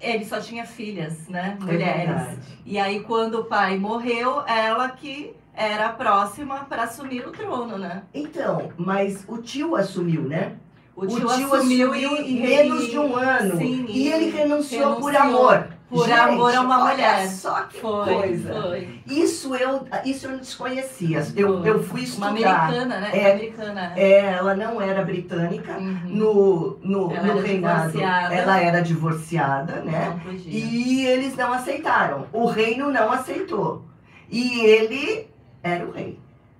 ele 0.00 0.24
só 0.24 0.40
tinha 0.40 0.64
filhas, 0.64 1.28
né? 1.28 1.56
É 1.60 1.64
Mulheres. 1.64 2.06
verdade. 2.06 2.38
e 2.64 2.78
aí 2.78 3.00
quando 3.00 3.40
o 3.40 3.44
pai 3.44 3.78
morreu, 3.78 4.42
ela 4.46 4.88
que 4.90 5.34
era 5.54 5.86
a 5.86 5.92
próxima 5.92 6.64
para 6.64 6.84
assumir 6.84 7.26
o 7.26 7.32
trono, 7.32 7.76
né? 7.76 8.02
Então, 8.14 8.72
mas 8.76 9.24
o 9.26 9.38
tio 9.38 9.74
assumiu, 9.74 10.22
né? 10.22 10.52
O 10.94 11.06
tio, 11.06 11.30
assumiu, 11.30 11.94
e, 11.94 12.32
e 12.32 12.40
menos 12.40 12.88
de 12.88 12.98
um 12.98 13.14
ano. 13.16 13.56
Sim, 13.56 13.86
e 13.88 14.08
ele 14.08 14.30
renunciou, 14.30 14.96
por 14.96 15.12
renunciou 15.12 15.48
amor. 15.48 15.77
Por 15.88 16.06
Gente, 16.06 16.18
amor 16.18 16.54
a 16.54 16.60
uma 16.60 16.84
olha 16.84 16.92
mulher. 16.94 17.28
Só 17.28 17.62
que 17.62 17.80
Foi, 17.80 18.14
coisa. 18.14 18.62
foi. 18.62 19.00
Isso 19.06 19.54
eu, 19.54 19.86
isso 20.04 20.26
eu 20.26 20.38
desconhecia. 20.38 21.26
Eu, 21.34 21.64
eu 21.64 21.82
fui 21.82 22.00
Uma 22.00 22.06
estudar. 22.08 22.28
americana, 22.28 23.00
né? 23.00 23.10
É. 23.14 23.20
Uma 23.20 23.30
americana. 23.32 23.92
É, 23.96 24.20
ela 24.34 24.54
não 24.54 24.82
era 24.82 25.02
britânica. 25.02 25.78
Uhum. 25.78 26.00
No, 26.04 26.78
no, 26.82 27.10
Ela 27.12 27.22
no 27.26 27.32
era 27.38 27.40
reinado, 27.46 27.86
divorciada. 27.92 28.34
ela 28.34 28.60
era 28.60 28.80
divorciada, 28.82 29.80
né? 29.80 30.20
E 30.46 31.06
eles 31.06 31.34
não 31.36 31.52
aceitaram. 31.52 32.26
O 32.32 32.46
reino 32.46 32.90
não 32.90 33.10
aceitou. 33.10 33.82
E 34.30 34.60
ele 34.60 35.26
era 35.62 35.86
o 35.86 35.90
rei. 35.90 36.18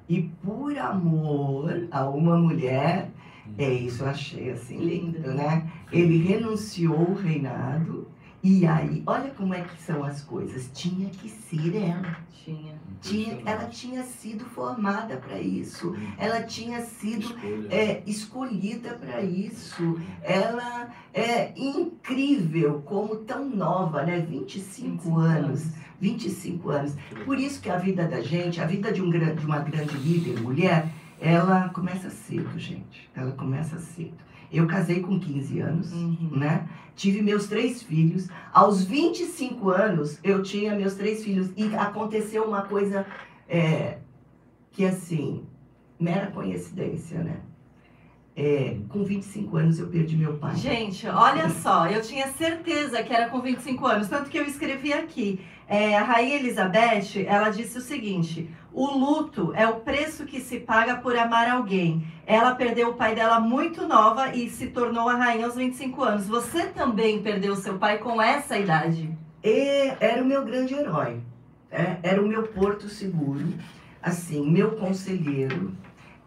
E 0.09 0.23
por 0.23 0.77
amor 0.79 1.87
a 1.91 2.09
uma 2.09 2.35
mulher, 2.39 3.11
é 3.59 3.69
isso 3.71 4.05
eu 4.05 4.09
achei 4.09 4.51
assim 4.53 4.79
Lindo. 4.79 5.21
né? 5.35 5.67
Ele 5.93 6.17
renunciou 6.27 7.11
o 7.11 7.15
reinado. 7.15 8.09
E 8.43 8.65
aí, 8.67 9.03
olha 9.05 9.31
como 9.31 9.53
é 9.53 9.63
que 9.63 9.83
são 9.83 10.05
as 10.05 10.23
coisas. 10.23 10.71
Tinha 10.73 11.11
que 11.11 11.29
ser 11.29 11.75
ela. 11.75 12.17
Tinha. 12.45 12.75
Tinha, 13.01 13.43
ela 13.45 13.67
tinha 13.67 14.03
sido 14.05 14.45
formada 14.45 15.17
para 15.17 15.41
isso. 15.41 15.97
Ela 16.17 16.43
tinha 16.43 16.81
sido 16.83 17.35
é, 17.69 18.03
escolhida 18.07 18.95
para 18.95 19.23
isso. 19.23 20.01
Ela 20.23 20.89
é 21.13 21.53
incrível 21.57 22.81
como 22.85 23.17
tão 23.17 23.49
nova, 23.49 24.05
né? 24.05 24.21
25, 24.21 24.91
25 24.91 25.19
anos. 25.19 25.67
25 26.01 26.71
anos. 26.71 26.95
Por 27.25 27.39
isso 27.39 27.61
que 27.61 27.69
a 27.69 27.77
vida 27.77 28.07
da 28.07 28.21
gente, 28.21 28.61
a 28.61 28.67
vida 28.67 28.93
de, 28.93 29.03
um, 29.03 29.11
de 29.11 29.45
uma 29.45 29.59
grande 29.59 29.97
líder 29.97 30.41
mulher, 30.41 30.89
ela 31.21 31.69
começa 31.71 32.09
cedo, 32.09 32.57
gente. 32.57 33.11
Ela 33.15 33.33
começa 33.33 33.79
cedo. 33.79 34.28
Eu 34.53 34.67
casei 34.67 35.01
com 35.01 35.19
15 35.21 35.61
anos, 35.61 35.93
Uhum. 35.93 36.31
né? 36.33 36.67
Tive 36.97 37.23
meus 37.23 37.47
três 37.47 37.83
filhos. 37.83 38.29
Aos 38.53 38.83
25 38.85 39.71
anos, 39.71 40.19
eu 40.25 40.43
tinha 40.43 40.75
meus 40.75 40.95
três 40.95 41.23
filhos. 41.23 41.51
E 41.57 41.75
aconteceu 41.77 42.45
uma 42.45 42.63
coisa 42.63 43.07
é, 43.49 43.99
que, 44.73 44.85
assim, 44.85 45.45
mera 46.01 46.29
coincidência, 46.29 47.23
né? 47.23 47.37
É, 48.35 48.77
com 48.89 49.03
25 49.05 49.57
anos, 49.57 49.79
eu 49.81 49.89
perdi 49.89 50.17
meu 50.17 50.37
pai. 50.39 50.55
Gente, 50.57 51.07
olha 51.09 51.49
só, 51.51 51.89
eu 51.89 52.01
tinha 52.01 52.29
certeza 52.29 53.03
que 53.03 53.13
era 53.13 53.29
com 53.29 53.41
25 53.41 53.85
anos, 53.85 54.09
tanto 54.09 54.31
que 54.31 54.39
eu 54.39 54.45
escrevi 54.45 54.93
aqui. 54.93 55.41
É, 55.67 55.97
a 55.99 56.05
Rainha 56.05 56.37
Elizabeth, 56.37 57.25
ela 57.27 57.51
disse 57.51 57.77
o 57.79 57.81
seguinte: 57.81 58.49
o 58.73 58.87
luto 58.87 59.53
é 59.55 59.67
o 59.67 59.81
preço 59.81 60.25
que 60.25 60.41
se 60.41 60.61
paga 60.61 60.97
por 60.97 61.17
amar 61.17 61.49
alguém. 61.49 62.07
Ela 62.27 62.55
perdeu 62.55 62.91
o 62.91 62.95
pai 62.95 63.15
dela 63.15 63.41
muito 63.41 63.87
nova 63.87 64.35
e 64.35 64.49
se 64.51 64.69
tornou 64.69 65.09
a 65.09 65.17
rainha 65.17 65.47
aos 65.47 65.57
25 65.57 66.03
anos. 66.05 66.29
Você 66.29 66.67
também 66.67 67.23
perdeu 67.23 67.57
seu 67.57 67.79
pai 67.79 67.99
com 67.99 68.21
essa 68.21 68.59
idade? 68.59 69.11
E 69.43 69.93
era 70.01 70.23
o 70.23 70.27
meu 70.27 70.45
grande 70.45 70.75
herói. 70.75 71.21
é, 71.71 71.99
era 72.03 72.23
o 72.23 72.27
meu 72.27 72.45
porto 72.49 72.89
seguro. 72.89 73.47
Assim, 74.03 74.49
meu 74.49 74.73
conselheiro. 74.73 75.73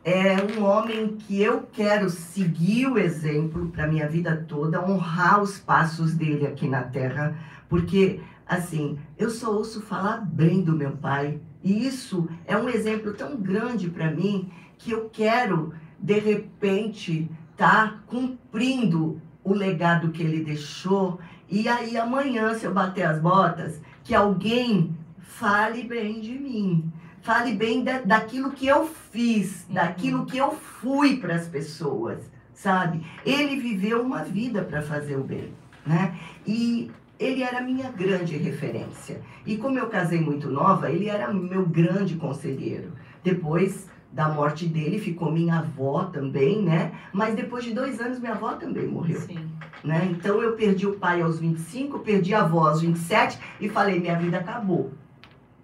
É 0.03 0.35
um 0.57 0.63
homem 0.63 1.15
que 1.15 1.39
eu 1.39 1.67
quero 1.71 2.09
seguir 2.09 2.87
o 2.87 2.97
exemplo 2.97 3.69
para 3.69 3.87
minha 3.87 4.09
vida 4.09 4.45
toda, 4.47 4.83
honrar 4.83 5.39
os 5.39 5.59
passos 5.59 6.15
dele 6.15 6.47
aqui 6.47 6.67
na 6.67 6.81
Terra, 6.81 7.37
porque 7.69 8.19
assim, 8.47 8.97
eu 9.15 9.29
só 9.29 9.51
ouço 9.51 9.79
falar 9.81 10.25
bem 10.25 10.63
do 10.63 10.75
meu 10.75 10.91
pai, 10.97 11.39
e 11.64 11.86
isso 11.86 12.28
é 12.45 12.57
um 12.57 12.70
exemplo 12.70 13.14
tão 13.14 13.36
grande 13.38 13.89
para 13.89 14.09
mim 14.12 14.51
que 14.78 14.91
eu 14.91 15.09
quero 15.09 15.74
de 15.99 16.20
repente 16.20 17.30
estar 17.51 18.03
cumprindo 18.07 19.22
o 19.43 19.53
legado 19.53 20.12
que 20.12 20.24
ele 20.24 20.43
deixou 20.43 21.20
e 21.51 21.68
aí 21.68 21.97
amanhã, 21.97 22.53
se 22.55 22.66
eu 22.66 22.74
bater 22.74 23.03
as 23.03 23.20
botas, 23.20 23.82
que 24.05 24.16
alguém 24.16 24.95
fale 25.20 25.84
bem 25.84 26.22
de 26.22 26.32
mim. 26.32 26.91
Fale 27.22 27.53
bem 27.53 27.84
da, 27.84 27.99
daquilo 27.99 28.51
que 28.51 28.66
eu 28.66 28.88
fiz, 29.12 29.66
Uhum. 29.68 29.76
daquilo 29.76 30.26
que 30.26 30.38
eu 30.38 30.51
fui 30.51 31.18
para 31.18 31.36
as 31.36 31.47
pessoas, 31.47 32.20
sabe? 32.53 33.05
Ele 33.26 33.59
viveu 33.59 34.01
uma 34.01 34.24
vida 34.24 34.64
para 34.64 34.82
fazer 34.82 35.18
o 35.18 35.24
bem, 35.24 35.53
né? 35.86 36.18
E 36.47 36.89
ele 37.24 37.43
era 37.43 37.61
minha 37.61 37.89
grande 37.91 38.36
referência. 38.38 39.22
E 39.45 39.57
como 39.57 39.78
eu 39.78 39.88
casei 39.88 40.19
muito 40.19 40.49
nova, 40.49 40.89
ele 40.89 41.07
era 41.07 41.32
meu 41.32 41.65
grande 41.65 42.15
conselheiro. 42.15 42.91
Depois 43.24 43.88
da 44.11 44.28
morte 44.28 44.67
dele, 44.67 44.99
ficou 44.99 45.32
minha 45.32 45.59
avó 45.59 46.03
também, 46.05 46.61
né? 46.61 46.91
Mas 47.13 47.34
depois 47.36 47.63
de 47.63 47.72
dois 47.74 48.01
anos, 48.01 48.19
minha 48.19 48.34
avó 48.34 48.53
também 48.53 48.86
morreu 48.86 49.22
Sim. 49.22 49.39
né? 49.84 50.05
Então 50.11 50.41
eu 50.41 50.51
perdi 50.53 50.86
o 50.86 50.93
pai 50.99 51.22
aos 51.22 51.39
25, 51.39 51.99
perdi 51.99 52.34
a 52.34 52.41
avó 52.41 52.67
aos 52.67 52.82
27 52.82 53.39
e 53.61 53.69
falei, 53.69 54.01
minha 54.01 54.17
vida 54.19 54.38
acabou, 54.39 54.91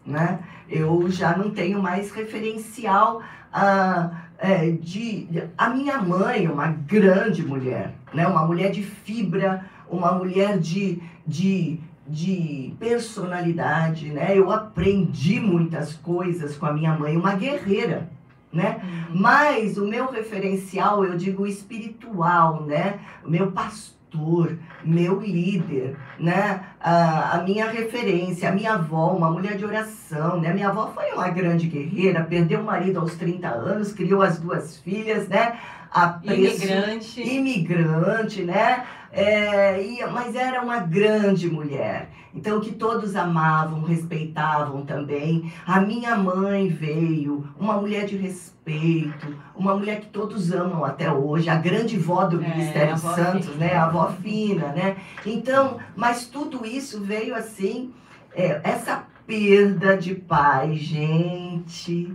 né? 0.05 0.39
Eu 0.70 1.10
já 1.10 1.36
não 1.36 1.49
tenho 1.49 1.82
mais 1.82 2.12
referencial 2.12 3.22
ah, 3.51 4.12
é, 4.38 4.70
de, 4.72 5.26
de- 5.26 5.43
A 5.58 5.70
minha 5.70 5.97
mãe, 6.01 6.47
uma 6.47 6.68
grande 6.68 7.43
mulher, 7.45 7.93
né? 8.14 8.26
Uma 8.28 8.45
mulher 8.45 8.72
de 8.72 8.84
fibra, 8.84 9.66
uma 9.89 10.12
mulher 10.14 10.58
de, 10.58 11.01
de, 11.28 11.80
de 12.07 12.73
personalidade, 12.80 14.09
né? 14.11 14.38
Eu 14.38 14.51
aprendi 14.51 15.39
muitas 15.39 15.93
coisas 15.93 16.55
com 16.55 16.65
a 16.65 16.73
minha 16.73 16.93
mãe, 16.97 17.17
uma 17.17 17.36
guerreira, 17.36 18.09
né? 18.51 18.80
Uhum. 18.82 19.19
Mas 19.19 19.78
o 19.78 19.86
meu 19.86 20.09
referencial, 20.09 21.03
eu 21.05 21.17
digo 21.17 21.45
espiritual, 21.45 22.63
né? 22.63 22.99
O 23.25 23.30
meu 23.30 23.51
pastor, 23.51 24.57
meu 24.86 25.19
líder, 25.19 25.97
né? 26.17 26.61
A, 26.80 27.38
a 27.39 27.43
minha 27.43 27.69
referência, 27.69 28.47
a 28.49 28.51
minha 28.53 28.73
avó, 28.75 29.11
uma 29.15 29.30
mulher 29.30 29.57
de 29.57 29.65
oração, 29.65 30.39
né? 30.39 30.53
Minha 30.53 30.69
avó 30.69 30.91
foi 30.95 31.11
uma 31.11 31.28
grande 31.30 31.67
guerreira, 31.67 32.23
perdeu 32.23 32.61
o 32.61 32.63
marido 32.63 32.99
aos 32.99 33.15
30 33.15 33.49
anos, 33.49 33.91
criou 33.91 34.21
as 34.21 34.39
duas 34.39 34.78
filhas, 34.78 35.28
né? 35.28 35.59
A 35.91 36.07
preço- 36.09 36.63
Imigrante. 36.63 37.21
imigrante, 37.21 38.43
né? 38.43 38.86
É, 39.12 39.82
e- 39.82 40.05
mas 40.08 40.36
era 40.36 40.62
uma 40.62 40.80
grande 40.80 41.49
mulher. 41.49 42.10
Então, 42.34 42.60
que 42.60 42.72
todos 42.74 43.16
amavam, 43.16 43.82
respeitavam 43.84 44.86
também. 44.86 45.51
A 45.66 45.80
minha 45.80 46.16
mãe 46.16 46.68
veio, 46.68 47.47
uma 47.60 47.74
mulher 47.78 48.05
de 48.05 48.16
respeito, 48.16 49.34
uma 49.55 49.74
mulher 49.76 50.01
que 50.01 50.08
todos 50.08 50.51
amam 50.51 50.86
até 50.86 51.12
hoje, 51.12 51.49
a 51.49 51.55
grande 51.55 51.97
vó 51.97 52.26
do 52.26 52.43
É, 52.43 52.47
Ministério 52.47 52.97
Santos, 52.97 53.45
fina. 53.47 53.58
né? 53.66 53.74
A 53.74 53.86
avó 53.86 54.12
fina, 54.22 54.68
né? 54.74 54.97
Então, 55.26 55.78
mas 55.95 56.28
tudo 56.28 56.66
isso 56.66 57.01
veio 57.01 57.34
assim, 57.34 57.91
é, 58.36 58.60
essa 58.64 59.03
perda 59.26 59.97
de 59.97 60.14
pai, 60.14 60.76
gente, 60.76 62.14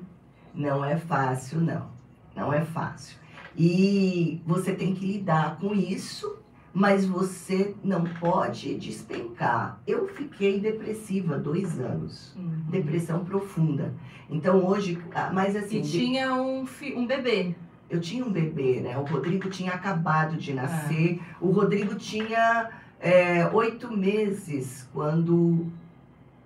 não 0.55 0.85
é 0.85 0.97
fácil, 0.97 1.61
não. 1.61 1.91
Não 2.37 2.53
é 2.53 2.61
fácil. 2.63 3.17
E 3.57 4.41
você 4.47 4.73
tem 4.73 4.95
que 4.95 5.05
lidar 5.05 5.57
com 5.61 5.75
isso, 5.75 6.37
mas 6.75 7.05
você 7.05 7.75
não 7.85 8.05
pode 8.05 8.75
despencar. 8.77 9.79
Eu 9.87 10.07
fiquei 10.09 10.59
depressiva 10.61 11.39
dois 11.39 11.79
anos, 11.81 12.35
Uhum. 12.37 12.65
depressão 12.71 13.25
profunda. 13.25 13.93
Então 14.31 14.65
hoje, 14.65 14.99
ah, 15.15 15.31
mas 15.33 15.55
assim, 15.55 15.79
E 15.81 15.83
tinha 15.83 16.35
um, 16.35 16.65
fi- 16.67 16.95
um 16.95 17.07
bebê. 17.07 17.55
eu 17.91 18.01
tinha 18.01 18.25
um 18.25 18.31
bebê, 18.33 18.81
né? 18.81 18.97
O 18.97 19.03
Rodrigo 19.05 19.51
tinha 19.51 19.73
acabado 19.73 20.37
de 20.37 20.55
nascer. 20.55 21.21
O 21.41 21.51
Rodrigo 21.51 21.95
tinha 21.97 22.71
é, 22.99 23.47
oito 23.53 23.91
meses 23.95 24.89
quando 24.95 25.67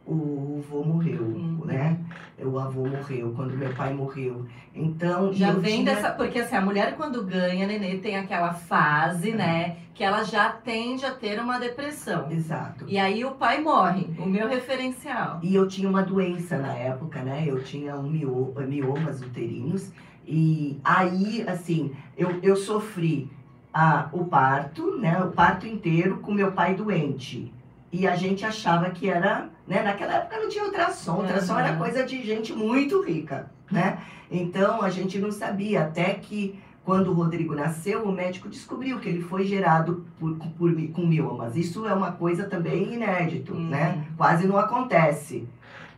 o 0.06 0.62
avô 0.64 0.84
morreu, 0.84 1.22
Uhum. 1.22 1.62
né? 1.64 1.98
O 2.38 2.58
avô 2.58 2.86
morreu, 2.86 3.32
quando 3.34 3.56
meu 3.56 3.72
pai 3.74 3.92
morreu. 3.92 4.46
Então, 4.74 5.32
Já 5.32 5.52
vem 5.52 5.82
tinha- 5.82 5.94
dessa. 5.94 6.10
Porque 6.10 6.38
assim, 6.38 6.54
a 6.54 6.60
mulher 6.60 6.94
quando 6.96 7.24
ganha 7.24 7.66
nenê 7.66 7.96
tem 7.98 8.16
aquela 8.16 8.52
fase, 8.52 9.30
É. 9.30 9.34
né? 9.34 9.76
Que 9.94 10.04
ela 10.04 10.22
já 10.22 10.50
tende 10.50 11.04
a 11.06 11.10
ter 11.10 11.40
uma 11.40 11.58
depressão. 11.58 12.30
Exato. 12.30 12.84
E 12.86 12.98
aí 12.98 13.24
o 13.24 13.32
pai 13.32 13.60
morre, 13.62 14.06
o 14.18 14.26
meu 14.26 14.46
referencial. 14.48 15.40
E 15.42 15.54
eu 15.54 15.66
tinha 15.66 15.88
uma 15.88 16.02
doença 16.02 16.58
na 16.58 16.74
época, 16.74 17.22
né? 17.22 17.44
Eu 17.46 17.62
tinha 17.64 17.96
um 17.96 18.02
mio, 18.08 18.54
miomas 18.68 19.20
uterinos. 19.22 19.90
E 20.26 20.78
aí, 20.84 21.44
assim, 21.48 21.92
eu, 22.16 22.38
eu 22.42 22.54
sofri 22.56 23.30
ah, 23.72 24.08
o 24.12 24.24
parto, 24.24 24.96
né? 24.98 25.18
O 25.22 25.30
parto 25.32 25.66
inteiro 25.66 26.18
com 26.18 26.32
meu 26.32 26.52
pai 26.52 26.74
doente. 26.74 27.52
E 27.92 28.06
a 28.06 28.14
gente 28.16 28.44
achava 28.44 28.90
que 28.90 29.08
era, 29.08 29.48
né? 29.66 29.82
Naquela 29.82 30.14
época 30.14 30.38
não 30.40 30.48
tinha 30.48 30.64
ultrassom. 30.64 31.16
Ultrassom 31.20 31.58
era 31.58 31.72
Uhum. 31.72 31.78
coisa 31.78 32.04
de 32.04 32.22
gente 32.24 32.52
muito 32.52 33.02
rica, 33.02 33.50
né? 33.70 33.98
Então 34.30 34.82
a 34.82 34.90
gente 34.90 35.18
não 35.18 35.30
sabia. 35.32 35.82
Até 35.82 36.14
que 36.14 36.58
quando 36.84 37.10
o 37.10 37.14
Rodrigo 37.14 37.54
nasceu, 37.54 38.04
o 38.04 38.12
médico 38.12 38.48
descobriu 38.48 38.98
que 39.00 39.08
ele 39.08 39.20
foi 39.20 39.44
gerado 39.44 40.06
por, 40.20 40.36
por, 40.56 40.72
com 40.92 41.04
miomas. 41.06 41.56
Isso 41.56 41.84
é 41.86 41.92
uma 41.92 42.12
coisa 42.12 42.44
também 42.44 42.94
inédito, 42.94 43.54
Uhum. 43.54 43.68
né? 43.68 44.04
Quase 44.16 44.46
não 44.46 44.56
acontece. 44.56 45.48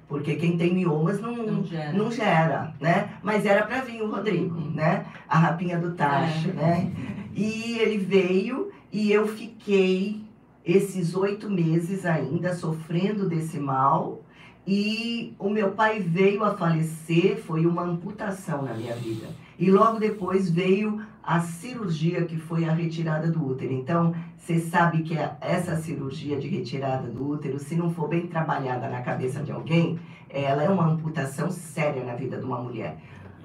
Porque 0.08 0.36
quem 0.36 0.56
tem 0.56 0.72
miomas 0.72 1.20
não, 1.20 1.36
Não 1.36 1.62
gera. 1.62 1.92
não 1.92 2.10
gera, 2.10 2.74
né? 2.80 3.10
Mas 3.22 3.44
era 3.44 3.66
para 3.66 3.82
vir 3.82 4.00
o 4.00 4.10
Rodrigo, 4.10 4.56
Uhum. 4.58 4.70
né? 4.70 5.04
A 5.28 5.38
rapinha 5.38 5.76
do 5.78 5.92
tacho, 5.92 6.48
É. 6.48 6.52
né? 6.54 6.90
E 7.34 7.76
ele 7.78 7.98
veio 7.98 8.70
e 8.90 9.12
eu 9.12 9.28
fiquei 9.28 10.22
esses 10.68 11.16
oito 11.16 11.48
meses 11.48 12.04
ainda 12.04 12.54
sofrendo 12.54 13.26
desse 13.26 13.58
mal. 13.58 14.22
E 14.66 15.34
o 15.38 15.48
meu 15.48 15.70
pai 15.70 15.98
veio 15.98 16.44
a 16.44 16.54
falecer, 16.54 17.38
foi 17.38 17.64
uma 17.64 17.82
amputação 17.82 18.60
na 18.60 18.74
minha 18.74 18.94
vida. 18.94 19.28
E 19.58 19.70
logo 19.70 19.98
depois 19.98 20.50
veio 20.50 21.00
a 21.22 21.40
cirurgia, 21.40 22.26
que 22.26 22.36
foi 22.36 22.66
a 22.66 22.72
retirada 22.72 23.28
do 23.28 23.42
útero. 23.46 23.72
Então, 23.72 24.14
você 24.36 24.60
sabe 24.60 25.02
que 25.02 25.16
essa 25.40 25.74
cirurgia 25.76 26.38
de 26.38 26.48
retirada 26.48 27.08
do 27.08 27.26
útero, 27.26 27.58
se 27.58 27.74
não 27.74 27.90
for 27.90 28.08
bem 28.08 28.26
trabalhada 28.26 28.90
na 28.90 29.00
cabeça 29.00 29.42
de 29.42 29.50
alguém, 29.50 29.98
ela 30.28 30.62
é 30.62 30.68
uma 30.68 30.86
amputação 30.86 31.50
séria 31.50 32.04
na 32.04 32.14
vida 32.14 32.36
de 32.36 32.44
uma 32.44 32.60
mulher. 32.60 32.98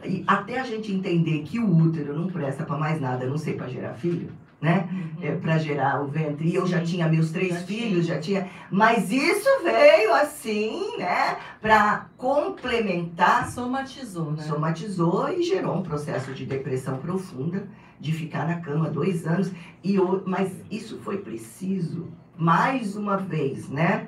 E 0.04 0.26
até 0.28 0.60
a 0.60 0.64
gente 0.64 0.92
entender 0.92 1.44
que 1.44 1.58
o 1.58 1.74
útero 1.74 2.14
não 2.14 2.28
presta 2.28 2.66
para 2.66 2.78
mais 2.78 3.00
nada, 3.00 3.26
não 3.26 3.38
sei 3.38 3.54
para 3.54 3.70
gerar 3.70 3.94
filho, 3.94 4.30
né? 4.64 4.88
Uhum. 4.92 5.10
É, 5.22 5.32
para 5.36 5.58
gerar 5.58 6.02
o 6.02 6.08
ventre. 6.08 6.48
E 6.48 6.56
eu 6.56 6.66
já 6.66 6.82
tinha 6.82 7.08
meus 7.08 7.32
três 7.32 7.54
já 7.54 7.60
filhos, 7.62 8.06
já 8.08 8.18
tinha. 8.20 8.48
Mas 8.72 9.12
isso 9.12 9.50
veio 9.64 10.14
assim, 10.14 10.98
né? 10.98 11.38
Para 11.62 12.08
complementar 12.18 13.52
Somatizou, 13.52 14.32
né? 14.32 14.44
somatizou 14.44 15.30
e 15.32 15.44
gerou 15.44 15.76
um 15.78 15.84
processo 15.84 16.34
de 16.34 16.46
depressão 16.46 16.98
profunda, 16.98 17.68
de 18.00 18.12
ficar 18.14 18.48
na 18.48 18.60
cama 18.62 18.90
dois 18.90 19.28
anos. 19.28 19.52
E 19.84 20.00
o- 20.00 20.24
mas 20.26 20.52
isso 20.72 20.98
foi 21.00 21.18
preciso, 21.18 22.08
mais 22.38 22.96
uma 22.96 23.18
vez, 23.18 23.70
né? 23.70 24.08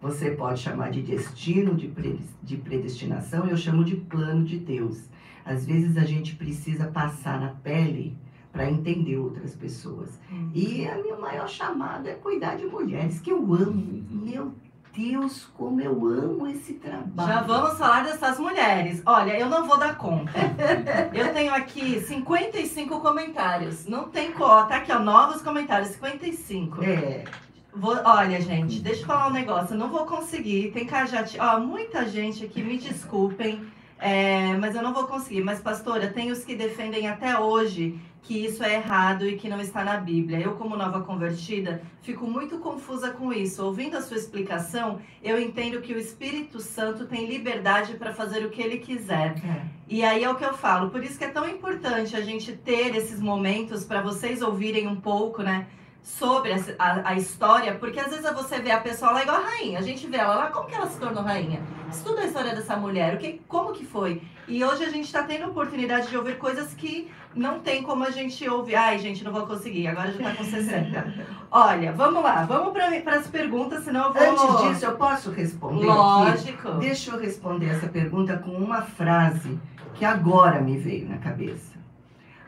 Você 0.00 0.30
pode 0.30 0.60
chamar 0.60 0.90
de 0.92 1.02
destino, 1.02 1.74
de, 1.74 1.88
pre- 1.88 2.20
de 2.42 2.56
predestinação, 2.56 3.46
eu 3.48 3.56
chamo 3.56 3.82
de 3.84 3.96
plano 3.96 4.44
de 4.44 4.56
Deus. 4.56 4.98
Às 5.44 5.66
vezes 5.66 5.96
a 5.96 6.04
gente 6.04 6.36
precisa 6.36 6.86
passar 6.86 7.40
na 7.40 7.48
pele 7.48 8.16
para 8.52 8.70
entender 8.70 9.16
outras 9.18 9.54
pessoas. 9.54 10.18
Uhum. 10.30 10.50
E 10.54 10.86
a 10.86 10.96
minha 10.96 11.16
maior 11.16 11.48
chamada 11.48 12.10
é 12.10 12.14
cuidar 12.14 12.56
de 12.56 12.66
mulheres, 12.66 13.20
que 13.20 13.30
eu 13.30 13.38
amo. 13.54 14.04
Meu 14.10 14.52
Deus, 14.96 15.44
como 15.56 15.80
eu 15.80 15.92
amo 16.06 16.46
esse 16.48 16.74
trabalho. 16.74 17.28
Já 17.32 17.42
vamos 17.42 17.78
falar 17.78 18.04
dessas 18.04 18.38
mulheres. 18.38 19.00
Olha, 19.06 19.38
eu 19.38 19.48
não 19.48 19.64
vou 19.66 19.78
dar 19.78 19.96
conta. 19.96 20.32
Eu 21.14 21.32
tenho 21.32 21.54
aqui 21.54 22.00
55 22.00 23.00
comentários. 23.00 23.86
Não 23.86 24.08
tem 24.08 24.32
cota. 24.32 24.74
Aqui, 24.76 24.90
ó, 24.90 24.98
novos 24.98 25.40
comentários, 25.42 25.90
55. 25.90 26.82
É, 26.82 27.24
Vou- 27.72 28.00
olha, 28.04 28.40
gente, 28.40 28.80
deixa 28.80 29.02
eu 29.02 29.06
falar 29.06 29.28
um 29.28 29.32
negócio. 29.32 29.74
Eu 29.74 29.78
não 29.78 29.88
vou 29.88 30.04
conseguir. 30.06 30.72
Tem 30.72 30.84
cajati. 30.86 31.38
Ó, 31.38 31.60
muita 31.60 32.08
gente 32.08 32.44
aqui, 32.44 32.60
me 32.62 32.76
desculpem. 32.78 33.62
é, 34.00 34.56
mas 34.56 34.74
eu 34.74 34.82
não 34.82 34.92
vou 34.92 35.04
conseguir. 35.06 35.42
Mas, 35.44 35.60
pastora, 35.60 36.08
tem 36.08 36.32
os 36.32 36.44
que 36.44 36.56
defendem 36.56 37.06
até 37.08 37.38
hoje 37.38 38.00
que 38.22 38.44
isso 38.44 38.62
é 38.62 38.74
errado 38.74 39.26
e 39.26 39.36
que 39.36 39.48
não 39.48 39.60
está 39.60 39.82
na 39.84 39.96
Bíblia. 39.96 40.38
Eu, 40.38 40.52
como 40.54 40.76
nova 40.76 41.00
convertida, 41.00 41.82
fico 42.02 42.26
muito 42.26 42.58
confusa 42.58 43.10
com 43.10 43.32
isso. 43.32 43.64
Ouvindo 43.64 43.96
a 43.96 44.02
sua 44.02 44.16
explicação, 44.16 45.00
eu 45.22 45.40
entendo 45.40 45.80
que 45.80 45.94
o 45.94 45.98
Espírito 45.98 46.60
Santo 46.60 47.06
tem 47.06 47.26
liberdade 47.26 47.94
para 47.94 48.12
fazer 48.12 48.44
o 48.44 48.50
que 48.50 48.60
ele 48.60 48.78
quiser. 48.78 49.34
é. 49.44 49.78
E 49.90 50.04
aí 50.04 50.22
é 50.22 50.30
o 50.30 50.34
que 50.34 50.44
eu 50.44 50.52
falo. 50.52 50.90
Por 50.90 51.02
isso 51.02 51.16
que 51.18 51.24
é 51.24 51.30
tão 51.30 51.48
importante 51.48 52.14
a 52.14 52.20
gente 52.20 52.52
ter 52.52 52.94
esses 52.94 53.20
momentos 53.20 53.84
para 53.84 54.02
vocês 54.02 54.42
ouvirem 54.42 54.86
um 54.86 54.96
pouco, 54.96 55.42
né? 55.42 55.66
Sobre 56.08 56.52
a, 56.54 56.56
a- 56.78 57.10
a 57.10 57.14
história, 57.16 57.74
porque 57.74 58.00
às 58.00 58.08
vezes 58.10 58.32
você 58.32 58.58
vê 58.60 58.70
a 58.70 58.80
pessoa 58.80 59.12
lá 59.12 59.22
igual 59.22 59.36
a 59.36 59.44
rainha. 59.44 59.78
A 59.78 59.82
gente 59.82 60.06
vê 60.06 60.16
ela 60.16 60.34
lá, 60.36 60.46
como 60.46 60.66
que 60.66 60.74
ela 60.74 60.86
se 60.88 60.98
tornou 60.98 61.22
rainha? 61.22 61.60
Estuda 61.90 62.22
a 62.22 62.24
história 62.24 62.54
dessa 62.56 62.76
mulher, 62.76 63.14
o 63.14 63.18
que, 63.18 63.40
como 63.46 63.72
que 63.72 63.84
foi? 63.84 64.22
E 64.48 64.64
hoje 64.64 64.84
a 64.84 64.88
gente 64.88 65.04
está 65.04 65.22
tendo 65.22 65.44
a 65.44 65.48
oportunidade 65.48 66.08
de 66.08 66.16
ouvir 66.16 66.38
coisas 66.38 66.72
que 66.72 67.10
não 67.34 67.60
tem 67.60 67.82
como 67.82 68.04
a 68.04 68.10
gente 68.10 68.48
ouvir. 68.48 68.74
Ai, 68.74 68.98
gente, 68.98 69.22
não 69.22 69.30
vou 69.32 69.46
conseguir, 69.46 69.86
agora 69.86 70.10
já 70.10 70.22
tá 70.30 70.34
com 70.34 70.44
60. 70.44 71.14
Olha, 71.52 71.92
vamos 71.92 72.22
lá, 72.22 72.42
vamos 72.46 72.72
para 72.72 73.16
as 73.16 73.26
perguntas, 73.26 73.84
senão 73.84 74.06
eu 74.06 74.12
vou. 74.14 74.22
Antes 74.62 74.68
disso, 74.74 74.86
eu 74.86 74.96
posso 74.96 75.30
responder 75.30 75.86
aqui? 75.88 75.98
Lógico. 75.98 76.70
Deixa 76.78 77.10
eu 77.10 77.18
responder 77.20 77.66
essa 77.68 77.86
pergunta 77.86 78.38
com 78.38 78.52
uma 78.52 78.80
frase 78.80 79.58
que 79.94 80.06
agora 80.06 80.58
me 80.58 80.78
veio 80.78 81.06
na 81.06 81.18
cabeça. 81.18 81.76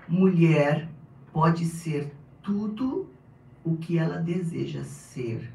Mulher 0.09 0.89
pode 1.31 1.67
ser 1.67 2.11
tudo 2.43 3.10
o 3.65 3.77
que 3.77 3.99
ela 3.99 4.19
deseja 4.19 4.83
ser. 4.85 5.53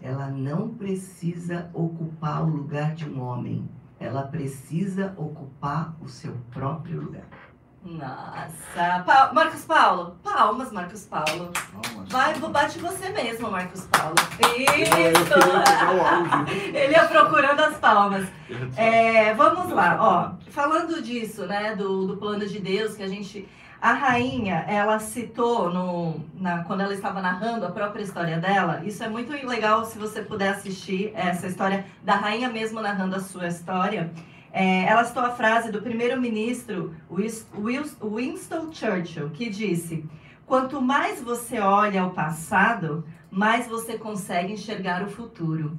Ela 0.00 0.28
não 0.28 0.68
precisa 0.68 1.68
ocupar 1.74 2.42
o 2.44 2.48
lugar 2.48 2.94
de 2.94 3.08
um 3.08 3.20
homem. 3.20 3.68
Ela 3.98 4.22
precisa 4.22 5.12
ocupar 5.16 5.94
o 6.00 6.08
seu 6.08 6.36
próprio 6.52 7.00
lugar. 7.00 7.24
Nossa. 7.84 9.02
Pa- 9.04 9.32
Marcos 9.32 9.64
Paulo. 9.64 10.16
Palmas, 10.22 10.70
Marcos 10.72 11.04
Paulo. 11.06 11.50
Palmas. 11.52 12.08
Vai, 12.08 12.38
bate 12.38 12.78
você 12.78 13.08
mesmo, 13.10 13.50
Marcos 13.50 13.86
Paulo. 13.86 14.14
O 14.14 14.60
Isso! 14.60 15.34
Ele 16.76 16.92
ia 16.92 17.08
procurando 17.08 17.60
as 17.60 17.76
palmas. 17.78 18.28
É, 18.76 19.34
vamos 19.34 19.72
lá, 19.72 19.96
ó. 20.00 20.32
Falando 20.50 21.02
disso, 21.02 21.46
né, 21.46 21.74
do, 21.74 22.06
do 22.06 22.16
plano 22.16 22.46
de 22.46 22.60
Deus, 22.60 22.94
que 22.96 23.02
a 23.02 23.08
gente. 23.08 23.48
A 23.80 23.92
rainha, 23.92 24.64
ela 24.66 24.98
citou 24.98 25.72
no, 25.72 26.20
na, 26.34 26.64
quando 26.64 26.80
ela 26.80 26.92
estava 26.92 27.22
narrando 27.22 27.64
a 27.64 27.70
própria 27.70 28.02
história 28.02 28.36
dela. 28.38 28.82
Isso 28.84 29.04
é 29.04 29.08
muito 29.08 29.30
legal 29.46 29.84
se 29.84 29.96
você 29.98 30.20
puder 30.20 30.48
assistir 30.48 31.12
essa 31.14 31.46
história 31.46 31.86
da 32.02 32.16
rainha 32.16 32.48
mesmo 32.48 32.80
narrando 32.80 33.14
a 33.14 33.20
sua 33.20 33.46
história. 33.46 34.10
É, 34.52 34.84
ela 34.84 35.04
citou 35.04 35.22
a 35.22 35.30
frase 35.30 35.70
do 35.70 35.80
primeiro-ministro 35.80 36.92
Winston 37.08 38.72
Churchill, 38.72 39.30
que 39.30 39.48
disse: 39.48 40.04
Quanto 40.44 40.80
mais 40.82 41.20
você 41.20 41.60
olha 41.60 42.02
ao 42.02 42.10
passado, 42.10 43.04
mais 43.30 43.68
você 43.68 43.96
consegue 43.96 44.54
enxergar 44.54 45.04
o 45.04 45.08
futuro. 45.10 45.78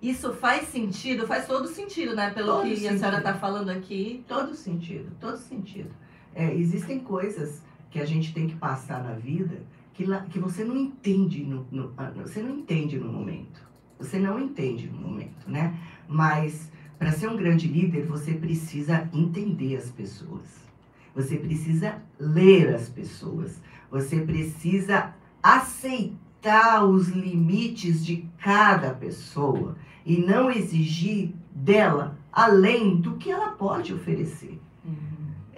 Isso 0.00 0.32
faz 0.34 0.68
sentido? 0.68 1.26
Faz 1.26 1.46
todo 1.46 1.66
sentido, 1.66 2.14
né? 2.14 2.30
Pelo 2.30 2.46
Todo 2.58 2.62
que 2.66 2.72
a 2.72 2.76
sentido. 2.76 2.98
senhora 2.98 3.18
está 3.18 3.34
falando 3.34 3.70
aqui. 3.70 4.24
Todo 4.28 4.54
sentido, 4.54 5.10
todo 5.20 5.36
sentido. 5.36 5.90
É, 6.34 6.54
existem 6.54 7.00
coisas 7.00 7.62
que 7.90 7.98
a 8.00 8.04
gente 8.06 8.32
tem 8.32 8.46
que 8.46 8.54
passar 8.56 9.02
na 9.02 9.12
vida 9.14 9.62
que, 9.94 10.04
lá- 10.04 10.22
que 10.30 10.38
você 10.38 10.64
não 10.64 10.76
entende 10.76 11.42
no, 11.44 11.66
no- 11.70 11.92
ah, 11.96 12.10
você 12.14 12.40
não 12.42 12.50
entende 12.58 12.98
no 12.98 13.12
momento. 13.12 13.60
Você 13.98 14.18
não 14.18 14.38
entende 14.38 14.88
no 14.88 14.98
momento, 14.98 15.48
né? 15.50 15.76
Mas 16.08 16.70
para 16.98 17.12
ser 17.12 17.28
um 17.28 17.36
grande 17.36 17.66
líder, 17.66 18.06
você 18.06 18.32
precisa 18.34 19.08
entender 19.12 19.76
as 19.76 19.90
pessoas. 19.90 20.60
Você 21.14 21.36
precisa 21.36 22.00
ler 22.18 22.74
as 22.74 22.88
pessoas. 22.88 23.60
Você 23.90 24.20
precisa 24.20 25.12
aceitar 25.42 26.84
os 26.84 27.08
limites 27.08 28.04
de 28.04 28.24
cada 28.38 28.90
pessoa 28.94 29.76
e 30.06 30.16
não 30.18 30.50
exigir 30.50 31.34
dela 31.54 32.16
além 32.32 32.96
do 32.96 33.16
que 33.16 33.30
ela 33.30 33.50
pode 33.50 33.92
oferecer. 33.92 34.60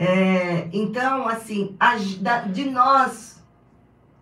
É, 0.02 0.68
então, 0.72 1.28
assim, 1.28 1.76
de 2.52 2.64
nós, 2.68 3.40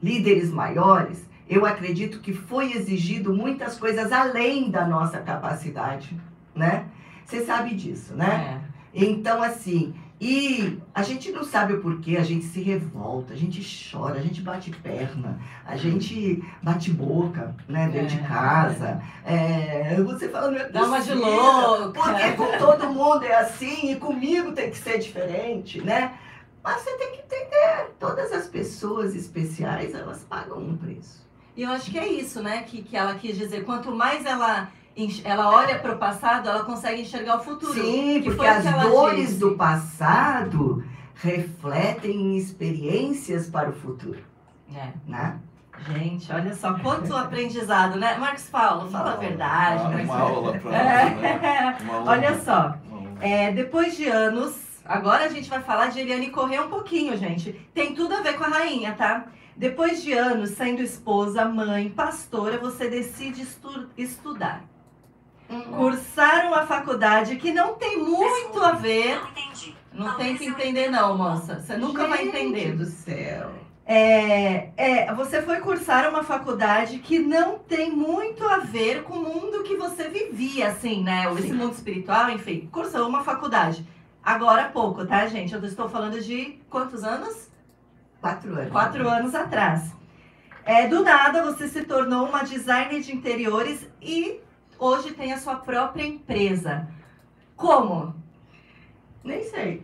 líderes 0.02 0.50
maiores, 0.50 1.26
eu 1.48 1.64
acredito 1.64 2.20
que 2.20 2.34
foi 2.34 2.72
exigido 2.72 3.32
muitas 3.32 3.78
coisas 3.78 4.12
além 4.12 4.70
da 4.70 4.86
nossa 4.86 5.20
capacidade, 5.20 6.14
né? 6.54 6.84
Você 7.24 7.46
sabe 7.46 7.74
disso, 7.74 8.14
né? 8.14 8.62
É. 8.62 9.06
Então, 9.06 9.42
assim, 9.42 9.94
e 10.20 10.78
a 10.94 11.02
gente 11.02 11.30
não 11.32 11.42
sabe 11.42 11.72
o 11.72 11.80
porquê, 11.80 12.16
a 12.18 12.22
gente 12.22 12.44
se 12.44 12.60
revolta, 12.60 13.32
a 13.32 13.36
gente 13.36 13.62
chora, 13.90 14.18
a 14.18 14.22
gente 14.22 14.42
bate 14.42 14.70
perna, 14.70 15.40
a 15.64 15.76
gente 15.76 16.44
bate 16.62 16.90
boca, 16.90 17.56
né, 17.66 17.88
dentro 17.88 18.14
É. 18.16 18.18
de 18.20 18.28
casa. 18.28 19.02
É, 19.24 19.96
você 20.02 20.28
fala, 20.28 20.50
não 20.50 20.58
é 20.58 20.68
Dá 20.68 20.84
uma 20.84 21.00
de 21.00 21.14
louca. 21.14 21.98
Porque 22.00 22.32
com 22.32 22.58
todo 22.58 22.88
mundo 22.90 23.24
é 23.24 23.34
assim 23.34 23.92
e 23.92 23.96
comigo 23.96 24.52
tem 24.52 24.70
que 24.70 24.76
ser 24.76 24.98
diferente, 24.98 25.80
né? 25.80 26.12
Mas 26.62 26.82
você 26.82 26.90
tem 26.98 27.12
que 27.12 27.22
entender, 27.22 27.94
todas 27.98 28.30
as 28.32 28.46
pessoas 28.46 29.14
especiais, 29.14 29.94
elas 29.94 30.22
pagam 30.24 30.58
um 30.58 30.76
preço. 30.76 31.26
E 31.56 31.62
eu 31.62 31.70
acho 31.70 31.90
que 31.90 31.98
é 31.98 32.06
isso, 32.06 32.42
né? 32.42 32.62
Que, 32.62 32.82
que 32.82 32.96
ela 32.96 33.14
quis 33.14 33.36
dizer. 33.38 33.64
Quanto 33.64 33.90
mais 33.90 34.24
ela, 34.26 34.68
ela 35.24 35.50
olha 35.50 35.78
para 35.78 35.94
o 35.94 35.98
passado, 35.98 36.48
ela 36.48 36.64
consegue 36.64 37.02
enxergar 37.02 37.38
o 37.38 37.44
futuro. 37.44 37.72
Sim, 37.74 38.20
que 38.22 38.30
porque 38.30 38.46
as 38.46 38.64
dores 38.82 39.26
disse. 39.28 39.38
do 39.38 39.52
passado 39.56 40.84
refletem 41.14 42.36
experiências 42.36 43.48
para 43.48 43.70
o 43.70 43.72
futuro, 43.72 44.18
É. 44.74 44.88
né? 45.06 45.38
Gente, 45.88 46.30
olha 46.30 46.54
só 46.54 46.74
quanto 46.74 47.16
aprendizado, 47.16 47.98
né? 47.98 48.16
Marcos 48.18 48.44
Paulo, 48.50 48.90
fala 48.90 49.12
a 49.12 49.16
verdade. 49.16 50.02
Uma 50.04 50.18
aula 50.18 50.58
pra 50.58 50.70
né? 50.70 51.76
É. 51.78 51.82
Uma 51.82 51.94
aula. 51.94 52.10
Olha 52.10 52.40
só, 52.42 52.74
é, 53.20 53.50
depois 53.52 53.96
de 53.96 54.06
anos, 54.06 54.54
agora 54.84 55.24
a 55.24 55.28
gente 55.28 55.48
vai 55.48 55.62
falar 55.62 55.86
de 55.86 56.00
Eliane 56.00 56.28
correr 56.30 56.60
um 56.60 56.68
pouquinho, 56.68 57.16
gente. 57.16 57.52
Tem 57.72 57.94
tudo 57.94 58.14
a 58.14 58.20
ver 58.20 58.34
com 58.36 58.44
a 58.44 58.48
rainha, 58.48 58.92
tá? 58.92 59.24
Depois 59.56 60.02
de 60.02 60.12
anos 60.12 60.50
sendo 60.50 60.82
esposa, 60.82 61.46
mãe, 61.46 61.88
pastora, 61.90 62.58
você 62.58 62.88
decide 62.88 63.42
estu- 63.42 63.88
estudar. 63.96 64.64
Cursar 65.76 66.46
uma 66.46 66.66
faculdade 66.66 67.36
que 67.36 67.52
não 67.52 67.74
tem 67.74 67.98
muito 67.98 68.62
a 68.62 68.72
ver. 68.72 69.16
Não 69.16 69.30
entendi. 69.30 69.76
Não 69.92 70.16
tem 70.16 70.36
que 70.36 70.46
entender, 70.46 70.88
não, 70.88 71.16
moça. 71.18 71.60
Você 71.60 71.76
nunca 71.76 72.06
vai 72.06 72.26
entender. 72.26 72.76
Do 72.76 72.86
céu. 72.86 73.50
É, 73.84 74.70
é, 74.76 75.12
você 75.14 75.42
foi 75.42 75.58
cursar 75.58 76.08
uma 76.08 76.22
faculdade 76.22 76.98
que 76.98 77.18
não 77.18 77.58
tem 77.58 77.90
muito 77.90 78.46
a 78.46 78.58
ver 78.58 79.02
com 79.02 79.14
o 79.14 79.22
mundo 79.22 79.64
que 79.64 79.74
você 79.74 80.08
vivia, 80.08 80.68
assim, 80.68 81.02
né? 81.02 81.24
Esse 81.32 81.48
Sim. 81.48 81.54
mundo 81.54 81.72
espiritual, 81.72 82.30
enfim. 82.30 82.68
Cursou 82.70 83.08
uma 83.08 83.24
faculdade. 83.24 83.84
Agora 84.22 84.66
há 84.66 84.68
pouco, 84.68 85.04
tá, 85.04 85.26
gente? 85.26 85.52
Eu 85.52 85.64
estou 85.64 85.88
falando 85.88 86.20
de 86.20 86.60
quantos 86.70 87.02
anos? 87.02 87.50
Quatro 88.20 88.54
anos. 88.54 88.70
Quatro 88.70 89.08
anos 89.08 89.34
atrás. 89.34 89.92
É, 90.64 90.86
do 90.86 91.02
nada, 91.02 91.42
você 91.42 91.66
se 91.66 91.82
tornou 91.82 92.26
uma 92.28 92.44
designer 92.44 93.00
de 93.00 93.12
interiores 93.12 93.88
e 94.00 94.38
hoje 94.80 95.12
tem 95.12 95.32
a 95.32 95.38
sua 95.38 95.56
própria 95.56 96.04
empresa. 96.04 96.88
Como? 97.56 98.14
Nem 99.22 99.44
sei. 99.44 99.82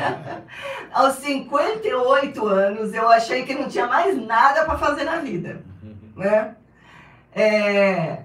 Aos 0.92 1.14
58 1.14 2.46
anos, 2.46 2.92
eu 2.92 3.08
achei 3.08 3.44
que 3.44 3.54
não 3.54 3.68
tinha 3.68 3.86
mais 3.86 4.16
nada 4.16 4.64
para 4.64 4.76
fazer 4.76 5.04
na 5.04 5.18
vida. 5.18 5.64
né? 6.16 6.56
É, 7.32 8.24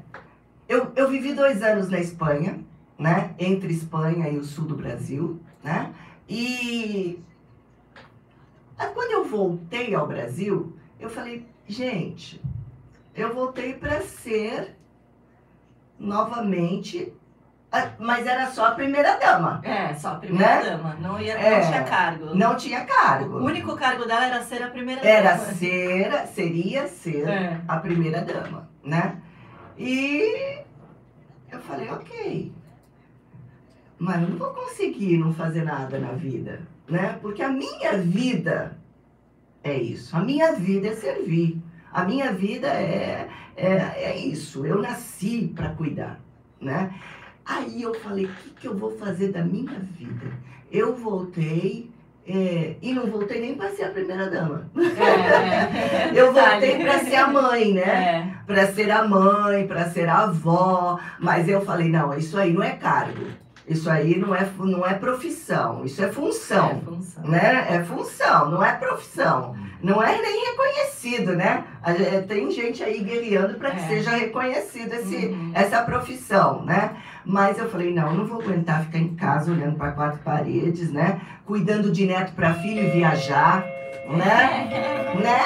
eu, 0.68 0.92
eu 0.96 1.08
vivi 1.08 1.34
dois 1.34 1.62
anos 1.62 1.90
na 1.90 2.00
Espanha, 2.00 2.60
né? 2.98 3.34
Entre 3.38 3.72
Espanha 3.72 4.30
e 4.30 4.38
o 4.38 4.44
sul 4.44 4.66
do 4.66 4.76
Brasil, 4.76 5.40
né? 5.64 5.94
E 6.28 7.24
quando 9.10 9.12
eu 9.12 9.26
voltei 9.26 9.96
ao 9.96 10.08
Brasil, 10.08 10.76
eu 11.00 11.10
falei, 11.10 11.48
gente, 11.68 12.42
eu 13.16 13.34
voltei 13.34 13.74
para 13.74 14.02
ser 14.02 14.79
novamente, 16.00 17.14
mas 18.00 18.26
era 18.26 18.48
só 18.50 18.68
a 18.68 18.72
primeira 18.72 19.18
dama. 19.18 19.60
É, 19.64 19.94
só 19.94 20.14
a 20.14 20.16
primeira 20.16 20.56
Né? 20.64 20.70
dama. 20.72 20.96
Não, 21.00 21.20
ia, 21.22 21.34
É, 21.34 21.60
não 21.62 21.68
tinha 21.70 21.84
cargo. 21.84 22.26
Não 22.36 22.56
tinha 22.56 22.84
O 22.84 22.88
cargo. 22.88 23.38
único 23.46 23.76
cargo 23.76 24.06
dela 24.06 24.26
era 24.26 24.42
ser 24.44 24.64
a 24.64 24.70
primeira 24.70 25.02
Era 25.08 25.34
dama. 25.34 25.46
ser, 25.54 26.28
seria 26.34 26.88
ser 26.88 27.28
É. 27.28 27.62
a 27.68 27.78
primeira 27.78 28.22
dama, 28.22 28.68
né? 28.84 29.18
E 29.78 30.60
eu 31.52 31.60
falei, 31.60 31.90
ok. 31.92 32.52
Mas 34.00 34.22
eu 34.22 34.30
não 34.30 34.38
vou 34.38 34.50
conseguir 34.54 35.18
não 35.18 35.34
fazer 35.34 35.64
nada 35.64 36.00
na 36.00 36.14
vida, 36.14 36.62
né? 36.88 37.20
Porque 37.22 37.44
a 37.44 37.50
minha 37.50 37.98
vida 37.98 38.78
é 39.64 39.74
isso. 39.74 40.16
A 40.16 40.22
minha 40.22 40.54
vida 40.54 40.88
é 40.88 40.96
servir. 40.96 41.62
A 41.92 42.04
minha 42.04 42.32
vida 42.32 42.68
é, 42.68 43.28
é, 43.56 43.72
é 43.72 44.18
isso. 44.18 44.66
Eu 44.66 44.82
nasci 44.82 45.52
para 45.56 45.70
cuidar, 45.70 46.20
né? 46.62 46.94
Aí 47.46 47.82
eu 47.82 47.94
falei, 47.96 48.26
o 48.26 48.30
que, 48.30 48.50
que 48.52 48.68
eu 48.68 48.78
vou 48.78 48.98
fazer 48.98 49.32
da 49.32 49.44
minha 49.44 49.80
vida? 49.80 50.32
Eu 50.72 50.96
voltei 50.96 51.90
é, 52.32 52.76
e 52.80 52.94
não 52.94 53.08
voltei 53.08 53.42
nem 53.42 53.56
para 53.56 53.72
ser 53.72 53.86
a 53.86 53.90
primeira 53.90 54.30
dama. 54.30 54.70
É, 54.78 56.12
é. 56.12 56.12
Eu 56.14 56.32
voltei 56.32 56.78
para 56.78 57.00
ser 57.00 57.16
a 57.16 57.28
mãe, 57.28 57.74
né? 57.74 57.82
É. 57.82 58.34
Para 58.46 58.68
ser 58.68 58.92
a 58.92 59.08
mãe, 59.08 59.66
para 59.66 59.90
ser 59.90 60.08
a 60.08 60.20
avó. 60.20 61.00
Mas 61.20 61.50
eu 61.50 61.62
falei, 61.62 61.90
não, 61.90 62.16
isso 62.16 62.38
aí 62.38 62.54
não 62.54 62.62
é 62.62 62.72
cargo. 62.76 63.26
Isso 63.70 63.90
aí 63.90 64.18
não 64.18 64.34
é, 64.36 64.50
não 64.58 64.86
é 64.86 64.96
profissão. 64.96 65.86
Isso 65.86 66.02
é 66.02 66.06
É 66.08 66.12
função. 66.12 66.82
função. 66.84 67.24
Né? 67.24 67.68
É 67.70 67.84
função, 67.84 68.50
não 68.50 68.64
é 68.64 68.72
profissão. 68.74 69.56
Não 69.82 70.02
é 70.04 70.20
nem 70.22 70.46
reconhecido, 70.48 71.36
né? 71.36 71.64
Ge- 71.96 72.22
Tem 72.24 72.50
gente 72.52 72.84
aí 72.84 73.00
guerreando 73.02 73.54
para 73.60 73.72
que 73.72 73.80
É. 73.82 73.88
seja 73.88 74.10
reconhecido 74.12 74.92
esse, 74.94 75.28
Uhum. 75.28 75.52
essa 75.54 75.82
profissão, 75.84 76.64
né? 76.66 76.98
Mas 77.24 77.58
eu 77.60 77.70
falei, 77.70 77.94
não, 77.94 78.12
não 78.14 78.26
vou 78.26 78.42
aguentar 78.42 78.84
ficar 78.86 78.98
em 78.98 79.16
casa 79.16 79.52
olhando 79.52 79.78
para 79.78 79.92
quatro 79.92 80.20
paredes, 80.20 80.92
né? 80.92 81.22
Cuidando 81.46 81.92
de 81.92 82.06
neto 82.08 82.34
para 82.34 82.56
filho 82.56 82.84
e 82.84 82.90
viajar, 82.90 83.64
né? 84.10 84.88
Né? 85.20 85.40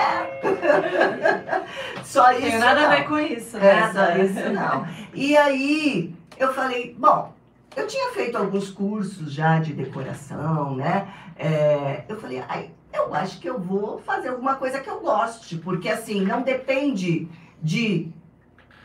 Só 2.04 2.24
Não 2.26 2.32
isso. 2.34 2.42
tem 2.42 2.58
nada 2.60 2.82
não. 2.82 2.88
a 2.92 2.96
ver 2.96 3.04
com 3.08 3.20
isso, 3.20 3.58
É, 3.58 3.80
nada. 3.80 3.94
só 3.94 4.18
isso 4.22 4.50
não. 4.52 4.88
E 5.14 5.36
aí 5.38 6.14
eu 6.38 6.54
falei, 6.54 6.96
bom, 6.98 7.33
eu 7.76 7.88
tinha 7.88 8.12
feito 8.12 8.38
alguns 8.38 8.70
cursos 8.70 9.32
já 9.32 9.60
de 9.60 9.74
decoração, 9.74 10.76
né? 10.76 11.08
É, 11.38 12.04
eu 12.08 12.20
falei, 12.20 12.44
ai, 12.48 12.72
eu 12.94 13.14
acho 13.14 13.40
que 13.40 13.50
eu 13.50 13.60
vou 13.60 14.00
fazer 14.00 14.30
alguma 14.30 14.56
coisa 14.56 14.80
que 14.80 14.90
eu 14.90 15.00
goste, 15.00 15.58
porque 15.58 15.90
assim, 15.90 16.22
não 16.22 16.42
depende 16.42 17.28
de 17.62 18.10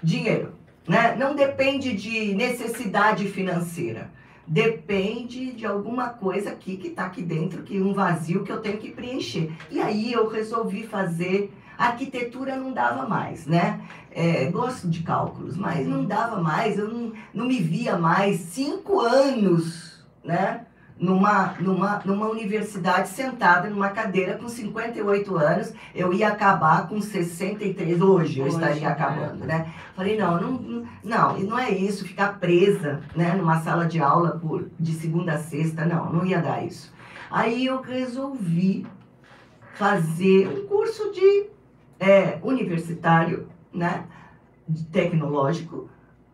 dinheiro, 0.02 0.54
né? 0.86 1.14
Não 1.16 1.34
depende 1.34 1.94
de 1.94 2.34
necessidade 2.34 3.28
financeira. 3.28 4.10
Depende 4.46 5.52
de 5.52 5.66
alguma 5.66 6.08
coisa 6.08 6.50
aqui 6.50 6.78
que 6.78 6.88
tá 6.88 7.04
aqui 7.04 7.20
dentro, 7.20 7.62
que 7.62 7.78
um 7.78 7.92
vazio 7.92 8.44
que 8.44 8.50
eu 8.50 8.62
tenho 8.62 8.78
que 8.78 8.90
preencher. 8.90 9.52
E 9.70 9.78
aí 9.78 10.10
eu 10.10 10.26
resolvi 10.26 10.84
fazer. 10.84 11.52
Arquitetura 11.78 12.56
não 12.56 12.72
dava 12.72 13.06
mais, 13.06 13.46
né? 13.46 13.80
É, 14.10 14.46
gosto 14.50 14.88
de 14.88 15.04
cálculos, 15.04 15.56
mas 15.56 15.86
não 15.86 16.04
dava 16.04 16.42
mais, 16.42 16.76
eu 16.76 16.88
não, 16.88 17.12
não 17.32 17.46
me 17.46 17.60
via 17.60 17.96
mais. 17.96 18.40
Cinco 18.40 19.00
anos, 19.00 20.04
né? 20.24 20.62
Numa, 20.98 21.54
numa, 21.60 22.02
numa 22.04 22.28
universidade 22.28 23.08
sentada 23.10 23.70
numa 23.70 23.90
cadeira 23.90 24.36
com 24.36 24.48
58 24.48 25.36
anos, 25.36 25.72
eu 25.94 26.12
ia 26.12 26.26
acabar 26.26 26.88
com 26.88 27.00
63 27.00 28.02
hoje, 28.02 28.40
eu 28.40 28.46
Hoje, 28.46 28.56
estaria 28.56 28.80
né? 28.80 28.86
acabando, 28.88 29.44
né? 29.44 29.72
Falei, 29.94 30.18
não, 30.18 30.40
não, 30.40 30.84
não, 31.04 31.38
não 31.38 31.56
é 31.56 31.70
isso, 31.70 32.04
ficar 32.04 32.40
presa, 32.40 33.00
né, 33.14 33.32
numa 33.36 33.60
sala 33.60 33.86
de 33.86 34.00
aula 34.00 34.40
por, 34.42 34.68
de 34.80 34.92
segunda 34.94 35.34
a 35.34 35.38
sexta, 35.38 35.84
não, 35.84 36.12
não 36.12 36.26
ia 36.26 36.42
dar 36.42 36.66
isso. 36.66 36.92
Aí 37.30 37.66
eu 37.66 37.80
resolvi 37.80 38.84
fazer 39.74 40.48
um 40.48 40.66
curso 40.66 41.12
de 41.12 41.46
é, 41.98 42.38
universitário, 42.42 43.48
né, 43.72 44.04
tecnológico, 44.92 45.88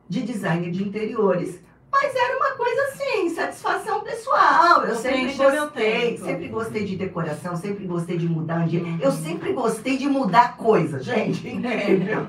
de 0.08 0.22
design 0.22 0.70
de 0.70 0.82
interiores. 0.82 1.60
Mas 1.90 2.12
era 2.14 2.36
uma 2.36 2.50
coisa 2.56 2.82
assim, 2.82 3.30
satisfação 3.30 4.00
pessoal. 4.00 4.82
Eu 4.82 4.94
Vou 4.94 4.96
sempre 4.96 5.32
gostei 5.32 6.18
sempre 6.18 6.48
gostei 6.48 6.84
de 6.84 6.96
decoração, 6.96 7.56
sempre 7.56 7.86
gostei 7.86 8.18
de 8.18 8.28
mudar. 8.28 8.66
De... 8.66 8.82
Eu 9.00 9.12
sempre 9.12 9.52
gostei 9.52 9.96
de 9.96 10.08
mudar 10.08 10.56
coisas, 10.56 11.04
gente, 11.04 11.46
incrível. 11.48 12.26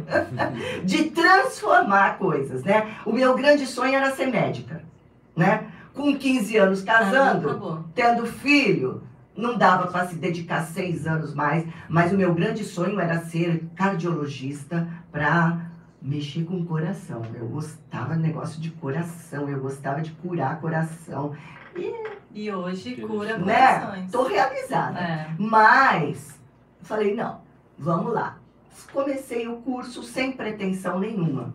de 0.83 1.05
transformar 1.05 2.19
coisas, 2.19 2.63
né? 2.63 2.95
O 3.05 3.11
meu 3.11 3.33
grande 3.33 3.65
sonho 3.65 3.95
era 3.95 4.15
ser 4.15 4.27
médica, 4.27 4.83
né? 5.35 5.67
Com 5.95 6.15
15 6.15 6.57
anos 6.57 6.81
casando, 6.83 7.49
Acabou. 7.49 7.83
tendo 7.95 8.25
filho, 8.27 9.01
não 9.35 9.57
dava 9.57 9.87
para 9.87 10.07
se 10.07 10.15
dedicar 10.15 10.61
seis 10.63 11.05
anos 11.05 11.33
mais, 11.33 11.65
mas 11.89 12.11
o 12.11 12.17
meu 12.17 12.33
grande 12.33 12.63
sonho 12.63 12.99
era 12.99 13.19
ser 13.25 13.65
cardiologista 13.75 14.87
para 15.11 15.71
mexer 16.01 16.43
com 16.45 16.57
o 16.61 16.65
coração. 16.65 17.21
Eu 17.33 17.47
gostava 17.47 18.13
do 18.15 18.21
negócio 18.21 18.61
de 18.61 18.69
coração, 18.71 19.49
eu 19.49 19.59
gostava 19.59 20.01
de 20.01 20.11
curar 20.11 20.59
coração. 20.61 21.35
E 22.33 22.51
hoje 22.51 22.95
cura 22.95 23.37
Né? 23.37 23.79
corações. 23.79 24.11
Tô 24.11 24.23
realizada. 24.23 24.99
É. 24.99 25.29
Mas 25.37 26.39
falei, 26.81 27.15
não, 27.15 27.39
vamos 27.77 28.13
lá. 28.13 28.37
Comecei 28.93 29.47
o 29.47 29.57
curso 29.57 30.03
sem 30.03 30.31
pretensão 30.33 30.99
nenhuma, 30.99 31.53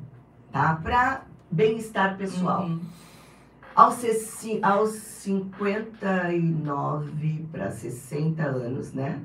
tá? 0.50 0.78
Para 0.82 1.22
bem-estar 1.50 2.16
pessoal. 2.16 2.64
Uhum. 2.64 2.80
Aos, 3.80 4.04
aos 4.62 4.90
59 4.90 7.46
para 7.50 7.70
60 7.70 8.42
anos, 8.42 8.92
né? 8.92 9.18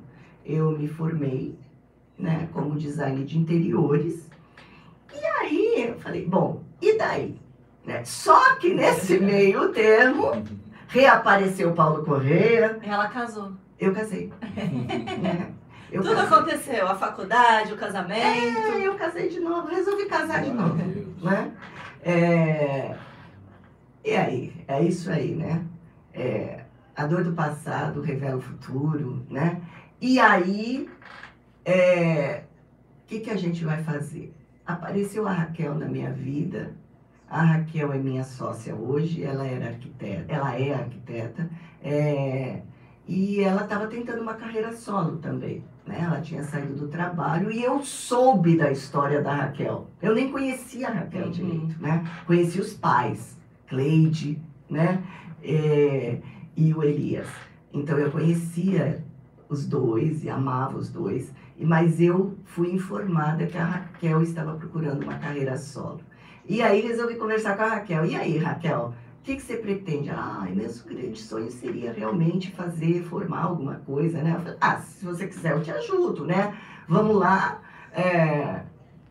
Eu 0.45 0.71
me 0.71 0.87
formei, 0.87 1.59
né, 2.17 2.47
como 2.53 2.77
design 2.77 3.25
de 3.25 3.37
interiores. 3.37 4.29
E 5.13 5.25
aí 5.25 5.89
eu 5.89 5.99
falei, 5.99 6.25
bom, 6.25 6.63
e 6.81 6.97
daí? 6.97 7.37
Né? 7.85 8.05
Só 8.05 8.55
que 8.55 8.73
nesse 8.73 9.19
meio 9.23 9.73
termo 9.73 10.41
reapareceu 10.87 11.73
Paulo 11.73 12.05
Correia, 12.05 12.79
Ela 12.81 13.09
casou. 13.09 13.51
eu 13.77 13.93
casei. 13.93 14.31
né? 15.21 15.51
Eu 15.91 16.01
Tudo 16.01 16.15
casei. 16.15 16.33
aconteceu. 16.33 16.87
A 16.87 16.95
faculdade, 16.95 17.73
o 17.73 17.77
casamento. 17.77 18.21
É, 18.21 18.87
eu 18.87 18.95
casei 18.95 19.27
de 19.27 19.41
novo, 19.41 19.67
resolvi 19.67 20.05
casar 20.05 20.41
de 20.41 20.51
novo. 20.51 20.75
Né? 21.21 21.51
É, 22.01 22.95
E 24.05 24.11
aí, 24.15 24.53
é 24.67 24.83
isso 24.83 25.09
aí, 25.11 25.33
né? 25.33 25.65
É, 26.13 26.59
a 26.95 27.07
dor 27.07 27.23
do 27.23 27.33
passado 27.33 28.01
revela 28.01 28.37
o 28.37 28.41
futuro, 28.41 29.25
né? 29.31 29.59
E 29.99 30.19
aí, 30.19 30.87
é, 31.65 32.43
o 33.03 33.07
que, 33.07 33.19
que 33.21 33.31
a 33.31 33.35
gente 33.35 33.65
vai 33.65 33.81
fazer? 33.81 34.31
Apareceu 34.63 35.27
a 35.27 35.31
Raquel 35.31 35.73
na 35.73 35.87
minha 35.87 36.11
vida. 36.11 36.73
A 37.27 37.41
Raquel 37.41 37.91
é 37.91 37.97
minha 37.97 38.23
sócia 38.23 38.75
hoje, 38.75 39.23
ela 39.23 39.47
era 39.47 39.69
arquiteta, 39.69 40.31
ela 40.31 40.55
é 40.55 40.71
arquiteta, 40.75 41.49
é, 41.83 42.61
e 43.07 43.41
ela 43.41 43.63
estava 43.63 43.87
tentando 43.87 44.21
uma 44.21 44.35
carreira 44.35 44.71
solo 44.73 45.17
também. 45.17 45.63
Né? 45.83 45.99
Ela 46.01 46.21
tinha 46.21 46.43
saído 46.43 46.75
do 46.75 46.87
trabalho 46.89 47.51
e 47.51 47.63
eu 47.63 47.83
soube 47.83 48.55
da 48.55 48.71
história 48.71 49.23
da 49.23 49.33
Raquel. 49.33 49.87
Eu 49.99 50.13
nem 50.13 50.31
conhecia 50.31 50.89
a 50.89 50.91
Raquel 50.91 51.25
Uhum. 51.25 51.31
direito, 51.31 51.81
né? 51.81 52.03
Conheci 52.27 52.61
os 52.61 52.73
pais, 52.73 53.35
Cleide, 53.67 54.41
né? 54.69 55.03
É, 55.43 56.19
e 56.55 56.73
o 56.73 56.83
Elias. 56.83 57.27
Então 57.73 57.97
eu 57.97 58.11
conhecia 58.11 59.03
os 59.49 59.65
dois 59.65 60.23
e 60.23 60.29
amava 60.29 60.77
os 60.77 60.89
dois. 60.89 61.31
Mas 61.59 62.01
eu 62.01 62.37
fui 62.45 62.71
informada 62.71 63.45
que 63.45 63.57
a 63.57 63.65
Raquel 63.65 64.21
estava 64.21 64.55
procurando 64.55 65.03
uma 65.03 65.17
carreira 65.17 65.57
solo. 65.57 66.01
E 66.47 66.61
aí 66.61 66.81
resolvi 66.81 67.15
conversar 67.15 67.55
com 67.55 67.63
a 67.63 67.67
Raquel. 67.67 68.05
E 68.05 68.15
aí, 68.15 68.37
Raquel, 68.37 68.93
o 69.19 69.23
que, 69.23 69.35
que 69.35 69.41
você 69.41 69.57
pretende? 69.57 70.09
Ai, 70.09 70.53
meu 70.53 70.69
grande 70.85 71.19
sonho 71.19 71.49
seria 71.49 71.91
realmente 71.91 72.51
fazer, 72.51 73.03
formar 73.03 73.43
alguma 73.43 73.75
coisa, 73.75 74.21
né? 74.21 74.35
Falei, 74.37 74.57
ah, 74.61 74.77
se 74.77 75.05
você 75.05 75.27
quiser, 75.27 75.53
eu 75.53 75.63
te 75.63 75.71
ajudo, 75.71 76.25
né? 76.25 76.55
Vamos 76.87 77.15
lá. 77.15 77.61
É, 77.93 78.61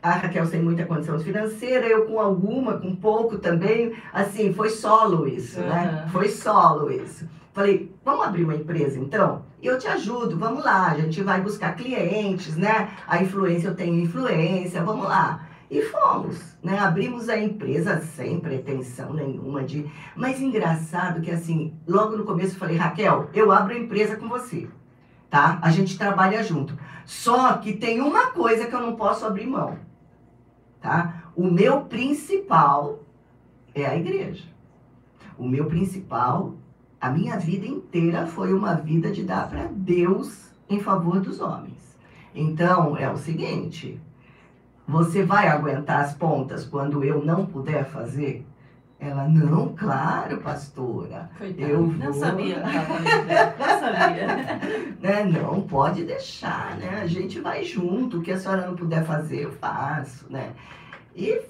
a 0.05 0.17
Raquel 0.17 0.45
sem 0.45 0.61
muita 0.61 0.85
condição 0.85 1.19
financeira, 1.19 1.87
eu 1.87 2.05
com 2.05 2.21
alguma, 2.21 2.77
com 2.77 2.95
pouco 2.95 3.39
também. 3.39 3.95
Assim, 4.13 4.53
foi 4.53 4.69
solo 4.69 5.27
isso, 5.27 5.59
né? 5.61 6.03
Aham. 6.03 6.09
Foi 6.11 6.29
solo 6.29 6.93
isso. 6.93 7.27
Falei, 7.55 7.91
vamos 8.05 8.27
abrir 8.27 8.45
uma 8.45 8.55
empresa 8.55 8.99
então? 8.99 9.47
E 9.63 9.67
eu 9.67 9.79
te 9.79 9.89
ajudo, 9.89 10.37
vamos 10.37 10.63
lá, 10.63 10.89
a 10.89 10.99
gente 10.99 11.23
vai 11.23 11.41
buscar 11.41 11.75
clientes, 11.75 12.55
né? 12.55 12.91
A 13.07 13.23
influência, 13.23 13.69
eu 13.69 13.75
tenho 13.75 13.99
influência, 13.99 14.83
vamos 14.83 15.07
lá. 15.07 15.47
E 15.71 15.81
fomos, 15.81 16.39
né? 16.63 16.79
Abrimos 16.79 17.31
a 17.31 17.39
empresa 17.39 17.99
sem 18.03 18.39
pretensão 18.41 19.15
nenhuma 19.15 19.63
de. 19.63 19.91
Mas 20.15 20.39
engraçado 20.39 21.23
que 21.23 21.31
assim, 21.31 21.73
logo 21.89 22.15
no 22.15 22.25
começo 22.25 22.57
eu 22.57 22.59
falei, 22.59 22.77
Raquel, 22.77 23.31
eu 23.33 23.51
abro 23.51 23.73
a 23.73 23.79
empresa 23.79 24.17
com 24.17 24.29
você, 24.29 24.69
tá? 25.31 25.59
A 25.63 25.71
gente 25.71 25.97
trabalha 25.97 26.43
junto. 26.43 26.77
Só 27.07 27.55
que 27.55 27.73
tem 27.73 28.03
uma 28.03 28.27
coisa 28.27 28.67
que 28.67 28.75
eu 28.75 28.81
não 28.81 28.97
posso 28.97 29.25
abrir 29.25 29.47
mão, 29.47 29.79
tá? 30.85 31.23
O 31.35 31.51
meu 31.51 31.81
principal 31.87 33.01
é 33.75 33.87
a 33.87 33.97
igreja. 33.97 34.45
O 35.39 35.49
meu 35.49 35.65
principal, 35.65 36.53
a 37.01 37.09
minha 37.09 37.39
vida 37.39 37.67
inteira 37.67 38.27
foi 38.27 38.53
uma 38.53 38.75
vida 38.75 39.11
de 39.11 39.25
dar 39.25 39.49
para 39.49 39.65
Deus 39.73 40.53
em 40.69 40.79
favor 40.79 41.21
dos 41.21 41.41
homens. 41.41 41.99
Então, 42.35 42.99
é 42.99 43.11
o 43.11 43.17
seguinte, 43.17 43.99
você 44.87 45.25
vai 45.25 45.49
aguentar 45.49 46.03
as 46.03 46.13
pontas 46.13 46.67
quando 46.67 47.03
eu 47.03 47.25
não 47.25 47.47
puder 47.47 47.87
fazer? 47.87 48.47
Ela, 49.05 49.29
não, 49.29 49.75
claro, 49.75 50.39
pastora. 50.39 51.31
Coitada. 51.37 51.69
Eu 51.69 51.83
Não 51.87 52.13
vou. 52.13 52.15
sabia. 52.15 52.57
exatamente. 52.57 53.59
Não 53.59 53.81
sabia. 53.81 54.95
Né? 55.05 55.25
Não, 55.25 55.61
pode 55.61 56.05
deixar, 56.05 56.77
né? 56.79 57.01
A 57.03 57.07
gente 57.07 57.39
vai 57.41 57.63
junto, 57.63 58.19
o 58.19 58.23
que 58.23 58.33
a 58.33 58.39
senhora 58.39 58.67
não 58.67 58.75
puder 58.75 59.05
fazer, 59.05 59.43
eu 59.45 59.53
faço, 59.53 60.25
né? 60.33 60.53
E 61.15 61.43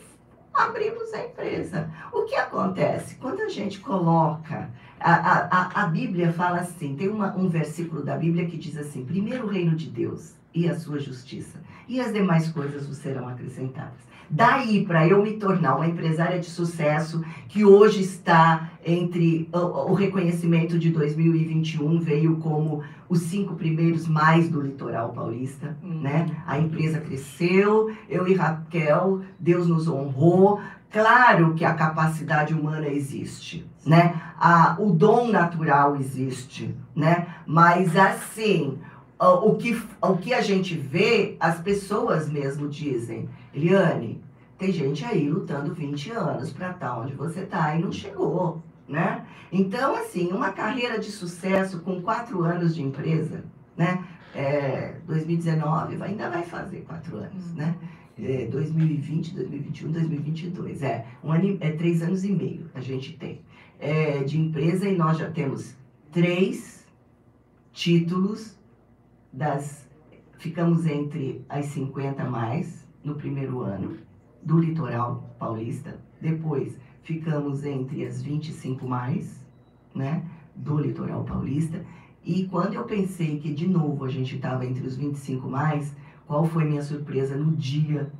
abrimos 0.53 1.13
a 1.15 1.25
empresa. 1.25 1.89
O 2.13 2.23
que 2.23 2.35
acontece? 2.35 3.15
Quando 3.17 3.41
a 3.43 3.49
gente 3.49 3.79
coloca. 3.79 4.69
A, 4.99 5.13
a, 5.15 5.49
a- 5.51 5.83
a 5.85 5.87
Bíblia 5.87 6.33
fala 6.33 6.59
assim: 6.61 6.97
tem 6.97 7.09
uma- 7.09 7.37
um 7.37 7.49
versículo 7.49 8.03
da 8.03 8.17
Bíblia 8.17 8.47
que 8.47 8.57
diz 8.57 8.77
assim: 8.77 9.05
primeiro 9.05 9.47
o 9.47 9.51
reino 9.51 9.77
de 9.77 9.89
Deus 9.89 10.35
e 10.53 10.69
a 10.69 10.75
sua 10.75 10.99
justiça, 10.99 11.61
e 11.87 12.01
as 12.01 12.13
demais 12.13 12.49
coisas 12.51 12.87
vos 12.87 12.97
serão 12.99 13.29
acrescentadas. 13.29 14.01
Daí 14.29 14.85
para 14.85 15.07
eu 15.07 15.23
me 15.23 15.33
tornar 15.35 15.77
uma 15.77 15.87
empresária 15.87 16.39
de 16.39 16.47
sucesso, 16.47 17.23
que 17.49 17.65
hoje 17.65 18.03
está 18.03 18.71
entre 18.85 19.49
o, 19.53 19.91
o 19.91 19.95
reconhecimento 19.95 20.79
de 20.79 20.91
2021, 20.91 21.99
veio 22.01 22.37
como 22.37 22.83
os 23.09 23.21
cinco 23.21 23.55
primeiros 23.55 24.07
mais 24.09 24.49
do 24.49 24.61
litoral 24.61 25.13
paulista 25.13 25.77
Hum. 25.83 26.01
né? 26.01 26.27
A 26.47 26.59
empresa 26.59 27.01
cresceu, 27.01 27.95
eu 28.09 28.27
e 28.27 28.35
Raquel, 28.35 29.21
Deus 29.39 29.67
nos 29.67 29.89
honrou. 29.89 30.61
Claro 30.91 31.55
que 31.55 31.65
a 31.65 31.75
capacidade 31.75 32.55
humana 32.55 32.87
existe, 32.87 33.67
né? 33.85 34.15
A, 34.39 34.77
o 34.79 34.93
dom 34.93 35.29
natural 35.29 35.97
existe, 35.97 36.75
né? 36.95 37.27
Mas 37.47 37.97
assim, 37.97 38.79
o 39.19 39.51
o 39.51 39.57
que, 39.57 39.81
o 40.03 40.17
que 40.17 40.35
a 40.35 40.41
gente 40.41 40.77
vê, 40.77 41.37
as 41.39 41.61
pessoas 41.61 42.29
mesmo 42.29 42.69
dizem, 42.69 43.29
Eliane, 43.53 44.21
tem 44.59 44.73
gente 44.73 45.05
aí 45.05 45.29
lutando 45.29 45.75
20 45.75 46.11
anos 46.13 46.53
para 46.53 46.71
estar 46.71 46.99
onde 46.99 47.15
você 47.15 47.41
está 47.41 47.75
e 47.77 47.83
não 47.83 47.93
chegou, 47.93 48.63
né? 48.89 49.25
Então, 49.53 49.95
assim, 49.97 50.29
uma 50.33 50.51
carreira 50.53 50.99
de 50.99 51.11
sucesso 51.11 51.81
com 51.81 52.01
quatro 52.03 52.43
anos 52.43 52.75
de 52.75 52.83
empresa, 52.83 53.45
né? 53.77 54.05
É, 54.35 54.97
2019 55.07 55.97
vai- 55.97 56.11
ainda 56.11 56.29
vai 56.29 56.43
fazer 56.43 56.81
quatro 56.83 57.17
anos, 57.17 57.53
né? 57.55 57.75
É, 58.19 58.47
2020, 58.47 59.35
2021, 59.35 59.91
2022. 59.91 60.83
É, 60.83 61.05
um 61.23 61.33
ano, 61.33 61.57
é 61.61 61.71
três 61.73 62.03
anos 62.03 62.25
e 62.25 62.31
meio 62.33 62.71
a 62.75 62.81
gente 62.81 63.13
tem 63.17 63.41
é, 63.81 64.23
de 64.23 64.39
empresa 64.41 64.89
e 64.89 64.97
nós 64.97 65.19
já 65.19 65.31
temos 65.31 65.75
três 66.13 66.87
títulos 67.73 68.57
das. 69.35 69.89
Ficamos 70.39 70.87
entre 70.87 71.45
as 71.49 71.67
50 71.67 72.25
mais 72.25 72.87
no 73.03 73.15
primeiro 73.15 73.61
ano 73.61 73.99
do 74.43 74.59
litoral 74.59 75.35
paulista. 75.39 75.99
Depois 76.21 76.79
ficamos 77.03 77.65
entre 77.65 78.05
as 78.07 78.23
25 78.23 78.87
mais, 78.87 79.45
né? 79.95 80.25
Do 80.55 80.79
litoral 80.79 81.25
paulista. 81.25 81.85
E 82.25 82.47
quando 82.47 82.75
eu 82.75 82.85
pensei 82.85 83.39
que 83.39 83.53
de 83.53 83.67
novo 83.67 84.05
a 84.05 84.09
gente 84.09 84.37
estava 84.37 84.65
entre 84.65 84.87
os 84.87 84.97
25 84.97 85.49
mais, 85.49 85.95
qual 86.27 86.45
foi 86.45 86.65
minha 86.65 86.83
surpresa 86.83 87.37
no 87.37 87.53
dia? 87.53 88.13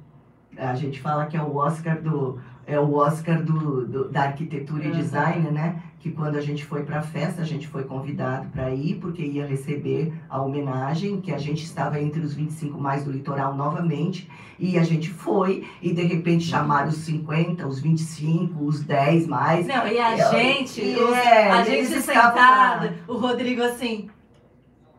A 0.57 0.75
gente 0.75 1.01
fala 1.01 1.27
que 1.27 1.37
é 1.37 1.43
o 1.43 1.57
Oscar 1.57 2.01
do, 2.03 2.39
é 2.67 2.79
o 2.79 2.95
Oscar 2.95 3.43
do, 3.43 3.87
do- 3.87 4.09
da 4.09 4.23
arquitetura 4.25 4.85
e 4.85 4.89
Uhum. 4.91 4.97
design, 4.99 5.51
né? 5.51 5.83
Que 6.01 6.11
quando 6.11 6.37
a 6.37 6.41
gente 6.41 6.65
foi 6.65 6.83
para 6.83 6.99
a 6.99 7.03
festa, 7.03 7.41
a 7.43 7.45
gente 7.45 7.67
foi 7.67 7.85
convidado 7.85 8.47
para 8.51 8.71
ir, 8.75 8.97
porque 9.01 9.23
ia 9.23 9.47
receber 9.47 10.13
a 10.29 10.41
homenagem, 10.41 11.21
que 11.21 11.33
a 11.33 11.39
gente 11.39 11.65
estava 11.65 11.99
entre 12.01 12.21
os 12.21 12.35
25 12.35 12.79
mais 12.79 13.05
do 13.05 13.11
litoral 13.11 13.55
novamente, 13.55 14.29
e 14.59 14.79
a 14.79 14.83
gente 14.85 15.11
foi, 15.11 15.67
e 15.83 15.93
de 15.93 16.03
repente 16.03 16.45
chamaram 16.45 16.89
os 16.89 16.97
50, 16.97 17.67
os 17.67 17.81
25, 17.81 18.65
os 18.65 18.83
10 18.83 19.27
mais. 19.27 19.67
Não, 19.67 19.87
e 19.87 19.99
a 19.99 20.17
Eu- 20.19 20.31
gente, 20.31 20.81
é, 21.15 21.51
a 21.51 21.65
gente 21.65 22.01
sentado, 22.03 22.93
o 23.09 23.15
Rodrigo 23.17 23.63
assim, 23.63 24.09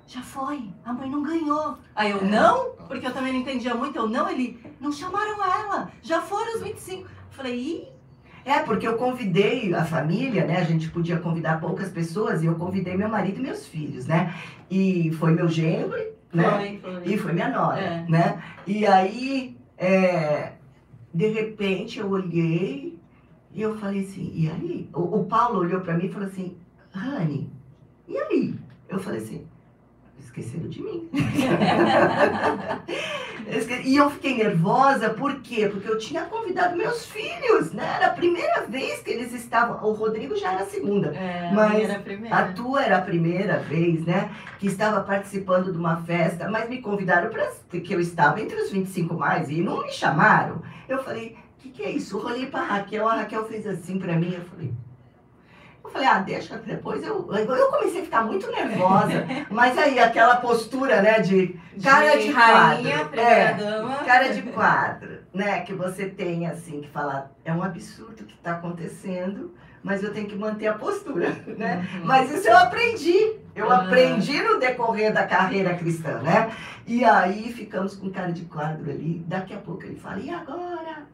já 0.07 0.21
foi, 0.21 0.69
a 0.83 0.91
mãe 0.93 1.09
não 1.09 1.21
ganhou. 1.23 1.77
Aí 1.95 2.11
É. 2.11 2.13
eu, 2.15 2.23
não? 2.25 2.75
Porque 2.87 3.05
eu 3.07 3.11
também 3.13 3.33
não 3.33 3.39
entendia 3.39 3.73
muito, 3.73 3.95
eu, 3.97 4.07
não, 4.07 4.29
ele, 4.29 4.59
não 4.79 4.91
chamaram 4.91 5.43
ela, 5.43 5.89
já 6.03 6.21
foram 6.21 6.55
os 6.55 6.61
25. 6.61 7.07
Falei, 7.35 7.55
ih, 7.59 7.87
É, 8.45 8.59
porque 8.59 8.87
eu 8.87 8.95
convidei 8.95 9.73
a 9.73 9.83
família, 9.83 10.45
né? 10.45 10.57
A 10.57 10.63
gente 10.63 10.89
podia 10.89 11.17
convidar 11.17 11.59
poucas 11.59 11.89
pessoas, 11.89 12.43
e 12.43 12.45
eu 12.45 12.55
convidei 12.55 12.95
meu 12.95 13.09
marido 13.09 13.39
e 13.39 13.43
meus 13.43 13.65
filhos, 13.67 14.05
né? 14.05 14.33
E 14.69 15.11
foi 15.13 15.31
meu 15.31 15.47
genro, 15.47 15.95
né? 16.31 16.49
foi, 16.51 16.79
foi. 17.01 17.13
E 17.13 17.17
foi 17.17 17.33
minha 17.33 17.49
nora, 17.49 17.79
É. 17.81 18.05
né? 18.07 18.43
E 18.67 18.85
aí, 18.85 19.57
é, 19.77 20.51
de 21.13 21.27
repente, 21.29 21.99
eu 21.99 22.09
olhei 22.09 22.99
e 23.51 23.61
eu 23.61 23.75
falei 23.79 24.01
assim, 24.01 24.31
e 24.35 24.47
aí? 24.49 24.89
O, 24.93 25.21
o 25.21 25.25
Paulo 25.25 25.59
olhou 25.61 25.81
pra 25.81 25.95
mim 25.95 26.05
e 26.05 26.11
falou 26.11 26.27
assim, 26.27 26.55
Rani, 26.91 27.49
e 28.07 28.15
aí? 28.17 28.53
Eu 28.87 28.99
falei 28.99 29.21
assim, 29.21 29.47
esqueceram 30.19 30.69
de 30.69 30.83
mim. 30.83 31.09
E 33.83 33.95
eu 33.95 34.09
fiquei 34.09 34.35
nervosa, 34.35 35.09
por 35.09 35.35
quê? 35.41 35.67
Porque 35.67 35.89
eu 35.89 35.97
tinha 35.97 36.23
convidado 36.23 36.75
meus 36.75 37.05
filhos, 37.05 37.71
né? 37.71 37.95
Era 37.97 38.07
a 38.07 38.13
primeira 38.13 38.65
vez 38.67 39.01
que 39.01 39.11
eles 39.11 39.33
estavam. 39.33 39.87
O 39.87 39.93
Rodrigo 39.93 40.35
já 40.35 40.53
era 40.53 40.63
a 40.63 40.65
segunda. 40.65 41.09
É, 41.15 41.51
Mas 41.53 41.89
a 41.89 41.99
a 42.31 42.51
tua 42.53 42.83
era 42.83 42.97
a 42.97 43.01
primeira 43.01 43.59
vez, 43.59 44.05
né? 44.05 44.31
Que 44.59 44.67
estava 44.67 45.01
participando 45.01 45.71
de 45.71 45.77
uma 45.77 45.97
festa, 46.03 46.49
mas 46.49 46.69
me 46.69 46.81
convidaram 46.81 47.29
para 47.29 47.51
que 47.69 47.93
eu 47.93 47.99
estava 47.99 48.41
entre 48.41 48.55
os 48.55 48.71
25 48.71 49.13
mais 49.13 49.49
e 49.49 49.61
não 49.61 49.83
me 49.83 49.91
chamaram. 49.91 50.61
Eu 50.87 51.03
falei, 51.03 51.37
o 51.57 51.61
que, 51.61 51.69
que 51.69 51.83
é 51.83 51.91
isso? 51.91 52.17
Eu 52.17 52.25
olhei 52.25 52.47
para 52.47 52.63
Raquel, 52.63 53.07
a 53.07 53.15
Raquel 53.15 53.45
fez 53.45 53.65
assim 53.67 53.99
para 53.99 54.15
mim, 54.15 54.33
eu 54.33 54.45
falei. 54.45 54.73
Eu 55.85 55.91
falei, 55.91 56.07
ah, 56.07 56.19
deixa, 56.19 56.57
depois 56.57 57.03
eu. 57.03 57.31
Eu 57.31 57.67
comecei 57.69 58.01
a 58.01 58.03
ficar 58.03 58.21
muito 58.23 58.49
nervosa. 58.51 59.25
Mas 59.49 59.77
aí, 59.77 59.97
aquela 59.99 60.35
postura, 60.37 61.01
né, 61.01 61.19
de 61.21 61.57
cara 61.81 62.17
de 62.17 62.31
rainha, 62.31 62.97
quadro. 63.05 63.19
É. 63.19 63.55
cara 64.05 64.29
de 64.33 64.41
quadro, 64.41 65.19
né? 65.33 65.61
Que 65.61 65.73
você 65.73 66.07
tem 66.07 66.47
assim 66.47 66.81
que 66.81 66.89
falar, 66.89 67.31
é 67.45 67.53
um 67.53 67.63
absurdo 67.63 68.23
que 68.25 68.33
está 68.33 68.51
acontecendo, 68.53 69.53
mas 69.83 70.03
eu 70.03 70.11
tenho 70.13 70.27
que 70.27 70.35
manter 70.35 70.67
a 70.67 70.73
postura, 70.73 71.29
né? 71.47 71.87
Uhum. 71.93 72.05
Mas 72.05 72.31
isso 72.31 72.47
eu 72.47 72.57
aprendi. 72.57 73.35
Eu 73.55 73.71
Ah. 73.71 73.83
aprendi 73.83 74.41
no 74.41 74.59
decorrer 74.59 75.13
da 75.13 75.25
carreira 75.25 75.75
cristã, 75.75 76.19
né? 76.21 76.51
E 76.85 77.05
aí 77.05 77.53
ficamos 77.53 77.95
com 77.95 78.09
cara 78.09 78.31
de 78.33 78.43
quadro 78.45 78.89
ali. 78.91 79.23
Daqui 79.27 79.53
a 79.53 79.57
pouco 79.57 79.83
ele 79.83 79.95
fala, 79.95 80.19
e 80.19 80.29
agora? 80.29 81.04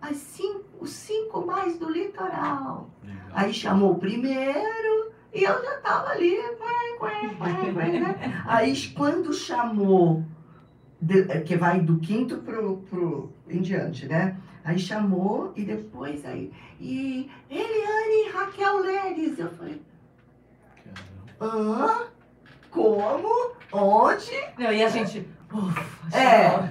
As 0.00 0.16
cinco, 0.16 0.64
os 0.80 0.90
cinco 0.90 1.44
mais 1.44 1.78
do 1.78 1.90
litoral. 1.90 2.90
Aí 3.32 3.52
chamou 3.52 3.92
o 3.92 3.98
primeiro 3.98 5.12
e 5.34 5.44
eu 5.44 5.62
já 5.62 5.78
tava 5.78 6.10
ali, 6.10 6.36
né? 6.36 8.42
Aí 8.46 8.74
quando 8.96 9.32
chamou, 9.32 10.24
que 11.46 11.56
vai 11.56 11.80
do 11.80 11.98
quinto 11.98 12.38
pro, 12.38 12.78
pro 12.88 13.32
em 13.48 13.60
diante, 13.60 14.06
né? 14.06 14.36
Aí 14.64 14.78
chamou 14.78 15.52
e 15.56 15.64
depois 15.64 16.24
aí, 16.26 16.52
e 16.78 17.30
Eliane 17.48 18.30
Raquel 18.34 18.80
Leres. 18.80 19.38
Eu 19.38 19.48
falei, 19.50 19.80
hã? 21.40 22.06
Como? 22.70 23.52
Onde? 23.72 24.32
Não, 24.58 24.72
e 24.72 24.84
a 24.84 24.88
gente. 24.88 25.26
Ufa, 25.52 26.16
É. 26.16 26.68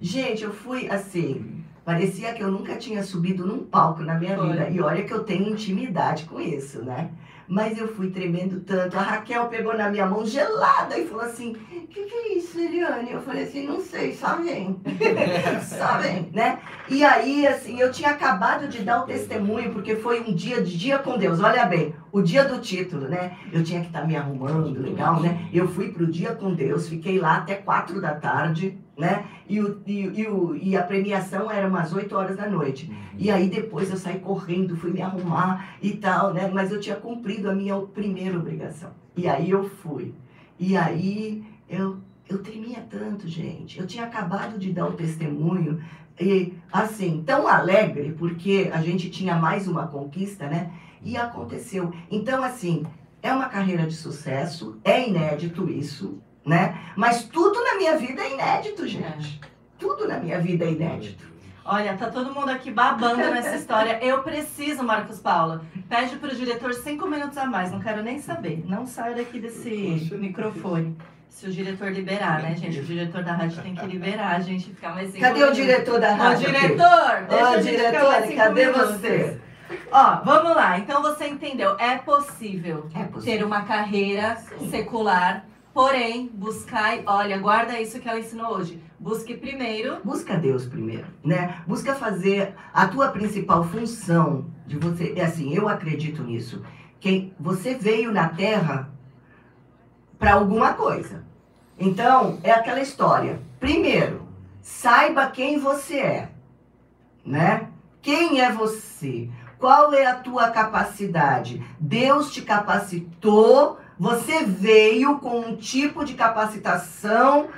Gente, 0.00 0.44
eu 0.44 0.52
fui 0.52 0.88
assim. 0.90 1.49
Parecia 1.84 2.32
que 2.32 2.42
eu 2.42 2.50
nunca 2.50 2.76
tinha 2.76 3.02
subido 3.02 3.46
num 3.46 3.64
palco 3.64 4.02
na 4.02 4.14
minha 4.14 4.36
Foi. 4.36 4.50
vida. 4.50 4.68
E 4.70 4.80
olha 4.80 5.02
que 5.04 5.12
eu 5.12 5.24
tenho 5.24 5.48
intimidade 5.48 6.24
com 6.24 6.40
isso, 6.40 6.84
né? 6.84 7.10
Mas 7.50 7.76
eu 7.76 7.88
fui 7.88 8.10
tremendo 8.10 8.60
tanto. 8.60 8.96
A 8.96 9.02
Raquel 9.02 9.48
pegou 9.48 9.76
na 9.76 9.90
minha 9.90 10.06
mão 10.06 10.24
gelada 10.24 10.96
e 10.96 11.04
falou 11.08 11.24
assim: 11.24 11.50
O 11.50 11.86
que, 11.88 12.04
que 12.04 12.14
é 12.14 12.34
isso, 12.36 12.60
Eliane? 12.60 13.10
Eu 13.10 13.20
falei 13.22 13.42
assim: 13.42 13.66
Não 13.66 13.80
sei, 13.80 14.14
só 14.14 14.36
vem. 14.36 14.80
só 15.66 15.98
vem, 15.98 16.30
né? 16.32 16.60
E 16.88 17.02
aí, 17.02 17.48
assim, 17.48 17.80
eu 17.80 17.90
tinha 17.90 18.10
acabado 18.10 18.68
de 18.68 18.84
dar 18.84 19.02
o 19.02 19.04
testemunho, 19.04 19.72
porque 19.72 19.96
foi 19.96 20.20
um 20.20 20.32
dia 20.32 20.62
de 20.62 20.78
dia 20.78 21.00
com 21.00 21.18
Deus. 21.18 21.40
Olha 21.40 21.66
bem, 21.66 21.92
o 22.12 22.22
dia 22.22 22.44
do 22.44 22.60
título, 22.60 23.08
né? 23.08 23.36
Eu 23.52 23.64
tinha 23.64 23.80
que 23.80 23.88
estar 23.88 24.06
me 24.06 24.14
arrumando, 24.14 24.80
legal, 24.80 25.20
né? 25.20 25.48
Eu 25.52 25.66
fui 25.66 25.88
pro 25.88 26.06
dia 26.06 26.32
com 26.36 26.54
Deus, 26.54 26.88
fiquei 26.88 27.18
lá 27.18 27.38
até 27.38 27.56
quatro 27.56 28.00
da 28.00 28.14
tarde, 28.14 28.78
né? 29.00 29.24
E, 29.48 29.60
o, 29.60 29.80
e, 29.86 30.20
e 30.20 30.28
o, 30.28 30.54
e 30.54 30.76
a 30.76 30.82
premiação 30.82 31.50
era 31.50 31.66
umas 31.66 31.92
8 31.92 32.14
horas 32.14 32.36
da 32.36 32.48
noite. 32.48 32.92
E 33.18 33.30
aí 33.30 33.48
depois 33.48 33.90
eu 33.90 33.96
saí 33.96 34.20
correndo, 34.20 34.76
fui 34.76 34.92
me 34.92 35.02
arrumar 35.02 35.76
e 35.82 35.92
tal, 35.92 36.32
né? 36.32 36.48
Mas 36.52 36.70
eu 36.70 36.78
tinha 36.78 36.94
cumprido 36.94 37.50
a 37.50 37.54
minha 37.54 37.76
primeira 37.80 38.38
obrigação. 38.38 38.90
E 39.16 39.26
aí 39.26 39.50
eu 39.50 39.68
fui. 39.68 40.14
E 40.58 40.76
aí 40.76 41.42
eu, 41.68 41.96
eu 42.28 42.38
tremia 42.38 42.84
tanto, 42.88 43.26
gente. 43.26 43.80
Eu 43.80 43.86
tinha 43.86 44.04
acabado 44.04 44.58
de 44.58 44.72
dar 44.72 44.86
o 44.86 44.92
testemunho. 44.92 45.82
E 46.20 46.52
assim, 46.70 47.22
tão 47.24 47.48
alegre, 47.48 48.14
porque 48.18 48.70
a 48.72 48.82
gente 48.82 49.10
tinha 49.10 49.34
mais 49.34 49.66
uma 49.66 49.86
conquista, 49.86 50.46
né? 50.46 50.70
E 51.02 51.16
aconteceu. 51.16 51.92
Então, 52.10 52.44
assim, 52.44 52.84
é 53.22 53.32
uma 53.32 53.48
carreira 53.48 53.86
de 53.86 53.94
sucesso, 53.94 54.78
é 54.84 55.08
inédito 55.08 55.68
isso, 55.68 56.20
né? 56.44 56.78
Mas 56.96 57.24
tudo 57.24 57.62
na 57.62 57.76
minha 57.76 57.96
vida 57.96 58.22
é 58.22 58.32
inédito, 58.32 58.86
gente. 58.86 59.40
Tudo 59.78 60.06
na 60.08 60.18
minha 60.18 60.40
vida 60.40 60.64
é 60.64 60.70
inédito. 60.72 61.28
Olha, 61.64 61.94
tá 61.96 62.08
todo 62.10 62.34
mundo 62.34 62.48
aqui 62.50 62.70
babando 62.70 63.18
nessa 63.18 63.54
história. 63.54 63.98
Eu 64.02 64.22
preciso, 64.22 64.82
Marcos 64.82 65.20
Paula. 65.20 65.62
Pede 65.88 66.16
pro 66.16 66.34
diretor 66.34 66.72
cinco 66.74 67.06
minutos 67.06 67.36
a 67.38 67.46
mais. 67.46 67.70
Não 67.70 67.78
quero 67.80 68.02
nem 68.02 68.18
saber. 68.18 68.64
Não 68.66 68.86
saia 68.86 69.14
daqui 69.14 69.38
desse 69.38 70.08
microfone. 70.12 70.96
Se 71.28 71.46
o 71.46 71.52
diretor 71.52 71.92
liberar, 71.92 72.42
né, 72.42 72.56
gente? 72.56 72.80
O 72.80 72.84
diretor 72.84 73.22
da 73.22 73.32
rádio 73.34 73.62
tem 73.62 73.74
que 73.74 73.86
liberar 73.86 74.34
a 74.36 74.40
gente 74.40 74.70
ficar 74.70 74.94
mais 74.94 75.08
cinco 75.12 75.20
Cadê 75.20 75.34
o 75.34 75.38
minutos. 75.42 75.56
diretor 75.58 76.00
da 76.00 76.12
Ô, 76.12 76.16
rádio? 76.16 76.48
aqui? 76.50 76.60
diretor! 76.60 77.26
Deixa 77.28 77.50
Ô, 77.50 77.60
diretor, 77.60 78.22
cinco 78.22 78.36
cadê 78.36 78.66
minutos. 78.66 78.90
você? 78.96 79.40
Ó, 79.92 80.16
vamos 80.24 80.56
lá. 80.56 80.78
Então 80.78 81.00
você 81.02 81.28
entendeu. 81.28 81.76
É 81.78 81.96
possível 81.98 82.88
É 82.96 83.04
possível. 83.04 83.38
ter 83.38 83.44
uma 83.44 83.62
carreira 83.62 84.36
Sim. 84.58 84.70
secular, 84.70 85.44
porém, 85.72 86.28
buscar. 86.32 86.98
Olha, 87.06 87.38
guarda 87.38 87.80
isso 87.80 88.00
que 88.00 88.08
ela 88.08 88.18
ensinou 88.18 88.54
hoje. 88.56 88.82
Busque 88.98 89.36
primeiro. 89.36 89.98
Busca 90.04 90.36
Deus 90.36 90.66
primeiro, 90.66 91.06
né? 91.24 91.62
Busca 91.66 91.94
fazer 91.94 92.54
a 92.72 92.86
tua 92.86 93.08
principal 93.08 93.64
função 93.64 94.46
de 94.66 94.76
você. 94.76 95.14
É 95.16 95.24
assim, 95.24 95.54
eu 95.54 95.68
acredito 95.68 96.22
nisso. 96.22 96.62
Que 97.00 97.32
você 97.40 97.74
veio 97.74 98.12
na 98.12 98.28
Terra 98.28 98.90
para 100.18 100.34
alguma 100.34 100.74
coisa. 100.74 101.24
Então, 101.78 102.38
é 102.42 102.50
aquela 102.50 102.80
história. 102.80 103.40
Primeiro, 103.58 104.28
saiba 104.60 105.30
quem 105.30 105.58
você 105.58 105.98
é, 105.98 106.28
né? 107.24 107.68
Quem 108.02 108.40
é 108.42 108.52
você? 108.52 109.30
Qual 109.58 109.92
é 109.92 110.06
a 110.06 110.16
tua 110.16 110.50
capacidade? 110.50 111.62
Deus 111.78 112.32
te 112.32 112.42
capacitou, 112.42 113.78
você 114.00 114.46
veio 114.46 115.18
com 115.18 115.40
um 115.40 115.56
tipo 115.56 116.06
de 116.06 116.14
capacitação 116.14 117.48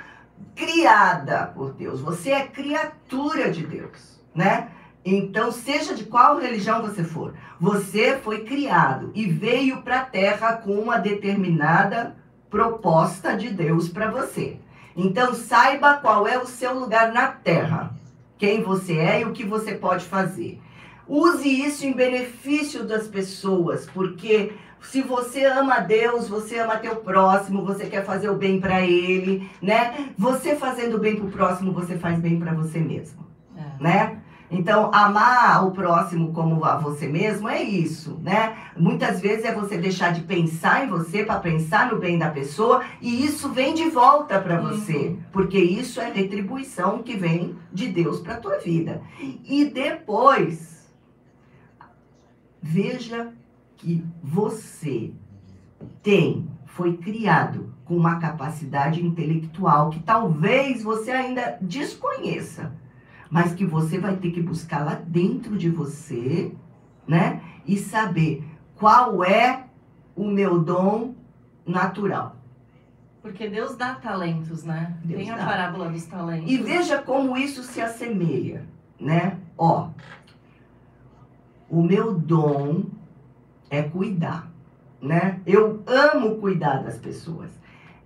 criada 0.53 1.47
por 1.55 1.71
Deus. 1.71 2.01
Você 2.01 2.31
é 2.31 2.45
criatura 2.45 3.49
de 3.49 3.65
Deus, 3.65 4.21
né? 4.35 4.67
Então, 5.05 5.53
seja 5.53 5.95
de 5.95 6.03
qual 6.03 6.37
religião 6.37 6.81
você 6.81 7.01
for, 7.01 7.33
você 7.57 8.17
foi 8.17 8.43
criado 8.43 9.09
e 9.15 9.25
veio 9.25 9.83
para 9.83 9.99
a 9.99 10.05
Terra 10.05 10.57
com 10.57 10.73
uma 10.73 10.97
determinada 10.97 12.17
proposta 12.49 13.37
de 13.37 13.49
Deus 13.49 13.87
para 13.87 14.11
você. 14.11 14.57
Então, 14.97 15.33
saiba 15.33 15.93
qual 15.93 16.27
é 16.27 16.37
o 16.37 16.45
seu 16.45 16.77
lugar 16.77 17.13
na 17.13 17.27
Terra, 17.27 17.95
quem 18.37 18.61
você 18.61 18.97
é 18.97 19.21
e 19.21 19.25
o 19.25 19.31
que 19.31 19.45
você 19.45 19.75
pode 19.75 20.03
fazer. 20.03 20.59
Use 21.07 21.47
isso 21.47 21.85
em 21.85 21.93
benefício 21.93 22.83
das 22.83 23.07
pessoas, 23.07 23.85
porque 23.93 24.53
se 24.83 25.01
você 25.01 25.45
ama 25.45 25.79
Deus, 25.79 26.27
você 26.27 26.59
ama 26.59 26.77
teu 26.77 26.97
próximo, 26.97 27.65
você 27.65 27.85
quer 27.87 28.05
fazer 28.05 28.29
o 28.29 28.35
bem 28.35 28.59
para 28.59 28.81
ele, 28.81 29.49
né? 29.61 30.09
Você 30.17 30.55
fazendo 30.55 30.99
bem 30.99 31.15
pro 31.15 31.27
próximo, 31.29 31.71
você 31.71 31.97
faz 31.97 32.19
bem 32.19 32.39
para 32.39 32.53
você 32.53 32.79
mesmo, 32.79 33.25
É. 33.57 33.83
né? 33.83 34.19
Então, 34.51 34.91
amar 34.93 35.65
o 35.65 35.71
próximo 35.71 36.31
como 36.31 36.63
a 36.63 36.77
você 36.77 37.07
mesmo 37.07 37.49
é 37.49 37.63
isso, 37.63 38.19
né? 38.21 38.55
Muitas 38.77 39.19
vezes 39.19 39.45
é 39.45 39.51
você 39.51 39.79
deixar 39.79 40.13
de 40.13 40.21
pensar 40.21 40.85
em 40.85 40.89
você 40.89 41.23
para 41.23 41.39
pensar 41.39 41.91
no 41.91 41.97
bem 41.97 42.19
da 42.19 42.29
pessoa 42.29 42.83
e 43.01 43.25
isso 43.25 43.49
vem 43.49 43.73
de 43.73 43.89
volta 43.89 44.39
para 44.39 44.59
você, 44.59 45.15
porque 45.31 45.57
isso 45.57 45.99
é 45.99 46.11
retribuição 46.11 47.01
que 47.01 47.15
vem 47.15 47.55
de 47.71 47.87
Deus 47.87 48.19
para 48.19 48.37
tua 48.37 48.59
vida. 48.59 49.01
E 49.43 49.65
depois, 49.65 50.73
Veja 52.65 53.33
que 53.83 54.01
você 54.23 55.11
tem, 56.01 56.47
foi 56.65 56.95
criado 56.95 57.73
com 57.83 57.97
uma 57.97 58.17
capacidade 58.17 59.05
intelectual 59.05 59.89
que 59.89 59.99
talvez 59.99 60.81
você 60.81 61.11
ainda 61.11 61.57
desconheça, 61.59 62.71
mas 63.29 63.53
que 63.53 63.65
você 63.65 63.99
vai 63.99 64.15
ter 64.15 64.31
que 64.31 64.41
buscar 64.41 64.85
lá 64.85 64.95
dentro 64.95 65.57
de 65.57 65.69
você, 65.69 66.53
né? 67.05 67.41
E 67.67 67.77
saber 67.77 68.47
qual 68.77 69.21
é 69.21 69.65
o 70.15 70.29
meu 70.29 70.59
dom 70.59 71.13
natural. 71.65 72.37
Porque 73.21 73.49
Deus 73.49 73.75
dá 73.75 73.95
talentos, 73.95 74.63
né? 74.63 74.97
Deus 75.03 75.21
Tem 75.23 75.31
a 75.31 75.37
dá. 75.37 75.45
parábola 75.45 75.89
dos 75.89 76.05
talentos. 76.05 76.49
E 76.49 76.57
veja 76.57 77.01
como 77.01 77.35
isso 77.35 77.63
se 77.63 77.81
assemelha, 77.81 78.65
né? 78.99 79.37
Ó, 79.57 79.89
o 81.69 81.81
meu 81.81 82.13
dom 82.13 82.83
é 83.73 83.81
cuidar, 83.81 84.51
né? 85.01 85.39
Eu 85.47 85.81
amo 85.87 86.35
cuidar 86.35 86.83
das 86.83 86.97
pessoas. 86.97 87.49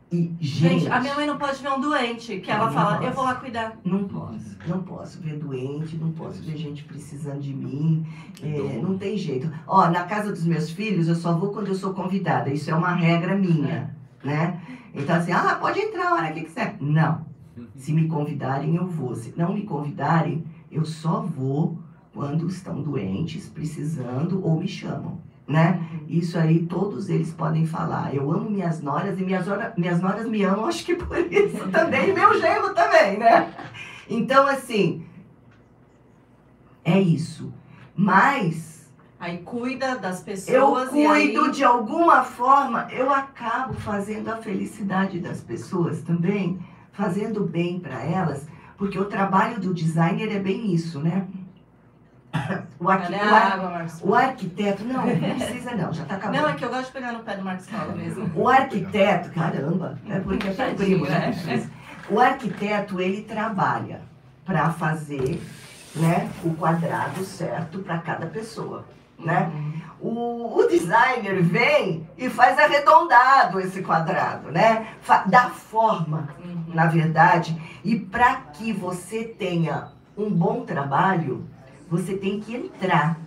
E, 0.10 0.34
gente, 0.40 0.80
Gente, 0.80 0.88
a 0.90 1.02
minha 1.02 1.14
mãe 1.14 1.28
não 1.28 1.38
pode 1.38 1.62
ver 1.62 1.70
um 1.70 1.82
doente, 1.82 2.40
que 2.40 2.50
ela 2.50 2.72
fala, 2.72 2.96
posso. 2.96 3.04
eu 3.04 3.14
vou 3.14 3.26
lá 3.26 3.36
cuidar. 3.36 3.78
não 3.84 4.06
posso, 4.06 4.58
não 4.66 4.82
posso 4.82 5.20
ver 5.20 5.38
doente, 5.38 5.98
não 5.98 6.14
posso 6.14 6.42
ver 6.42 6.56
gente 6.56 6.86
precisando 6.86 7.42
de 7.42 7.54
mim, 7.54 8.06
é, 8.42 8.80
não 8.82 8.98
tem 8.98 9.18
jeito. 9.18 9.52
Ó, 9.68 9.90
na 9.90 10.06
casa 10.06 10.32
dos 10.32 10.46
meus 10.46 10.72
filhos, 10.72 11.10
eu 11.10 11.16
só 11.16 11.34
vou 11.38 11.52
quando 11.52 11.68
eu 11.68 11.76
sou 11.76 11.94
convidada, 11.94 12.50
isso 12.50 12.72
é 12.72 12.74
uma 12.74 12.96
regra 12.96 13.36
minha, 13.36 13.94
né? 14.24 14.62
Então, 14.94 15.18
assim, 15.18 15.34
ah, 15.34 15.58
pode 15.60 15.78
entrar 15.80 16.12
a 16.12 16.14
hora 16.14 16.32
que 16.32 16.44
quiser. 16.46 16.78
Não, 16.80 17.26
se 17.76 17.92
me 17.92 18.08
convidarem, 18.08 18.78
eu 18.78 18.88
vou. 18.88 19.14
Se 19.14 19.34
não 19.36 19.54
me 19.54 19.64
convidarem, 19.64 20.46
eu 20.72 20.86
só 20.86 21.20
vou 21.22 21.78
quando 22.14 22.48
estão 22.48 22.82
doentes, 22.82 23.50
precisando 23.50 24.42
ou 24.44 24.58
me 24.58 24.68
chamam, 24.70 25.20
né? 25.48 25.82
Isso 26.08 26.38
aí 26.38 26.66
todos 26.66 27.10
eles 27.10 27.32
podem 27.34 27.66
falar. 27.66 28.14
Eu 28.14 28.32
amo 28.32 28.50
minhas 28.50 28.82
noras 28.82 29.20
e 29.20 29.24
minhas, 29.24 29.48
ora- 29.48 29.74
minhas 29.78 30.02
noras 30.02 30.28
me 30.28 30.44
amam, 30.44 30.66
acho 30.68 30.86
que 30.86 30.96
por 30.96 31.18
isso 31.18 31.68
também, 31.72 32.10
e 32.10 32.14
meu 32.14 32.40
genro 32.40 32.74
também, 32.74 33.18
né? 33.18 33.54
Então, 34.10 34.46
assim, 34.48 35.06
é 36.84 37.00
isso. 37.00 37.54
Mas 37.96 38.78
Aí 39.20 39.40
cuida 39.40 39.98
das 39.98 40.20
eu 40.20 40.26
pessoas 40.26 40.94
e 40.94 41.04
aí... 41.06 41.34
cuido 41.34 41.52
de 41.52 41.64
alguma 41.64 42.24
forma, 42.24 42.88
eu 42.92 43.12
acabo 43.12 43.74
fazendo 43.74 44.30
a 44.30 44.38
felicidade 44.38 45.20
das 45.20 45.42
pessoas 45.42 46.02
também, 46.04 46.60
fazendo 46.92 47.44
bem 47.44 47.80
para 47.80 48.04
elas, 48.04 48.48
porque 48.78 49.00
o 49.00 49.06
trabalho 49.06 49.60
do 49.60 49.74
designer 49.74 50.32
é 50.36 50.38
bem 50.40 50.72
isso, 50.72 51.00
né? 51.00 51.26
O, 52.80 52.90
arqui- 52.92 53.12
o 53.14 53.16
ar- 53.36 53.52
água, 53.54 53.86
o 54.04 54.14
arquiteto, 54.16 54.84
não, 54.84 55.04
não 55.04 55.18
precisa 55.36 55.72
não, 55.76 55.92
já 55.92 56.06
tá 56.06 56.16
acabando. 56.16 56.42
Não, 56.42 56.50
é 56.50 56.54
que 56.54 56.64
eu 56.64 56.70
gosto 56.70 56.86
de 56.86 56.92
pegar 56.92 57.12
no 57.12 57.20
pé 57.20 57.36
do 57.36 57.44
Marcos 57.44 57.66
Paulo 57.68 57.96
mesmo. 57.98 58.32
O 58.36 58.48
arquiteto, 58.48 59.32
caramba, 59.32 59.98
é 60.08 60.20
porque 60.20 60.48
é 60.48 60.74
primo, 60.76 61.06
né? 61.06 61.36
né? 61.46 61.70
O 62.10 62.20
arquiteto, 62.20 63.02
ele 63.02 63.24
trabalha 63.24 64.02
para 64.46 64.70
fazer 64.70 65.42
né, 65.96 66.30
o 66.44 66.54
quadrado 66.54 67.24
certo 67.26 67.80
para 67.80 67.98
cada 67.98 68.28
pessoa, 68.28 68.86
né? 69.18 69.52
O, 70.00 70.60
o 70.60 70.68
designer 70.68 71.42
vem 71.42 72.08
e 72.16 72.30
faz 72.30 72.60
arredondado 72.60 73.60
esse 73.60 73.82
quadrado, 73.82 74.52
né? 74.52 74.90
Fa- 75.02 75.24
Dá 75.26 75.50
forma, 75.50 76.30
Uhum. 76.46 76.64
na 76.76 76.86
verdade, 76.86 77.60
e 77.84 77.98
para 78.00 78.36
que 78.54 78.72
você 78.72 79.24
tenha 79.24 79.88
um 80.16 80.30
bom 80.30 80.62
trabalho, 80.64 81.44
você 81.90 82.16
tem 82.16 82.40
que 82.40 82.56
entrar 82.56 83.20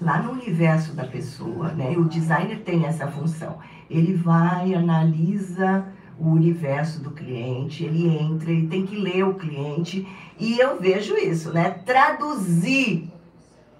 lá 0.00 0.22
no 0.22 0.32
universo 0.32 0.92
da 0.94 1.04
pessoa, 1.04 1.68
né? 1.72 1.96
O 1.96 2.04
designer 2.04 2.60
tem 2.60 2.86
essa 2.86 3.06
função. 3.06 3.58
Ele 3.88 4.14
vai, 4.14 4.74
analisa 4.74 5.84
o 6.18 6.28
universo 6.28 7.02
do 7.02 7.10
cliente, 7.10 7.84
ele 7.84 8.06
entra, 8.06 8.50
ele 8.50 8.66
tem 8.66 8.86
que 8.86 8.96
ler 8.96 9.24
o 9.24 9.34
cliente, 9.34 10.06
e 10.38 10.58
eu 10.58 10.78
vejo 10.78 11.16
isso, 11.16 11.52
né? 11.52 11.70
Traduzir 11.70 13.10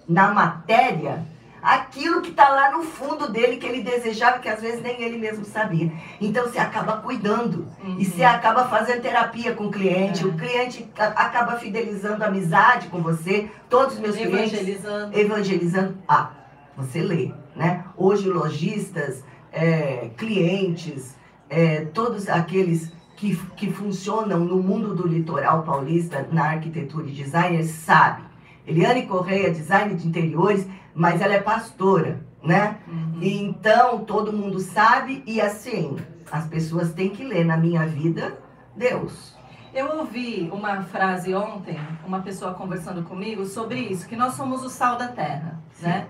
na 0.09 0.33
matéria 0.33 1.27
aquilo 1.63 2.21
que 2.23 2.31
está 2.31 2.49
lá 2.49 2.71
no 2.73 2.83
fundo 2.83 3.31
dele 3.31 3.57
que 3.57 3.67
ele 3.67 3.83
desejava, 3.83 4.39
que 4.39 4.49
às 4.49 4.61
vezes 4.61 4.83
nem 4.83 5.01
ele 5.03 5.19
mesmo 5.19 5.45
sabia. 5.45 5.93
Então 6.21 6.45
você 6.45 6.59
acaba 6.59 6.99
cuidando. 6.99 7.67
Uhum. 7.85 7.97
E 7.99 8.05
você 8.05 8.23
acaba 8.25 8.67
fazendo 8.69 9.03
terapia 9.03 9.55
com 9.55 9.65
o 9.67 9.71
cliente, 9.71 10.23
É. 10.23 10.27
o 10.27 10.33
cliente 10.33 10.89
a- 10.99 11.07
acaba 11.27 11.57
fidelizando 11.57 12.23
a 12.25 12.27
amizade 12.29 12.89
com 12.89 13.03
você. 13.03 13.49
Todos 13.69 13.95
os 13.95 14.01
meus 14.01 14.17
clientes 14.17 14.53
Evangelizando. 14.55 15.19
evangelizando. 15.19 15.99
Ah, 16.09 16.31
você 16.77 17.01
lê, 17.01 17.33
né? 17.55 17.85
Hoje, 17.97 18.29
lojistas, 18.29 19.25
é, 19.53 20.11
clientes, 20.17 21.17
é, 21.49 21.85
todos 21.87 22.29
aqueles 22.29 22.93
que, 23.17 23.37
que 23.57 23.71
funcionam 23.71 24.41
no 24.41 24.57
mundo 24.63 24.95
do 24.95 25.07
litoral 25.07 25.63
paulista, 25.63 26.27
na 26.33 26.45
arquitetura 26.53 27.07
e 27.07 27.11
design, 27.13 27.63
sabem. 27.65 28.25
Eliane 28.67 29.03
Correia, 29.07 29.51
design 29.51 29.95
de 29.95 30.07
interiores, 30.07 30.67
mas 30.95 31.21
ela 31.21 31.35
é 31.35 31.41
pastora, 31.41 32.21
né? 32.43 32.79
Uhum. 32.87 33.19
Então, 33.23 34.05
todo 34.05 34.33
mundo 34.33 34.61
sabe 34.61 35.23
e 35.27 35.41
assim, 35.41 35.97
as 36.31 36.47
pessoas 36.47 36.93
têm 36.93 37.11
que 37.11 37.25
ler 37.25 37.45
na 37.45 37.57
minha 37.57 37.87
vida 37.87 38.39
Deus. 38.75 39.35
Eu 39.73 39.99
ouvi 39.99 40.51
uma 40.53 40.83
frase 40.83 41.35
ontem, 41.35 41.79
uma 42.05 42.21
pessoa 42.21 42.55
conversando 42.55 43.03
comigo 43.05 43.45
sobre 43.45 43.79
isso, 43.79 44.09
que 44.09 44.17
nós 44.17 44.35
somos 44.35 44.65
o 44.65 44.69
sal 44.69 44.97
da 44.97 45.09
terra, 45.09 45.61
Sim. 45.75 45.87
né? 45.87 46.07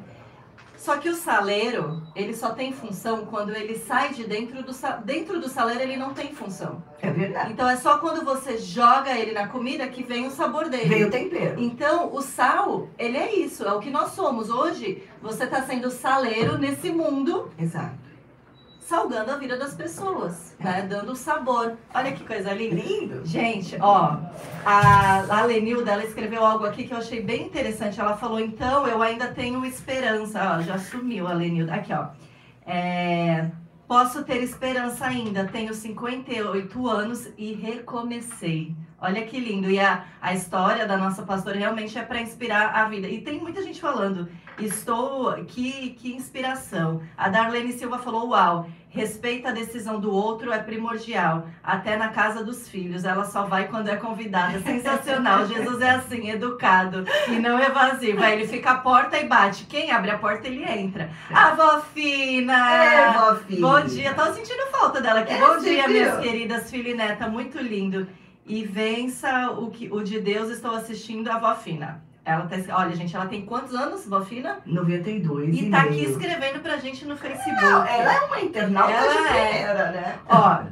Só 0.81 0.97
que 0.97 1.11
o 1.11 1.15
saleiro, 1.15 2.03
ele 2.17 2.35
só 2.35 2.55
tem 2.55 2.73
função 2.73 3.27
quando 3.27 3.55
ele 3.55 3.77
sai 3.77 4.15
de 4.15 4.25
dentro 4.25 4.63
do 4.63 4.73
sa... 4.73 4.93
dentro 4.97 5.39
do 5.39 5.47
saleiro 5.47 5.83
ele 5.83 5.97
não 5.99 6.15
tem 6.15 6.33
função. 6.33 6.83
É 7.03 7.11
verdade. 7.11 7.53
Então 7.53 7.69
é 7.69 7.77
só 7.77 7.99
quando 7.99 8.25
você 8.25 8.57
joga 8.57 9.11
ele 9.11 9.33
na 9.33 9.47
comida 9.47 9.87
que 9.89 10.03
vem 10.03 10.27
o 10.27 10.31
sabor 10.31 10.71
dele. 10.71 10.89
Veio 10.89 11.09
o 11.09 11.11
tempero. 11.11 11.61
Então, 11.61 12.11
o 12.15 12.23
sal, 12.23 12.89
ele 12.99 13.19
é 13.19 13.35
isso, 13.35 13.63
é 13.63 13.73
o 13.75 13.79
que 13.79 13.91
nós 13.91 14.13
somos. 14.13 14.49
Hoje, 14.49 15.03
você 15.21 15.45
está 15.45 15.63
sendo 15.63 15.91
saleiro 15.91 16.57
nesse 16.57 16.91
mundo, 16.91 17.53
Exato. 17.59 18.10
Salgando 18.91 19.31
a 19.31 19.37
vida 19.37 19.57
das 19.57 19.73
pessoas, 19.73 20.57
né? 20.59 20.83
Dando 20.83 21.15
sabor. 21.15 21.77
Olha 21.95 22.11
que 22.11 22.25
coisa 22.25 22.53
linda. 22.53 22.75
Lindo. 22.75 23.25
Gente, 23.25 23.77
ó, 23.81 24.19
a, 24.67 25.39
a 25.39 25.45
Lenilda, 25.45 25.93
ela 25.93 26.03
escreveu 26.03 26.45
algo 26.45 26.67
aqui 26.67 26.83
que 26.89 26.93
eu 26.93 26.99
achei 26.99 27.23
bem 27.23 27.47
interessante. 27.47 28.01
Ela 28.01 28.17
falou, 28.17 28.41
então, 28.41 28.89
eu 28.89 29.01
ainda 29.01 29.29
tenho 29.29 29.65
esperança. 29.65 30.57
Ó, 30.57 30.63
já 30.63 30.77
sumiu 30.77 31.29
a 31.29 31.33
Lenilda. 31.33 31.73
Aqui, 31.73 31.93
ó. 31.93 32.09
É, 32.67 33.49
posso 33.87 34.25
ter 34.25 34.43
esperança 34.43 35.07
ainda. 35.07 35.45
Tenho 35.45 35.73
58 35.73 36.89
anos 36.89 37.29
e 37.39 37.53
recomecei. 37.53 38.75
Olha 39.01 39.25
que 39.25 39.39
lindo. 39.39 39.71
E 39.71 39.79
a, 39.79 40.05
a 40.21 40.35
história 40.35 40.85
da 40.85 40.97
nossa 40.97 41.23
pastora 41.23 41.57
realmente 41.57 41.97
é 41.97 42.03
para 42.03 42.21
inspirar 42.21 42.75
a 42.75 42.89
vida. 42.89 43.07
E 43.07 43.21
tem 43.23 43.39
muita 43.39 43.63
gente 43.63 43.81
falando, 43.81 44.29
estou. 44.67 45.33
Que, 45.45 45.91
que 45.91 46.13
inspiração. 46.13 47.03
A 47.17 47.29
Darlene 47.29 47.73
Silva 47.73 47.99
falou, 47.99 48.29
uau. 48.31 48.67
Respeita 48.93 49.51
a 49.51 49.53
decisão 49.53 50.01
do 50.01 50.13
outro 50.13 50.53
é 50.53 50.59
primordial. 50.59 51.47
Até 51.63 51.97
na 51.97 52.09
casa 52.09 52.43
dos 52.43 52.69
filhos. 52.69 53.05
Ela 53.05 53.25
só 53.25 53.45
vai 53.45 53.69
quando 53.69 53.89
é 53.89 53.95
convidada. 53.97 54.61
Sensacional. 54.61 55.47
Jesus 55.49 55.81
é 55.81 55.91
assim, 55.91 56.29
educado 56.29 57.05
e 57.29 57.39
não 57.39 57.61
evasivo. 57.61 58.21
Aí 58.21 58.33
ele 58.33 58.49
fica 58.49 58.73
à 58.73 58.79
porta 58.79 59.17
e 59.17 59.29
bate. 59.29 59.65
Quem 59.67 59.93
abre 59.93 60.11
a 60.11 60.19
porta, 60.19 60.49
ele 60.49 60.65
entra. 60.65 61.09
A 61.33 61.55
vó 61.55 61.81
fina! 61.95 62.73
É, 62.73 63.13
vó 63.13 63.37
filha. 63.37 63.61
Bom 63.61 63.81
dia, 63.87 64.13
tava 64.13 64.35
sentindo 64.35 64.67
falta 64.73 65.01
dela 65.01 65.21
aqui. 65.21 65.35
É, 65.35 65.39
Bom 65.39 65.59
dia, 65.59 65.87
viu? 65.87 65.93
minhas 65.93 66.19
queridas 66.19 66.71
filha 66.71 66.91
e 66.91 66.95
neta, 66.95 67.29
muito 67.29 67.59
lindo. 67.59 68.09
E 68.45 68.65
vença 68.65 69.51
o, 69.53 69.71
que, 69.71 69.89
o 69.93 70.03
de 70.03 70.19
Deus, 70.19 70.51
estou 70.51 70.75
assistindo 70.75 71.31
a 71.31 71.39
vó 71.39 71.55
fina. 71.55 72.03
Ela 72.25 72.47
tá, 72.47 72.57
olha, 72.77 72.95
gente, 72.95 73.17
ela 73.17 73.27
tem 73.27 73.45
quantos 73.47 73.75
anos, 73.75 74.07
vó 74.07 74.21
fina? 74.21 74.59
92 74.67 75.55
E 75.57 75.65
e 75.67 75.71
tá 75.71 75.81
aqui 75.83 75.91
meio. 75.97 76.11
escrevendo 76.11 76.61
pra 76.61 76.77
gente 76.77 77.05
no 77.07 77.17
Facebook. 77.17 77.63
Não, 77.63 77.85
ela 77.85 78.15
é 78.15 78.21
uma 78.21 78.41
internauta 78.41 78.93
Ela 78.93 79.23
de 79.23 79.29
é. 79.39 79.93
né? 79.93 80.19
Ó, 80.29 80.63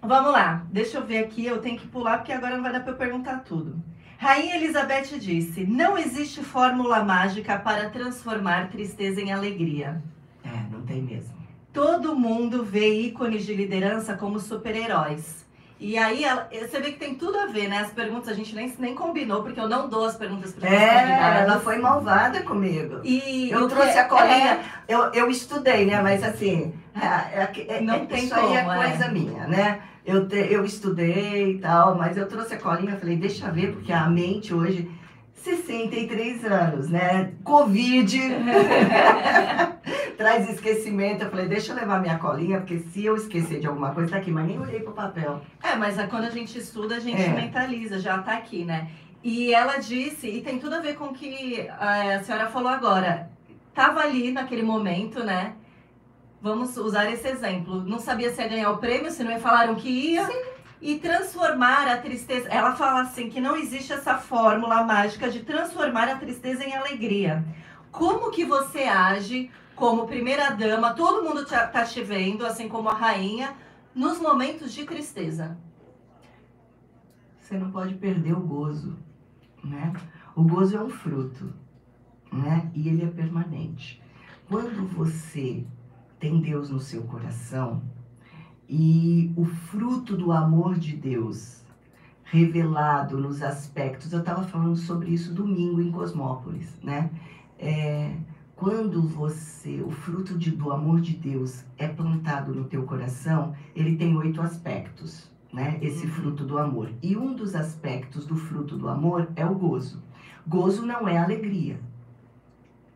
vamos 0.00 0.32
lá. 0.32 0.62
Deixa 0.70 0.98
eu 0.98 1.04
ver 1.04 1.18
aqui, 1.18 1.44
eu 1.44 1.58
tenho 1.58 1.78
que 1.78 1.86
pular 1.88 2.18
porque 2.18 2.32
agora 2.32 2.56
não 2.56 2.62
vai 2.62 2.72
dar 2.72 2.80
pra 2.80 2.92
eu 2.92 2.96
perguntar 2.96 3.40
tudo. 3.40 3.76
Rainha 4.18 4.54
Elizabeth 4.56 5.18
disse: 5.18 5.64
Não 5.66 5.98
existe 5.98 6.42
fórmula 6.42 7.02
mágica 7.04 7.58
para 7.58 7.90
transformar 7.90 8.68
tristeza 8.70 9.20
em 9.20 9.32
alegria. 9.32 10.00
É, 10.44 10.70
não 10.70 10.82
tem 10.82 11.02
mesmo. 11.02 11.34
Todo 11.72 12.14
mundo 12.14 12.64
vê 12.64 13.00
ícones 13.00 13.44
de 13.44 13.52
liderança 13.54 14.16
como 14.16 14.38
super-heróis. 14.38 15.43
E 15.78 15.98
aí, 15.98 16.24
ela- 16.24 16.48
você 16.50 16.78
vê 16.80 16.92
que 16.92 16.98
tem 16.98 17.14
tudo 17.16 17.38
a 17.38 17.46
ver, 17.46 17.68
né? 17.68 17.78
As 17.78 17.90
perguntas 17.90 18.28
a 18.28 18.32
gente 18.34 18.54
nem, 18.54 18.72
nem 18.78 18.94
combinou, 18.94 19.42
porque 19.42 19.58
eu 19.58 19.68
não 19.68 19.88
dou 19.88 20.04
as 20.06 20.16
perguntas 20.16 20.52
para 20.52 20.68
É, 20.68 21.40
ela 21.42 21.58
foi 21.60 21.78
malvada 21.78 22.42
comigo. 22.42 23.00
E 23.02 23.50
Eu 23.50 23.64
o 23.64 23.68
que 23.68 23.74
trouxe 23.74 23.90
é- 23.98 24.00
a 24.00 24.04
colinha, 24.04 24.60
eu, 24.88 25.12
eu 25.12 25.28
estudei, 25.30 25.84
né? 25.84 26.00
Mas 26.00 26.22
assim, 26.22 26.72
é, 26.94 27.40
é- 27.42 27.76
é- 27.76 27.80
Não 27.80 27.94
é- 27.96 28.06
tem 28.06 28.24
isso 28.24 28.34
aí 28.34 28.54
é 28.56 28.62
como, 28.62 28.72
é. 28.72 28.88
coisa 28.88 29.08
minha, 29.08 29.46
né? 29.48 29.80
Eu, 30.06 30.28
te- 30.28 30.46
eu 30.52 30.64
estudei 30.64 31.52
e 31.52 31.58
tal, 31.58 31.96
mas 31.96 32.16
eu 32.16 32.28
trouxe 32.28 32.54
a 32.54 32.58
colinha 32.58 32.96
falei, 32.96 33.16
deixa 33.16 33.50
ver, 33.50 33.72
porque 33.72 33.92
a 33.92 34.06
mente 34.08 34.54
hoje 34.54 34.88
63 35.44 36.44
anos, 36.46 36.88
né? 36.88 37.32
Covid. 37.44 38.18
Traz 40.16 40.48
esquecimento. 40.48 41.24
Eu 41.24 41.30
falei, 41.30 41.46
deixa 41.46 41.72
eu 41.72 41.76
levar 41.76 42.00
minha 42.00 42.18
colinha, 42.18 42.58
porque 42.58 42.78
se 42.78 43.04
eu 43.04 43.14
esquecer 43.16 43.60
de 43.60 43.66
alguma 43.66 43.90
coisa, 43.92 44.12
tá 44.12 44.16
aqui. 44.16 44.30
Mas 44.30 44.46
nem 44.46 44.58
olhei 44.58 44.80
pro 44.80 44.92
papel. 44.92 45.42
É, 45.62 45.76
mas 45.76 45.98
é 45.98 46.06
quando 46.06 46.24
a 46.24 46.30
gente 46.30 46.58
estuda, 46.58 46.96
a 46.96 47.00
gente 47.00 47.20
É. 47.20 47.28
mentaliza, 47.28 47.98
já 47.98 48.18
tá 48.18 48.32
aqui, 48.34 48.64
né? 48.64 48.88
E 49.22 49.52
ela 49.52 49.76
disse, 49.76 50.28
e 50.28 50.40
tem 50.40 50.58
tudo 50.58 50.76
a 50.76 50.80
ver 50.80 50.94
com 50.96 51.06
o 51.06 51.12
que 51.14 51.60
eh, 51.60 52.14
a 52.14 52.22
senhora 52.22 52.46
falou 52.48 52.68
agora. 52.68 53.30
Tava 53.74 54.00
ali 54.00 54.30
naquele 54.30 54.62
momento, 54.62 55.22
né? 55.24 55.54
Vamos 56.40 56.76
usar 56.76 57.10
esse 57.10 57.26
exemplo. 57.28 57.82
Não 57.84 57.98
sabia 57.98 58.30
se 58.30 58.40
ia 58.40 58.48
ganhar 58.48 58.70
o 58.70 58.78
prêmio, 58.78 59.10
se 59.10 59.24
não 59.24 59.30
ia 59.30 59.38
falaram 59.40 59.74
que 59.74 59.88
ia. 59.88 60.28
E 60.84 60.98
transformar 60.98 61.88
a 61.88 61.96
tristeza. 61.96 62.46
Ela 62.50 62.76
fala 62.76 63.00
assim 63.00 63.30
que 63.30 63.40
não 63.40 63.56
existe 63.56 63.90
essa 63.90 64.18
fórmula 64.18 64.84
mágica 64.84 65.30
de 65.30 65.40
transformar 65.40 66.10
a 66.10 66.16
tristeza 66.16 66.62
em 66.62 66.76
alegria. 66.76 67.42
Como 67.90 68.30
que 68.30 68.44
você 68.44 68.82
age 68.82 69.50
como 69.74 70.06
primeira 70.06 70.50
dama? 70.50 70.92
Todo 70.92 71.24
mundo 71.24 71.46
tá 71.46 71.66
tá 71.66 71.86
te 71.86 72.02
vendo, 72.02 72.44
assim 72.44 72.68
como 72.68 72.90
a 72.90 72.92
rainha, 72.92 73.54
nos 73.94 74.20
momentos 74.20 74.74
de 74.74 74.84
tristeza. 74.84 75.56
Você 77.40 77.56
não 77.56 77.70
pode 77.70 77.94
perder 77.94 78.34
o 78.34 78.40
gozo, 78.40 78.98
né? 79.64 79.90
O 80.36 80.42
gozo 80.42 80.76
é 80.76 80.82
um 80.82 80.90
fruto, 80.90 81.50
né? 82.30 82.70
E 82.74 82.90
ele 82.90 83.04
é 83.04 83.08
permanente. 83.08 84.02
Quando 84.50 84.86
você 84.94 85.64
tem 86.20 86.42
Deus 86.42 86.68
no 86.68 86.78
seu 86.78 87.04
coração 87.04 87.82
e 88.68 89.32
o 89.36 89.44
fruto 89.44 90.16
do 90.16 90.32
amor 90.32 90.76
de 90.78 90.96
Deus 90.96 91.62
revelado 92.24 93.18
nos 93.18 93.42
aspectos, 93.42 94.12
eu 94.12 94.20
estava 94.20 94.42
falando 94.44 94.76
sobre 94.76 95.10
isso 95.10 95.32
domingo 95.34 95.80
em 95.80 95.92
Cosmópolis, 95.92 96.68
né? 96.82 97.10
É, 97.58 98.16
quando 98.56 99.02
você, 99.02 99.82
o 99.82 99.90
fruto 99.90 100.36
de- 100.38 100.50
do 100.50 100.72
amor 100.72 101.00
de 101.00 101.14
Deus 101.14 101.64
é 101.76 101.86
plantado 101.86 102.54
no 102.54 102.64
teu 102.64 102.82
coração, 102.84 103.54
ele 103.76 103.96
tem 103.96 104.16
oito 104.16 104.40
aspectos, 104.40 105.30
né? 105.52 105.78
Esse 105.82 106.06
Uhum. 106.06 106.12
fruto 106.12 106.44
do 106.44 106.58
amor. 106.58 106.90
E 107.02 107.16
um 107.16 107.34
dos 107.34 107.54
aspectos 107.54 108.26
do 108.26 108.36
fruto 108.36 108.76
do 108.76 108.88
amor 108.88 109.28
é 109.36 109.44
o 109.46 109.54
gozo. 109.54 110.02
Gozo 110.46 110.84
não 110.84 111.06
é 111.06 111.16
alegria, 111.18 111.78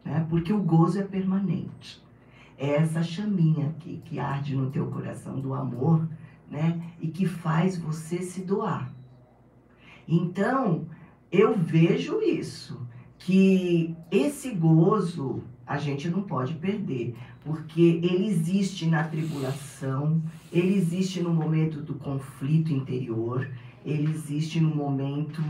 né? 0.04 0.26
Porque 0.28 0.52
o 0.52 0.58
gozo 0.60 0.98
é 0.98 1.02
permanente. 1.02 2.02
É 2.58 2.74
essa 2.74 3.02
chaminha 3.02 3.74
que, 3.78 3.98
que 4.04 4.18
arde 4.18 4.56
no 4.56 4.70
teu 4.70 4.86
coração 4.88 5.40
do 5.40 5.54
amor, 5.54 6.08
né? 6.50 6.80
E 7.00 7.08
que 7.08 7.26
faz 7.26 7.78
você 7.78 8.18
se 8.20 8.42
doar. 8.42 8.92
Então, 10.06 10.86
eu 11.30 11.56
vejo 11.56 12.20
isso, 12.20 12.80
que 13.18 13.94
esse 14.10 14.50
gozo 14.50 15.42
a 15.66 15.76
gente 15.76 16.08
não 16.08 16.22
pode 16.22 16.54
perder, 16.54 17.14
porque 17.44 18.00
ele 18.02 18.26
existe 18.26 18.86
na 18.86 19.04
tribulação, 19.04 20.22
ele 20.50 20.74
existe 20.74 21.20
no 21.20 21.32
momento 21.32 21.82
do 21.82 21.94
conflito 21.94 22.72
interior, 22.72 23.48
ele 23.84 24.10
existe 24.10 24.60
no 24.60 24.74
momento 24.74 25.42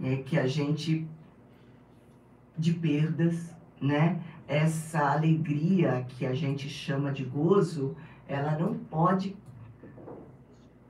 é, 0.00 0.16
que 0.16 0.38
a 0.38 0.46
gente 0.46 1.06
de 2.56 2.72
perdas, 2.74 3.54
né? 3.80 4.20
Essa 4.48 5.10
alegria 5.12 6.04
que 6.08 6.24
a 6.24 6.34
gente 6.34 6.68
chama 6.68 7.12
de 7.12 7.24
gozo, 7.24 7.96
ela 8.28 8.56
não 8.58 8.74
pode 8.74 9.36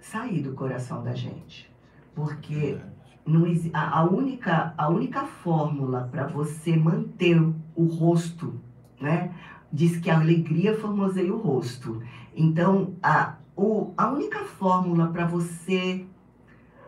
sair 0.00 0.42
do 0.42 0.52
coração 0.52 1.02
da 1.02 1.14
gente, 1.14 1.70
porque 2.14 2.78
não 3.26 3.46
exi- 3.46 3.70
a, 3.74 3.98
a 4.00 4.04
única 4.04 4.72
a 4.76 4.88
única 4.88 5.24
fórmula 5.24 6.08
para 6.12 6.26
você 6.26 6.76
manter 6.76 7.40
o 7.74 7.84
rosto, 7.84 8.54
né? 9.00 9.34
Diz 9.72 9.96
que 9.98 10.08
a 10.10 10.20
alegria 10.20 10.78
formoseia 10.78 11.32
o 11.34 11.38
rosto. 11.38 12.00
Então, 12.34 12.94
a, 13.02 13.36
o, 13.56 13.92
a 13.96 14.08
única 14.10 14.44
fórmula 14.44 15.08
para 15.08 15.26
você 15.26 16.04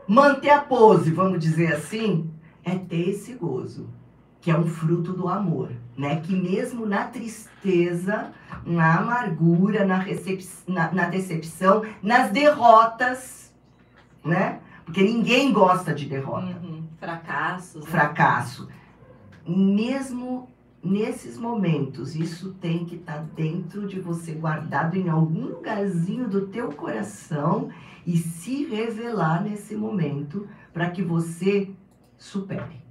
manter 0.06 0.50
a 0.50 0.60
pose, 0.60 1.10
vamos 1.10 1.40
dizer 1.40 1.72
assim, 1.72 2.30
é 2.64 2.76
ter 2.76 3.08
esse 3.10 3.34
gozo, 3.34 3.88
que 4.48 4.52
é 4.52 4.58
um 4.58 4.66
fruto 4.66 5.12
do 5.12 5.28
amor, 5.28 5.68
né? 5.94 6.22
Que 6.22 6.34
mesmo 6.34 6.86
na 6.86 7.04
tristeza, 7.04 8.32
na 8.64 8.96
amargura, 8.96 9.84
na, 9.84 9.98
recep 9.98 10.42
na, 10.66 10.90
na 10.90 11.04
decepção, 11.06 11.84
nas 12.02 12.30
derrotas, 12.30 13.52
né? 14.24 14.60
Porque 14.86 15.02
ninguém 15.02 15.52
gosta 15.52 15.92
de 15.92 16.06
derrota 16.06 16.56
Uhum. 16.62 16.82
Fracassos. 16.98 17.84
né? 17.84 17.90
fracasso. 17.90 18.68
Mesmo 19.46 20.48
nesses 20.82 21.36
momentos, 21.36 22.16
isso 22.16 22.54
tem 22.54 22.86
que 22.86 22.94
estar 22.94 23.18
dentro 23.36 23.86
de 23.86 24.00
você, 24.00 24.32
guardado 24.32 24.96
em 24.96 25.10
algum 25.10 25.44
lugarzinho 25.44 26.26
do 26.26 26.46
teu 26.46 26.72
coração 26.72 27.68
e 28.06 28.16
se 28.16 28.64
revelar 28.64 29.42
nesse 29.44 29.76
momento 29.76 30.48
para 30.72 30.88
que 30.88 31.02
você 31.02 31.68
supere 32.16 32.87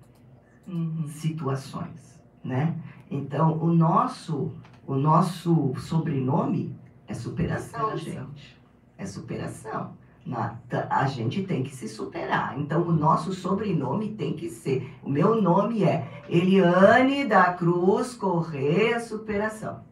Uhum. 0.67 1.05
situações, 1.07 2.21
né? 2.43 2.75
Então, 3.09 3.57
o 3.61 3.67
nosso, 3.67 4.51
o 4.85 4.95
nosso 4.95 5.73
sobrenome 5.77 6.75
é 7.07 7.13
superação, 7.13 7.97
Superação. 7.97 8.27
gente. 8.33 8.57
É 8.97 9.05
superação. 9.05 9.93
Na- 10.25 10.57
a 10.89 11.05
gente 11.05 11.43
tem 11.43 11.63
que 11.63 11.73
se 11.73 11.87
superar. 11.87 12.59
Então, 12.59 12.81
o 12.81 12.91
nosso 12.91 13.31
sobrenome 13.31 14.09
tem 14.13 14.33
que 14.33 14.49
ser. 14.49 14.93
O 15.01 15.09
meu 15.09 15.41
nome 15.41 15.85
é 15.85 16.23
Eliane 16.27 17.23
da 17.25 17.53
Cruz 17.53 18.13
Correia 18.13 18.99
Superação. 18.99 19.85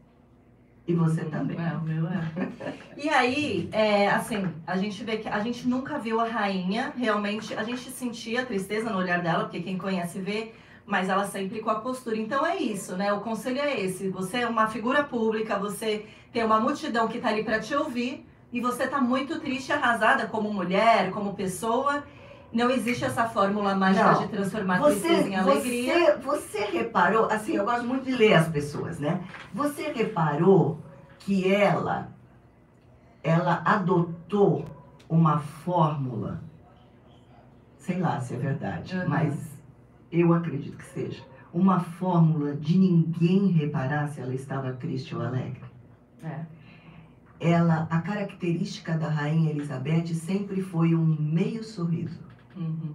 E 0.88 0.94
você 0.94 1.24
também. 1.24 1.58
É, 1.58 1.74
o 1.78 1.82
meu 1.82 2.06
é. 2.08 2.32
E 2.98 3.08
aí, 3.10 3.70
é, 3.72 4.10
assim, 4.10 4.46
a 4.68 4.76
gente 4.78 5.04
vê 5.06 5.18
que 5.18 5.28
a 5.30 5.40
gente 5.40 5.68
nunca 5.68 5.98
viu 5.98 6.20
a 6.20 6.28
rainha, 6.28 6.92
realmente, 6.98 7.54
a 7.54 7.64
gente 7.64 7.90
sentia 7.90 8.42
a 8.42 8.46
tristeza 8.46 8.90
no 8.90 8.98
olhar 8.98 9.22
dela, 9.22 9.46
porque 9.46 9.62
quem 9.62 9.78
conhece 9.78 10.20
vê, 10.20 10.54
mas 10.86 11.10
ela 11.10 11.26
sempre 11.26 11.60
com 11.62 11.70
a 11.70 11.80
postura. 11.80 12.16
Então 12.18 12.46
é 12.46 12.58
isso, 12.58 12.96
né? 12.96 13.12
O 13.14 13.22
conselho 13.22 13.60
é 13.60 13.80
esse. 13.80 14.10
Você 14.10 14.40
é 14.40 14.48
uma 14.48 14.68
figura 14.68 15.04
pública, 15.04 15.58
você 15.58 16.06
tem 16.32 16.44
uma 16.44 16.60
multidão 16.60 17.08
que 17.08 17.20
tá 17.20 17.30
ali 17.30 17.44
para 17.44 17.60
te 17.60 17.74
ouvir, 17.76 18.26
e 18.54 18.62
você 18.62 18.88
tá 18.88 19.02
muito 19.02 19.40
triste, 19.40 19.74
arrasada 19.74 20.28
como 20.28 20.54
mulher, 20.54 21.12
como 21.12 21.34
pessoa. 21.34 22.04
Não 22.54 22.70
existe 22.70 23.04
essa 23.04 23.26
fórmula 23.28 23.76
mágica 23.76 24.12
Não. 24.14 24.22
de 24.22 24.28
transformar 24.30 24.80
Você, 24.80 25.00
tristeza 25.02 25.28
em 25.30 25.36
alegria. 25.36 26.18
você, 26.22 26.40
você 26.40 26.66
reparou, 26.66 27.26
assim, 27.30 27.56
eu 27.58 27.66
gosto 27.66 27.86
muito 27.86 28.06
de 28.06 28.12
ler 28.16 28.34
as 28.36 28.48
pessoas, 28.48 28.98
né? 29.00 29.22
Você 29.54 29.92
reparou 29.92 30.80
que 31.20 31.52
ela, 31.54 32.10
ela 33.24 33.62
adotou 33.66 34.66
uma 35.10 35.40
fórmula, 35.40 36.42
sei 37.78 38.00
lá 38.00 38.22
se 38.22 38.36
é 38.36 38.38
verdade, 38.38 38.96
Uhum. 38.96 39.10
mas 39.10 39.55
eu 40.12 40.34
acredito 40.34 40.78
que 40.78 40.86
seja, 40.86 41.24
uma 41.54 41.80
fórmula 41.80 42.54
de 42.54 42.78
ninguém 42.78 43.48
reparar 43.48 44.08
se 44.10 44.20
ela 44.20 44.34
estava 44.34 44.74
triste 44.74 45.16
ou 45.16 45.22
alegre. 45.22 45.64
É. 46.24 46.46
Ela, 47.40 47.88
a 47.90 48.02
característica 48.02 48.98
da 48.98 49.10
rainha 49.10 49.52
Elizabeth 49.52 50.08
sempre 50.14 50.62
foi 50.62 50.96
um 50.96 51.06
meio 51.06 51.64
sorriso. 51.64 52.20
Uhum. 52.56 52.94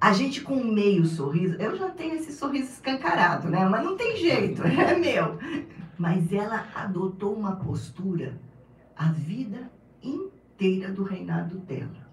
A 0.00 0.12
gente 0.12 0.42
com 0.42 0.54
um 0.54 0.70
meio 0.70 1.06
sorriso, 1.06 1.54
eu 1.54 1.76
já 1.76 1.88
tenho 1.88 2.14
esse 2.16 2.32
sorriso 2.32 2.70
escancarado, 2.72 3.48
né? 3.48 3.64
Mas 3.64 3.84
não 3.84 3.96
tem 3.96 4.16
jeito, 4.16 4.62
é 4.68 4.98
meu. 4.98 5.38
Mas 5.96 6.30
ela 6.30 6.66
adotou 6.74 7.34
uma 7.34 7.56
postura 7.56 8.38
a 8.96 9.08
vida 9.08 9.70
inteira 10.02 10.92
do 10.92 11.04
reinado 11.04 11.56
dela. 11.58 12.04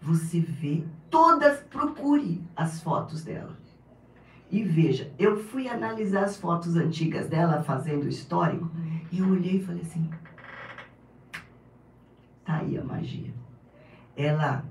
Você 0.00 0.38
vê 0.38 0.84
todas, 1.10 1.60
procure 1.64 2.42
as 2.56 2.82
fotos 2.82 3.24
dela. 3.24 3.56
E 4.50 4.62
veja, 4.62 5.10
eu 5.18 5.36
fui 5.36 5.68
analisar 5.68 6.24
as 6.24 6.36
fotos 6.36 6.74
antigas 6.76 7.28
dela 7.28 7.62
fazendo 7.62 8.04
o 8.04 8.08
histórico 8.08 8.70
e 9.12 9.18
eu 9.18 9.28
olhei 9.28 9.56
e 9.56 9.62
falei 9.64 9.82
assim: 9.82 10.08
tá 12.44 12.56
aí 12.56 12.78
a 12.78 12.84
magia. 12.84 13.32
Ela 14.16 14.64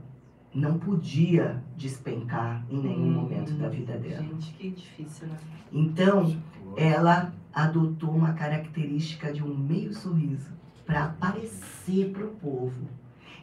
não 0.54 0.80
podia 0.80 1.64
despencar 1.76 2.66
em 2.70 2.82
nenhum 2.82 3.10
Hum, 3.10 3.22
momento 3.22 3.54
da 3.54 3.70
vida 3.70 3.96
dela. 3.98 4.24
Gente, 4.24 4.52
que 4.54 4.70
difícil, 4.72 5.28
né? 5.28 5.38
Então, 5.72 6.36
ela 6.76 7.32
adotou 7.54 8.12
uma 8.12 8.34
característica 8.34 9.32
de 9.32 9.44
um 9.44 9.56
meio 9.56 9.94
sorriso 9.94 10.52
para 10.86 11.06
aparecer 11.06 12.12
para 12.12 12.26
o 12.26 12.30
povo. 12.30 12.88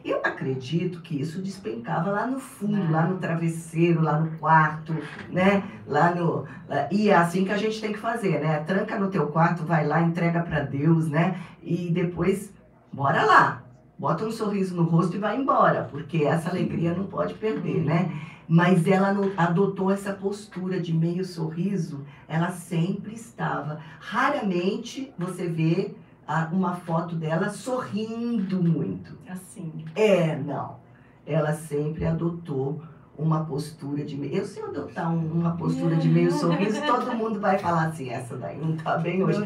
Eu 0.05 0.19
acredito 0.23 1.01
que 1.01 1.19
isso 1.19 1.41
despencava 1.41 2.11
lá 2.11 2.27
no 2.27 2.39
fundo, 2.39 2.77
É. 2.77 2.89
lá 2.91 3.07
no 3.07 3.17
travesseiro, 3.17 4.01
lá 4.01 4.19
no 4.19 4.37
quarto, 4.37 4.93
né? 5.31 5.63
Lá 5.87 6.13
no 6.13 6.45
e 6.91 7.09
é 7.09 7.15
assim 7.15 7.43
que 7.43 7.51
a 7.51 7.57
gente 7.57 7.81
tem 7.81 7.91
que 7.91 7.97
fazer, 7.97 8.39
né? 8.39 8.59
Tranca 8.59 8.99
no 8.99 9.09
teu 9.09 9.25
quarto, 9.27 9.63
vai 9.63 9.85
lá, 9.85 10.01
entrega 10.03 10.41
para 10.43 10.61
Deus, 10.61 11.09
né? 11.09 11.39
E 11.63 11.89
depois 11.91 12.53
bora 12.93 13.23
lá. 13.25 13.63
bota 13.97 14.25
um 14.25 14.31
sorriso 14.31 14.75
no 14.75 14.83
rosto 14.83 15.15
e 15.15 15.19
vai 15.19 15.37
embora, 15.37 15.87
porque 15.89 16.25
essa 16.25 16.49
alegria 16.49 16.93
não 16.93 17.05
pode 17.05 17.33
perder, 17.33 17.81
né? 17.83 18.11
Mas 18.47 18.85
ela 18.85 19.13
não- 19.13 19.31
adotou 19.37 19.89
essa 19.89 20.11
postura 20.13 20.81
de 20.81 20.93
meio 20.93 21.23
sorriso, 21.23 22.03
ela 22.27 22.51
sempre 22.51 23.13
estava. 23.15 23.79
Raramente 24.01 25.13
você 25.17 25.47
vê 25.47 25.91
ah, 25.91 26.04
uma 26.51 26.75
foto 26.75 27.15
dela 27.15 27.49
sorrindo 27.49 28.61
muito. 28.61 29.17
Assim. 29.29 29.85
É, 29.95 30.35
não. 30.35 30.77
Ela 31.25 31.53
sempre 31.53 32.05
adotou 32.05 32.81
uma 33.17 33.45
postura 33.45 34.03
de 34.03 34.17
meio. 34.17 34.35
Eu, 34.37 34.45
se 34.45 34.59
eu 34.59 34.65
adotar 34.67 35.11
um- 35.13 35.31
uma 35.31 35.55
postura 35.55 35.95
de 35.95 36.07
meio 36.09 36.31
sorriso, 36.31 36.81
todo 36.85 37.13
mundo 37.15 37.39
vai 37.39 37.57
falar 37.57 37.85
assim: 37.87 38.09
essa 38.09 38.35
daí 38.35 38.57
não 38.57 38.75
tá 38.75 38.97
bem 38.97 39.23
hoje. 39.23 39.41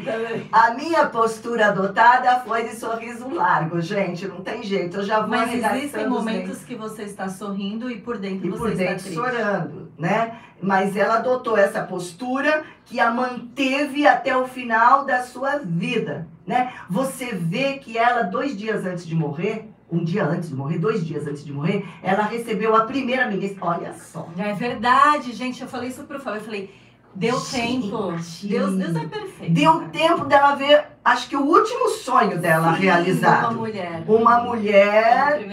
A 0.50 0.74
minha 0.74 1.06
postura 1.06 1.68
adotada 1.68 2.40
foi 2.40 2.64
de 2.68 2.74
sorriso 2.74 3.28
largo, 3.32 3.80
gente. 3.80 4.26
Não 4.26 4.40
tem 4.40 4.62
jeito. 4.62 4.98
Eu 4.98 5.02
já 5.04 5.20
vou 5.20 5.28
Mas 5.28 5.52
existem 5.54 6.04
os 6.04 6.10
momentos 6.10 6.64
que 6.64 6.74
você 6.74 7.02
está 7.02 7.28
sorrindo 7.28 7.90
e 7.90 7.98
por 8.00 8.18
dentro 8.18 8.46
e 8.46 8.50
você 8.50 8.58
por 8.58 8.72
está 8.72 8.84
dentro 8.84 8.98
triste. 9.04 9.14
chorando, 9.14 9.92
né? 9.98 10.38
Mas 10.62 10.94
ela 10.96 11.16
adotou 11.16 11.56
essa 11.56 11.82
postura 11.82 12.64
que 12.84 13.00
a 13.00 13.10
manteve 13.10 14.06
até 14.06 14.36
o 14.36 14.46
final 14.46 15.06
da 15.06 15.22
sua 15.22 15.58
vida, 15.58 16.26
né? 16.46 16.72
Você 16.90 17.26
vê 17.34 17.74
que 17.78 17.96
ela, 17.96 18.22
dois 18.24 18.56
dias 18.58 18.84
antes 18.84 19.06
de 19.06 19.14
morrer, 19.14 19.70
um 19.92 20.04
dia 20.04 20.24
antes 20.24 20.48
de 20.48 20.54
morrer, 20.54 20.78
dois 20.78 21.04
dias 21.04 21.26
antes 21.26 21.44
de 21.44 21.52
morrer, 21.52 21.84
ela 22.02 22.22
recebeu 22.22 22.74
a 22.76 22.84
primeira 22.84 23.26
ministra. 23.28 23.64
Olha 23.64 23.92
só. 23.94 24.28
É 24.38 24.52
verdade, 24.54 25.32
gente. 25.32 25.60
Eu 25.62 25.68
falei 25.68 25.88
isso 25.88 26.04
pro 26.04 26.20
Fábio. 26.20 26.40
Eu 26.40 26.44
falei, 26.44 26.74
deu 27.14 27.38
Gente. 27.40 27.82
tempo. 27.90 28.12
Deus, 28.44 28.74
Deus 28.76 28.96
é 28.96 29.04
perfeito. 29.06 29.52
Deu 29.52 29.74
né? 29.80 29.88
tempo 29.92 30.24
dela 30.26 30.54
ver, 30.54 30.84
acho 31.04 31.28
que 31.28 31.36
o 31.36 31.42
último 31.44 31.88
sonho 31.88 32.38
dela 32.38 32.74
Sim, 32.74 32.82
realizado. 32.82 33.46
Uma 33.50 33.52
mulher. 33.58 34.04
Uma 34.06 34.40
mulher 34.42 35.46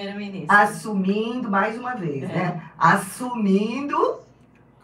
assumindo, 0.48 1.50
mais 1.50 1.78
uma 1.80 1.96
vez, 1.96 2.24
É. 2.24 2.28
né? 2.28 2.62
Assumindo 2.78 4.20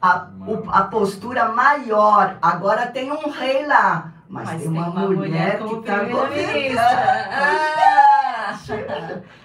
a, 0.01 0.27
o- 0.47 0.69
a 0.69 0.81
postura 0.83 1.49
maior. 1.49 2.37
Agora 2.41 2.87
tem 2.87 3.11
um 3.11 3.29
rei 3.29 3.65
lá, 3.67 4.13
mas, 4.27 4.45
Mas 4.49 4.61
tem 4.61 4.71
uma, 4.71 4.89
mulher, 4.89 5.59
como 5.59 5.81
que 5.81 5.87
tá 5.87 5.99
primeira-ministra. 5.99 6.73
governando. 6.73 8.12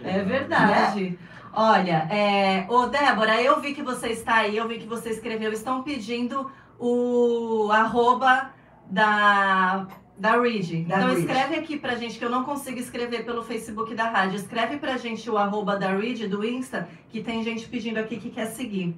É 0.05 0.23
verdade. 0.23 1.19
Olha, 1.53 2.07
é, 2.11 2.67
ô 2.69 2.87
Débora, 2.87 3.43
eu 3.43 3.61
vi 3.61 3.75
que 3.75 3.83
você 3.83 4.09
está 4.09 4.37
aí, 4.37 4.57
eu 4.57 4.69
vi 4.69 4.79
que 4.79 4.87
você 4.87 5.11
escreveu. 5.11 5.53
Estão 5.53 5.83
pedindo 5.83 6.51
o 6.79 7.71
arroba 7.73 8.51
da, 8.87 9.87
da 10.17 10.41
Reed. 10.41 10.87
Da 10.87 10.97
então 10.97 11.09
Reed. 11.09 11.19
escreve 11.21 11.55
aqui 11.57 11.79
pra 11.79 11.97
gente, 11.97 12.19
que 12.19 12.25
eu 12.25 12.31
não 12.31 12.45
consigo 12.45 12.79
escrever 12.79 13.25
pelo 13.25 13.43
Facebook 13.43 13.95
da 13.95 14.09
rádio. 14.09 14.37
Escreve 14.37 14.77
pra 14.77 14.97
gente 14.97 15.29
o 15.29 15.37
arroba 15.37 15.77
da 15.77 15.89
Reed, 15.97 16.29
do 16.29 16.45
Insta, 16.45 16.89
que 17.09 17.23
tem 17.23 17.43
gente 17.43 17.69
pedindo 17.69 17.99
aqui 17.99 18.19
que 18.19 18.31
quer 18.31 18.47
seguir. 18.47 18.95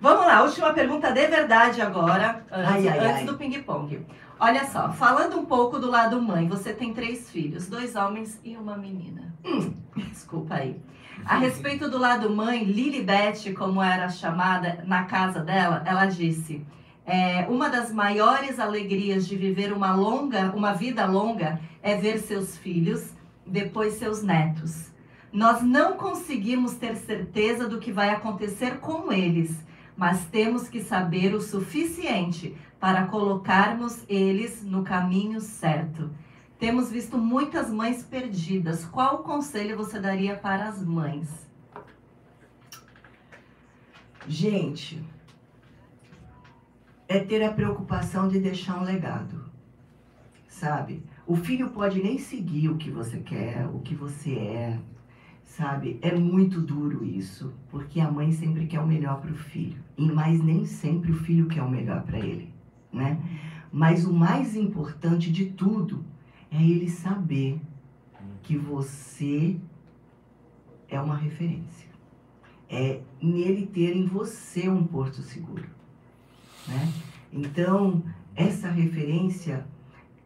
Vamos 0.00 0.26
lá, 0.26 0.42
última 0.42 0.72
pergunta 0.72 1.12
de 1.12 1.26
verdade 1.28 1.80
agora, 1.80 2.44
antes, 2.50 2.72
Ai, 2.72 2.88
ai, 2.88 2.98
antes 2.98 3.18
ai. 3.20 3.24
do 3.24 3.38
ping-pong. 3.38 4.04
Olha 4.44 4.64
só, 4.64 4.90
falando 4.90 5.38
um 5.38 5.44
pouco 5.44 5.78
do 5.78 5.88
lado 5.88 6.20
mãe, 6.20 6.48
você 6.48 6.72
tem 6.72 6.92
três 6.92 7.30
filhos, 7.30 7.68
dois 7.68 7.94
homens 7.94 8.40
e 8.42 8.56
uma 8.56 8.76
menina. 8.76 9.32
Hum. 9.44 9.72
Desculpa 10.10 10.56
aí. 10.56 10.82
A 11.24 11.36
respeito 11.36 11.88
do 11.88 11.96
lado 11.96 12.28
mãe, 12.28 12.64
Lilibet, 12.64 13.52
como 13.52 13.80
era 13.80 14.08
chamada 14.08 14.82
na 14.84 15.04
casa 15.04 15.38
dela, 15.38 15.84
ela 15.86 16.06
disse: 16.06 16.66
é, 17.06 17.46
uma 17.48 17.70
das 17.70 17.92
maiores 17.92 18.58
alegrias 18.58 19.28
de 19.28 19.36
viver 19.36 19.72
uma 19.72 19.94
longa, 19.94 20.50
uma 20.56 20.72
vida 20.72 21.06
longa, 21.06 21.60
é 21.80 21.94
ver 21.94 22.18
seus 22.18 22.58
filhos, 22.58 23.14
depois 23.46 23.94
seus 23.94 24.24
netos. 24.24 24.90
Nós 25.32 25.62
não 25.62 25.96
conseguimos 25.96 26.74
ter 26.74 26.96
certeza 26.96 27.68
do 27.68 27.78
que 27.78 27.92
vai 27.92 28.10
acontecer 28.10 28.80
com 28.80 29.12
eles, 29.12 29.56
mas 29.96 30.24
temos 30.24 30.68
que 30.68 30.80
saber 30.80 31.32
o 31.32 31.40
suficiente 31.40 32.56
para 32.82 33.06
colocarmos 33.06 34.04
eles 34.08 34.64
no 34.64 34.82
caminho 34.82 35.40
certo. 35.40 36.10
Temos 36.58 36.90
visto 36.90 37.16
muitas 37.16 37.70
mães 37.70 38.02
perdidas. 38.02 38.84
Qual 38.84 39.18
conselho 39.18 39.76
você 39.76 40.00
daria 40.00 40.34
para 40.34 40.68
as 40.68 40.84
mães? 40.84 41.48
Gente, 44.26 45.00
é 47.06 47.20
ter 47.20 47.44
a 47.44 47.52
preocupação 47.52 48.26
de 48.26 48.40
deixar 48.40 48.80
um 48.80 48.82
legado, 48.82 49.44
sabe? 50.48 51.04
O 51.24 51.36
filho 51.36 51.70
pode 51.70 52.02
nem 52.02 52.18
seguir 52.18 52.68
o 52.68 52.76
que 52.78 52.90
você 52.90 53.20
quer, 53.20 53.64
o 53.68 53.78
que 53.78 53.94
você 53.94 54.34
é, 54.34 54.80
sabe? 55.44 56.00
É 56.02 56.16
muito 56.16 56.60
duro 56.60 57.04
isso, 57.04 57.54
porque 57.70 58.00
a 58.00 58.10
mãe 58.10 58.32
sempre 58.32 58.66
quer 58.66 58.80
o 58.80 58.86
melhor 58.88 59.20
para 59.20 59.30
o 59.30 59.36
filho, 59.36 59.80
e 59.96 60.10
mas 60.10 60.42
nem 60.42 60.66
sempre 60.66 61.12
o 61.12 61.16
filho 61.16 61.46
quer 61.46 61.62
o 61.62 61.70
melhor 61.70 62.02
para 62.02 62.18
ele, 62.18 62.51
né? 62.92 63.18
Mas 63.72 64.04
o 64.04 64.12
mais 64.12 64.54
importante 64.54 65.32
de 65.32 65.46
tudo 65.46 66.04
é 66.50 66.62
ele 66.62 66.90
saber 66.90 67.60
que 68.42 68.56
você 68.56 69.56
é 70.88 71.00
uma 71.00 71.16
referência. 71.16 71.88
É 72.68 73.00
nele 73.20 73.66
ter 73.66 73.96
em 73.96 74.06
você 74.06 74.68
um 74.68 74.84
porto 74.84 75.22
seguro. 75.22 75.64
Né? 76.68 76.92
Então, 77.32 78.02
essa 78.34 78.70
referência 78.70 79.66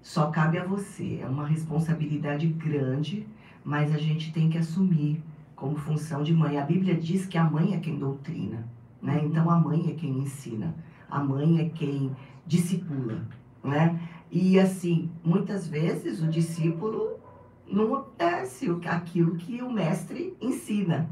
só 0.02 0.30
cabe 0.30 0.58
a 0.58 0.64
você. 0.64 1.20
É 1.22 1.28
uma 1.28 1.46
responsabilidade 1.46 2.46
grande, 2.46 3.26
mas 3.64 3.94
a 3.94 3.98
gente 3.98 4.32
tem 4.32 4.48
que 4.48 4.58
assumir 4.58 5.22
como 5.54 5.76
função 5.76 6.22
de 6.22 6.32
mãe. 6.32 6.58
A 6.58 6.64
Bíblia 6.64 6.94
diz 6.94 7.26
que 7.26 7.38
a 7.38 7.44
mãe 7.44 7.74
é 7.74 7.78
quem 7.78 7.98
doutrina. 7.98 8.66
Né? 9.00 9.22
Então, 9.24 9.50
a 9.50 9.58
mãe 9.58 9.90
é 9.90 9.94
quem 9.94 10.18
ensina. 10.18 10.74
A 11.08 11.22
mãe 11.22 11.60
é 11.60 11.68
quem 11.68 12.14
discipula. 12.46 13.26
Né? 13.62 14.00
E 14.30 14.58
assim, 14.58 15.10
muitas 15.24 15.66
vezes 15.66 16.22
o 16.22 16.28
discípulo 16.28 17.18
não 17.66 17.92
obedece 17.92 18.68
aquilo 18.86 19.36
que 19.36 19.60
o 19.62 19.70
mestre 19.70 20.36
ensina. 20.40 21.08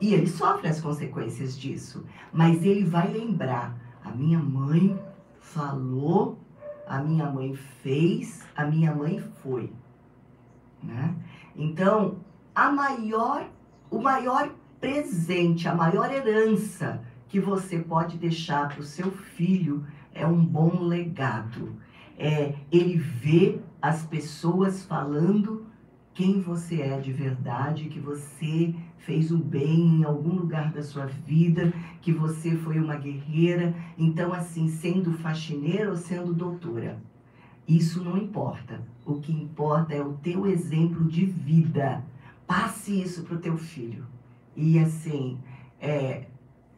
E 0.00 0.14
ele 0.14 0.28
sofre 0.28 0.68
as 0.68 0.80
consequências 0.80 1.58
disso. 1.58 2.04
Mas 2.32 2.64
ele 2.64 2.84
vai 2.84 3.08
lembrar: 3.12 3.76
a 4.04 4.10
minha 4.10 4.38
mãe 4.38 4.98
falou, 5.40 6.38
a 6.86 7.00
minha 7.02 7.30
mãe 7.30 7.54
fez, 7.54 8.44
a 8.54 8.64
minha 8.64 8.94
mãe 8.94 9.18
foi. 9.42 9.72
Né? 10.82 11.14
Então, 11.56 12.18
a 12.54 12.70
maior, 12.70 13.48
o 13.90 13.98
maior 13.98 14.50
presente, 14.80 15.68
a 15.68 15.74
maior 15.74 16.12
herança 16.12 17.02
que 17.28 17.40
você 17.40 17.78
pode 17.78 18.16
deixar 18.16 18.68
para 18.68 18.80
o 18.80 18.84
seu 18.84 19.10
filho 19.10 19.84
é 20.18 20.26
um 20.26 20.44
bom 20.44 20.82
legado. 20.82 21.76
É 22.18 22.54
ele 22.70 22.96
ver 22.98 23.62
as 23.80 24.04
pessoas 24.04 24.84
falando 24.84 25.66
quem 26.12 26.40
você 26.40 26.82
é 26.82 26.98
de 26.98 27.12
verdade, 27.12 27.88
que 27.88 28.00
você 28.00 28.74
fez 28.98 29.30
o 29.30 29.38
bem 29.38 30.00
em 30.00 30.04
algum 30.04 30.34
lugar 30.34 30.72
da 30.72 30.82
sua 30.82 31.06
vida, 31.06 31.72
que 32.02 32.12
você 32.12 32.56
foi 32.56 32.80
uma 32.80 32.96
guerreira. 32.96 33.72
Então, 33.96 34.32
assim, 34.32 34.68
sendo 34.68 35.12
faxineira 35.12 35.88
ou 35.88 35.96
sendo 35.96 36.34
doutora, 36.34 37.00
isso 37.68 38.02
não 38.02 38.18
importa. 38.18 38.82
O 39.06 39.20
que 39.20 39.32
importa 39.32 39.94
é 39.94 40.02
o 40.02 40.14
teu 40.14 40.46
exemplo 40.46 41.04
de 41.04 41.24
vida. 41.24 42.04
Passe 42.46 43.00
isso 43.00 43.22
para 43.22 43.36
o 43.36 43.40
teu 43.40 43.56
filho. 43.56 44.04
E 44.56 44.76
assim, 44.78 45.38
é, 45.80 46.26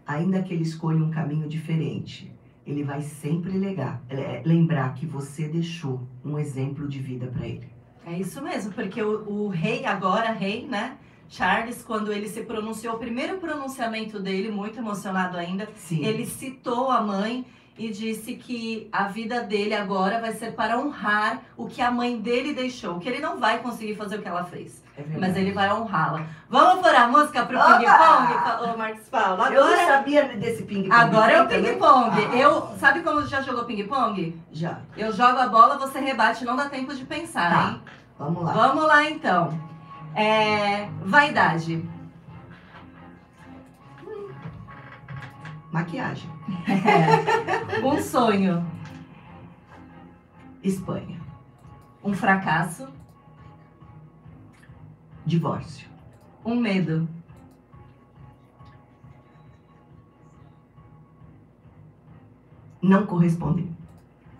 ainda 0.06 0.42
que 0.42 0.52
ele 0.52 0.64
escolha 0.64 1.02
um 1.02 1.10
caminho 1.10 1.48
diferente, 1.48 2.30
ele 2.70 2.84
vai 2.84 3.02
sempre 3.02 3.56
legar, 3.58 4.02
lembrar 4.44 4.94
que 4.94 5.04
você 5.04 5.48
deixou 5.48 6.00
um 6.24 6.38
exemplo 6.38 6.88
de 6.88 6.98
vida 6.98 7.26
para 7.26 7.46
ele. 7.46 7.68
É 8.06 8.18
isso 8.18 8.42
mesmo, 8.42 8.72
porque 8.72 9.02
o, 9.02 9.28
o 9.28 9.48
rei, 9.48 9.84
agora 9.84 10.30
rei, 10.30 10.66
né? 10.66 10.96
Charles, 11.28 11.82
quando 11.82 12.12
ele 12.12 12.28
se 12.28 12.42
pronunciou, 12.42 12.94
o 12.94 12.98
primeiro 12.98 13.38
pronunciamento 13.38 14.18
dele, 14.18 14.50
muito 14.50 14.78
emocionado 14.78 15.36
ainda, 15.36 15.68
Sim. 15.76 16.04
ele 16.04 16.26
citou 16.26 16.90
a 16.90 17.00
mãe 17.00 17.44
e 17.78 17.88
disse 17.88 18.34
que 18.34 18.88
a 18.90 19.04
vida 19.04 19.40
dele 19.42 19.74
agora 19.74 20.20
vai 20.20 20.32
ser 20.32 20.52
para 20.52 20.78
honrar 20.78 21.42
o 21.56 21.66
que 21.66 21.80
a 21.80 21.90
mãe 21.90 22.20
dele 22.20 22.52
deixou, 22.52 22.98
que 22.98 23.08
ele 23.08 23.20
não 23.20 23.38
vai 23.38 23.62
conseguir 23.62 23.94
fazer 23.94 24.18
o 24.18 24.22
que 24.22 24.28
ela 24.28 24.44
fez, 24.44 24.82
É 25.14 25.18
mas 25.18 25.36
ele 25.36 25.52
vai 25.52 25.72
honrá-la. 25.72 26.22
Vamos 26.48 26.82
pôr 26.82 26.94
a 26.94 27.06
música 27.08 27.44
pro 27.46 27.58
ping-pong, 27.58 28.64
ô 28.72 28.76
Marcos 28.76 29.08
Paulo? 29.08 29.42
Eu 29.44 29.64
não 29.64 29.72
Agora, 29.72 29.86
sabia 29.86 30.24
desse 30.36 30.62
ping-pong. 30.64 30.92
agora 30.92 31.32
é 31.32 31.42
o 31.42 31.48
ping-pong. 31.48 32.10
Ah. 32.32 32.36
Eu, 32.36 32.68
sabe 32.78 33.00
como 33.02 33.24
já 33.26 33.40
jogou 33.42 33.64
ping-pong? 33.64 34.40
Já. 34.52 34.78
Eu 34.96 35.12
jogo 35.12 35.38
a 35.38 35.48
bola, 35.48 35.78
você 35.78 35.98
rebate, 36.00 36.44
não 36.44 36.56
dá 36.56 36.68
tempo 36.68 36.94
de 36.94 37.04
pensar, 37.04 37.50
Tá. 37.50 37.62
hein? 37.70 37.82
Vamos 38.18 38.42
lá. 38.44 38.52
Vamos 38.52 38.86
lá 38.86 39.08
então. 39.10 39.58
É, 40.14 40.88
vaidade. 41.02 41.82
Maquiagem. 45.72 46.28
Um 47.84 48.02
sonho. 48.02 48.66
Espanha. 50.62 51.20
Um 52.02 52.12
fracasso. 52.12 52.88
Divórcio. 55.24 55.88
Um 56.44 56.56
medo. 56.56 57.08
Não 62.82 63.04
corresponder. 63.06 63.68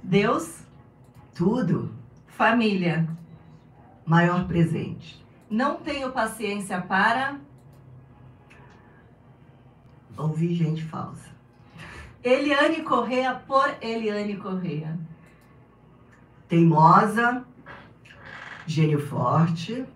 Deus, 0.03 0.65
Tudo. 1.35 1.93
família. 2.27 3.09
Maior 4.05 4.47
presente. 4.47 5.25
Não 5.49 5.77
tenho 5.77 6.11
paciência 6.11 6.81
para 6.81 7.39
Ouvir 10.21 10.55
gente 10.55 10.85
falsa. 10.85 11.31
Eliane 12.23 12.83
Correia 12.83 13.35
por 13.47 13.75
Eliane 13.81 14.37
Correia. 14.37 14.99
Teimosa. 16.47 17.43
Gênio 18.67 19.01
forte. 19.01 19.87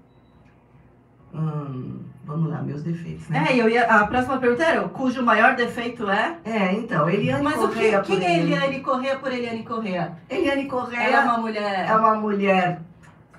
Hum, 1.34 1.98
vamos 2.24 2.48
lá, 2.50 2.62
meus 2.62 2.82
defeitos, 2.82 3.28
né? 3.28 3.46
É, 3.50 3.56
eu 3.56 3.68
ia, 3.68 3.84
a 3.86 4.06
próxima 4.06 4.38
pergunta 4.38 4.62
era 4.62 4.88
cujo 4.88 5.22
maior 5.22 5.56
defeito 5.56 6.08
é? 6.08 6.36
É, 6.44 6.72
então, 6.74 7.08
Eliane 7.10 7.42
Mas 7.42 7.56
o 7.56 7.68
que, 7.68 7.74
Correia 7.74 8.00
quem 8.02 8.16
é 8.24 8.38
Eliane. 8.38 8.52
Eliane 8.52 8.80
Correia 8.80 9.18
por 9.18 9.32
Eliane 9.32 9.62
Correia? 9.64 10.12
Eliane 10.30 10.66
Correia 10.66 11.16
é 11.16 11.20
uma 11.20 11.38
mulher. 11.38 11.86
é 11.88 11.96
uma 11.96 12.14
mulher 12.14 12.80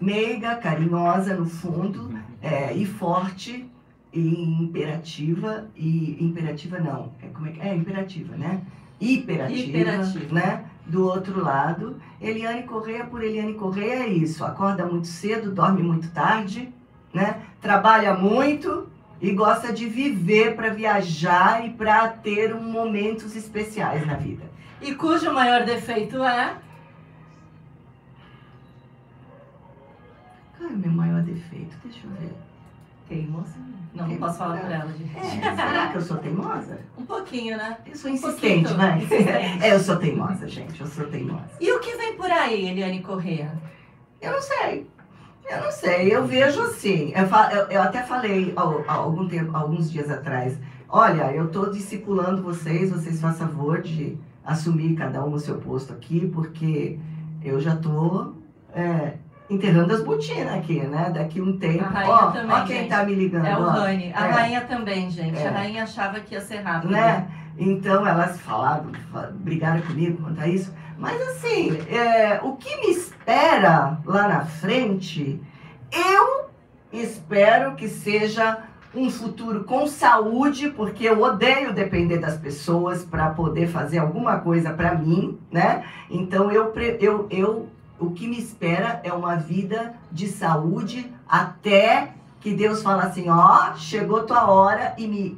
meiga, 0.01 0.55
carinhosa 0.57 1.34
no 1.35 1.45
fundo, 1.45 2.11
é, 2.41 2.73
e 2.73 2.85
forte, 2.85 3.65
e 4.13 4.61
imperativa, 4.61 5.65
e 5.76 6.17
imperativa 6.23 6.80
não, 6.80 7.11
é, 7.23 7.27
como 7.27 7.47
é, 7.47 7.51
que- 7.51 7.61
é 7.61 7.73
imperativa, 7.76 8.35
né? 8.35 8.61
Hiperativa, 8.99 9.59
Hiperativa. 9.77 10.34
né? 10.34 10.65
Do 10.85 11.05
outro 11.05 11.41
lado, 11.43 11.97
Eliane 12.22 12.63
Correia 12.63 13.05
por 13.05 13.23
Eliane 13.23 13.53
Correia 13.55 14.03
é 14.03 14.07
isso, 14.07 14.43
acorda 14.45 14.85
muito 14.85 15.07
cedo, 15.07 15.51
dorme 15.51 15.81
muito 15.81 16.09
tarde, 16.11 16.69
né? 17.13 17.38
Trabalha 17.66 18.14
muito 18.14 18.88
e 19.20 19.32
gosta 19.32 19.74
de 19.74 19.88
viver 19.88 20.56
para 20.56 20.70
viajar 20.70 21.66
e 21.66 21.72
para 21.72 22.10
ter 22.10 22.54
um 22.54 22.62
momentos 22.62 23.36
especiais 23.36 24.06
na 24.06 24.14
vida. 24.14 24.46
E 24.80 24.94
cujo 24.94 25.34
maior 25.34 25.66
defeito 25.66 26.24
é? 26.24 26.58
Qual 30.56 30.70
é 30.70 30.74
o 30.74 30.78
meu 30.78 30.92
maior 30.92 31.24
defeito? 31.24 31.76
Deixa 31.84 32.06
eu 32.06 32.12
ver. 32.12 32.36
Teimosa. 33.10 33.56
Não, 33.96 34.10
não 34.10 34.18
posso 34.18 34.38
falar 34.38 34.60
por 34.60 34.70
ela, 34.72 34.94
gente. 34.94 35.18
É, 35.18 35.56
será 35.56 35.88
que 35.88 35.98
eu 35.98 36.02
sou 36.02 36.18
teimosa? 36.18 36.80
Um 36.96 37.06
pouquinho, 37.08 37.58
né? 37.58 37.80
Eu 37.88 37.96
sou 37.96 38.12
Um 38.12 38.14
insistente, 38.14 38.74
vai. 38.76 38.98
Insistente. 39.00 39.64
É, 39.64 39.74
eu 39.74 39.80
sou 39.80 39.96
teimosa, 39.96 40.48
gente. 40.48 40.80
Eu 40.80 40.86
sou 40.86 41.08
teimosa. 41.08 41.50
E 41.60 41.72
o 41.72 41.80
que 41.80 41.98
vem 41.98 42.16
por 42.16 42.30
aí, 42.30 42.68
Eliane 42.68 43.02
Correia? 43.02 43.52
Eu 44.22 44.34
não 44.34 44.42
sei. 44.42 44.88
Eu 45.49 45.61
não 45.61 45.72
sei. 45.72 46.13
Eu 46.15 46.26
vejo 46.26 46.61
assim. 46.61 47.13
Eu, 47.15 47.26
eu- 47.57 47.67
eu 47.69 47.81
até 47.81 48.01
falei 48.03 48.53
há- 48.55 48.84
há 48.88 48.93
algum 48.93 49.27
tempo, 49.27 49.55
alguns 49.55 49.91
dias 49.91 50.09
atrás. 50.09 50.57
Olha, 50.89 51.31
eu 51.34 51.45
estou 51.45 51.72
discipulando 51.72 52.41
vocês. 52.41 52.91
Vocês 52.91 53.19
façam 53.22 53.47
favor 53.47 53.81
de 53.81 54.17
assumir 54.43 54.95
cada 54.95 55.23
um 55.23 55.34
o 55.34 55.39
seu 55.39 55.57
posto 55.57 55.93
aqui, 55.93 56.27
porque 56.34 56.97
eu 57.43 57.59
já 57.59 57.73
estou 57.76 58.35
enterrando 59.49 59.93
as 59.93 60.03
botinas 60.03 60.53
aqui, 60.55 60.80
né? 60.81 61.11
Daqui 61.13 61.39
um 61.41 61.57
tempo. 61.57 61.85
Ó, 62.07 62.31
também, 62.31 62.51
ó 62.55 62.61
quem 62.65 62.77
gente. 62.77 62.89
tá 62.89 63.03
me 63.05 63.13
ligando. 63.15 63.45
É 63.45 63.57
o. 63.57 63.61
Rani. 63.63 64.11
A 64.15 64.27
É. 64.27 64.31
rainha 64.31 64.61
também, 64.61 65.09
gente. 65.09 65.38
É. 65.38 65.47
A 65.47 65.51
rainha 65.51 65.84
achava 65.84 66.19
que 66.19 66.34
ia 66.34 66.41
ser 66.41 66.57
rápido. 66.61 66.91
né? 66.91 67.27
Então 67.57 68.06
elas 68.06 68.40
falaram, 68.41 68.91
fa- 69.11 69.32
brigaram 69.34 69.82
comigo 69.82 70.22
quanto 70.22 70.41
a 70.41 70.48
isso. 70.48 70.73
Mas 70.98 71.22
assim, 71.30 71.77
é, 71.90 72.40
o 72.44 72.56
que 72.56 72.76
me 72.77 72.91
espera 72.91 73.98
lá 74.06 74.27
na 74.27 74.45
frente, 74.45 75.41
eu 75.91 76.45
espero 76.91 77.76
que 77.76 77.88
seja 77.88 78.60
um 78.94 79.10
futuro 79.10 79.65
com 79.65 79.86
saúde, 79.88 80.69
porque 80.69 81.03
eu 81.03 81.22
odeio 81.22 81.73
depender 81.73 82.18
das 82.18 82.38
pessoas 82.38 83.03
para 83.03 83.30
poder 83.30 83.68
fazer 83.68 83.98
alguma 83.98 84.40
coisa 84.40 84.72
para 84.72 84.95
mim, 84.95 85.38
né? 85.52 85.84
Então 86.10 86.49
eu, 86.49 86.73
eu, 87.02 87.27
eu, 87.30 87.69
o 87.99 88.11
que 88.11 88.26
me 88.26 88.40
espera 88.40 89.02
é 89.03 89.11
uma 89.11 89.36
vida 89.36 89.94
de 90.10 90.27
saúde 90.30 91.11
até 91.27 92.14
que 92.40 92.53
Deus 92.53 92.82
fala 92.82 93.03
assim, 93.03 93.30
ó, 93.30 93.73
chegou 93.76 94.23
tua 94.23 94.48
hora 94.49 94.94
e 94.98 95.07
me 95.07 95.38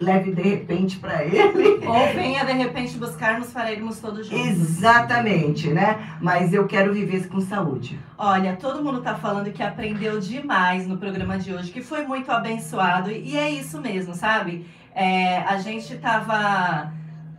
leve 0.00 0.32
de 0.32 0.40
repente 0.40 0.98
para 0.98 1.22
ele. 1.22 1.86
Ou 1.86 2.14
venha 2.14 2.44
de 2.44 2.52
repente 2.52 2.96
buscar-nos 2.96 3.48
para 3.48 3.70
irmos 3.70 4.00
todos 4.00 4.26
juntos. 4.26 4.46
Exatamente, 4.46 5.68
né? 5.68 6.16
Mas 6.20 6.54
eu 6.54 6.66
quero 6.66 6.92
viver 6.92 7.28
com 7.28 7.40
saúde. 7.40 8.00
Olha, 8.16 8.56
todo 8.56 8.82
mundo 8.82 9.02
tá 9.02 9.14
falando 9.14 9.52
que 9.52 9.62
aprendeu 9.62 10.18
demais 10.18 10.86
no 10.86 10.96
programa 10.96 11.38
de 11.38 11.52
hoje, 11.52 11.70
que 11.70 11.82
foi 11.82 12.06
muito 12.06 12.30
abençoado. 12.32 13.10
E 13.10 13.36
é 13.36 13.50
isso 13.50 13.80
mesmo, 13.80 14.14
sabe? 14.14 14.66
É, 14.94 15.38
a 15.38 15.58
gente 15.58 15.96
tava. 15.98 16.92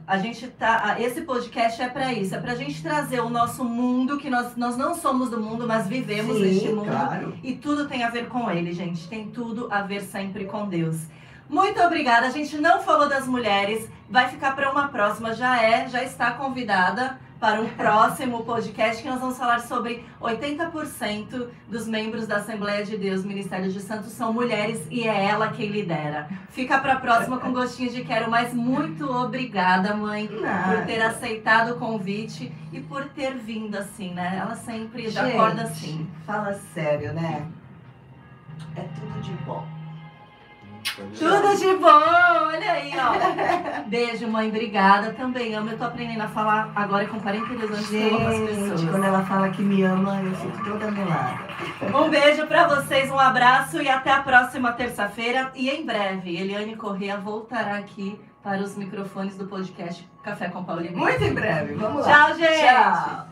A 0.05 0.17
gente 0.17 0.47
tá. 0.47 0.97
Esse 0.99 1.21
podcast 1.21 1.81
é 1.81 1.87
para 1.87 2.11
isso, 2.13 2.35
é 2.35 2.39
pra 2.39 2.53
gente 2.53 2.81
trazer 2.81 3.21
o 3.21 3.29
nosso 3.29 3.63
mundo, 3.63 4.17
que 4.17 4.29
nós, 4.29 4.55
nós 4.55 4.77
não 4.77 4.93
somos 4.93 5.29
do 5.29 5.39
mundo, 5.39 5.65
mas 5.65 5.87
vivemos 5.87 6.39
neste 6.39 6.69
mundo. 6.69 6.85
claro. 6.85 7.33
E 7.41 7.53
tudo 7.53 7.87
tem 7.87 8.03
a 8.03 8.09
ver 8.09 8.27
com 8.27 8.51
ele, 8.51 8.73
gente. 8.73 9.07
Tem 9.07 9.27
tudo 9.27 9.67
a 9.71 9.81
ver 9.81 10.01
sempre 10.01 10.45
com 10.45 10.67
Deus. 10.67 11.07
Muito 11.51 11.81
obrigada. 11.81 12.27
A 12.27 12.31
gente 12.31 12.57
não 12.57 12.81
falou 12.81 13.09
das 13.09 13.27
mulheres. 13.27 13.89
Vai 14.09 14.29
ficar 14.29 14.55
para 14.55 14.71
uma 14.71 14.87
próxima. 14.87 15.33
Já 15.33 15.61
é, 15.61 15.89
já 15.89 16.01
está 16.01 16.31
convidada 16.31 17.19
para 17.41 17.59
um 17.59 17.67
próximo 17.69 18.45
podcast 18.45 19.01
que 19.01 19.09
nós 19.09 19.19
vamos 19.19 19.37
falar 19.37 19.59
sobre 19.61 20.05
80% 20.21 21.47
dos 21.67 21.87
membros 21.87 22.27
da 22.27 22.37
Assembleia 22.37 22.85
de 22.85 22.95
Deus, 22.95 23.25
Ministério 23.25 23.69
de 23.71 23.81
Santos, 23.81 24.11
são 24.11 24.31
mulheres 24.31 24.85
e 24.91 25.07
é 25.07 25.25
ela 25.25 25.49
quem 25.49 25.69
lidera. 25.69 26.29
Fica 26.51 26.77
para 26.77 26.93
a 26.93 26.99
próxima 26.99 27.39
com 27.39 27.51
gostinho 27.51 27.89
de 27.89 28.03
quero, 28.03 28.29
mas 28.29 28.53
muito 28.53 29.11
obrigada, 29.11 29.95
mãe, 29.95 30.27
por 30.27 30.85
ter 30.85 31.01
aceitado 31.01 31.71
o 31.71 31.79
convite 31.79 32.53
e 32.71 32.79
por 32.79 33.05
ter 33.09 33.33
vindo 33.33 33.75
assim, 33.75 34.13
né? 34.13 34.37
Ela 34.39 34.55
sempre 34.55 35.09
Gente, 35.09 35.17
acorda 35.17 35.63
assim. 35.63 36.07
Fala 36.27 36.53
sério, 36.75 37.11
né? 37.11 37.47
É 38.75 38.81
tudo 38.81 39.19
de 39.19 39.31
bom. 39.43 39.80
Tudo 41.17 41.55
de 41.57 41.75
bom, 41.77 41.87
olha 41.87 42.71
aí, 42.71 42.91
ó. 42.97 43.81
Beijo, 43.87 44.27
mãe, 44.27 44.47
obrigada. 44.49 45.11
Também 45.13 45.53
amo. 45.55 45.69
Eu 45.71 45.77
tô 45.77 45.83
aprendendo 45.85 46.21
a 46.23 46.27
falar 46.27 46.71
agora 46.75 47.05
com 47.07 47.19
42 47.19 47.69
anos 47.71 47.93
eu 47.93 48.15
amo 48.15 48.27
as 48.27 48.35
Gente, 48.37 48.47
pessoas. 48.55 48.83
quando 48.89 49.03
ela 49.05 49.23
fala 49.25 49.49
que 49.49 49.61
me 49.61 49.83
ama, 49.83 50.21
eu 50.21 50.33
fico 50.35 50.63
toda 50.63 50.91
melada. 50.91 51.39
Um 51.93 52.09
beijo 52.09 52.45
pra 52.47 52.67
vocês, 52.67 53.09
um 53.11 53.19
abraço 53.19 53.81
e 53.81 53.89
até 53.89 54.11
a 54.11 54.21
próxima 54.21 54.71
terça-feira. 54.73 55.51
E 55.55 55.69
em 55.69 55.85
breve, 55.85 56.35
Eliane 56.37 56.75
Corrêa 56.75 57.17
voltará 57.17 57.77
aqui 57.77 58.19
para 58.43 58.61
os 58.61 58.75
microfones 58.75 59.35
do 59.37 59.45
podcast 59.45 60.07
Café 60.23 60.49
com 60.49 60.63
Paulinho. 60.63 60.97
Muito 60.97 61.23
em 61.23 61.33
breve, 61.33 61.75
vamos 61.75 62.05
lá. 62.05 62.25
Tchau, 62.27 62.35
gente! 62.35 62.59
Tchau. 62.59 63.27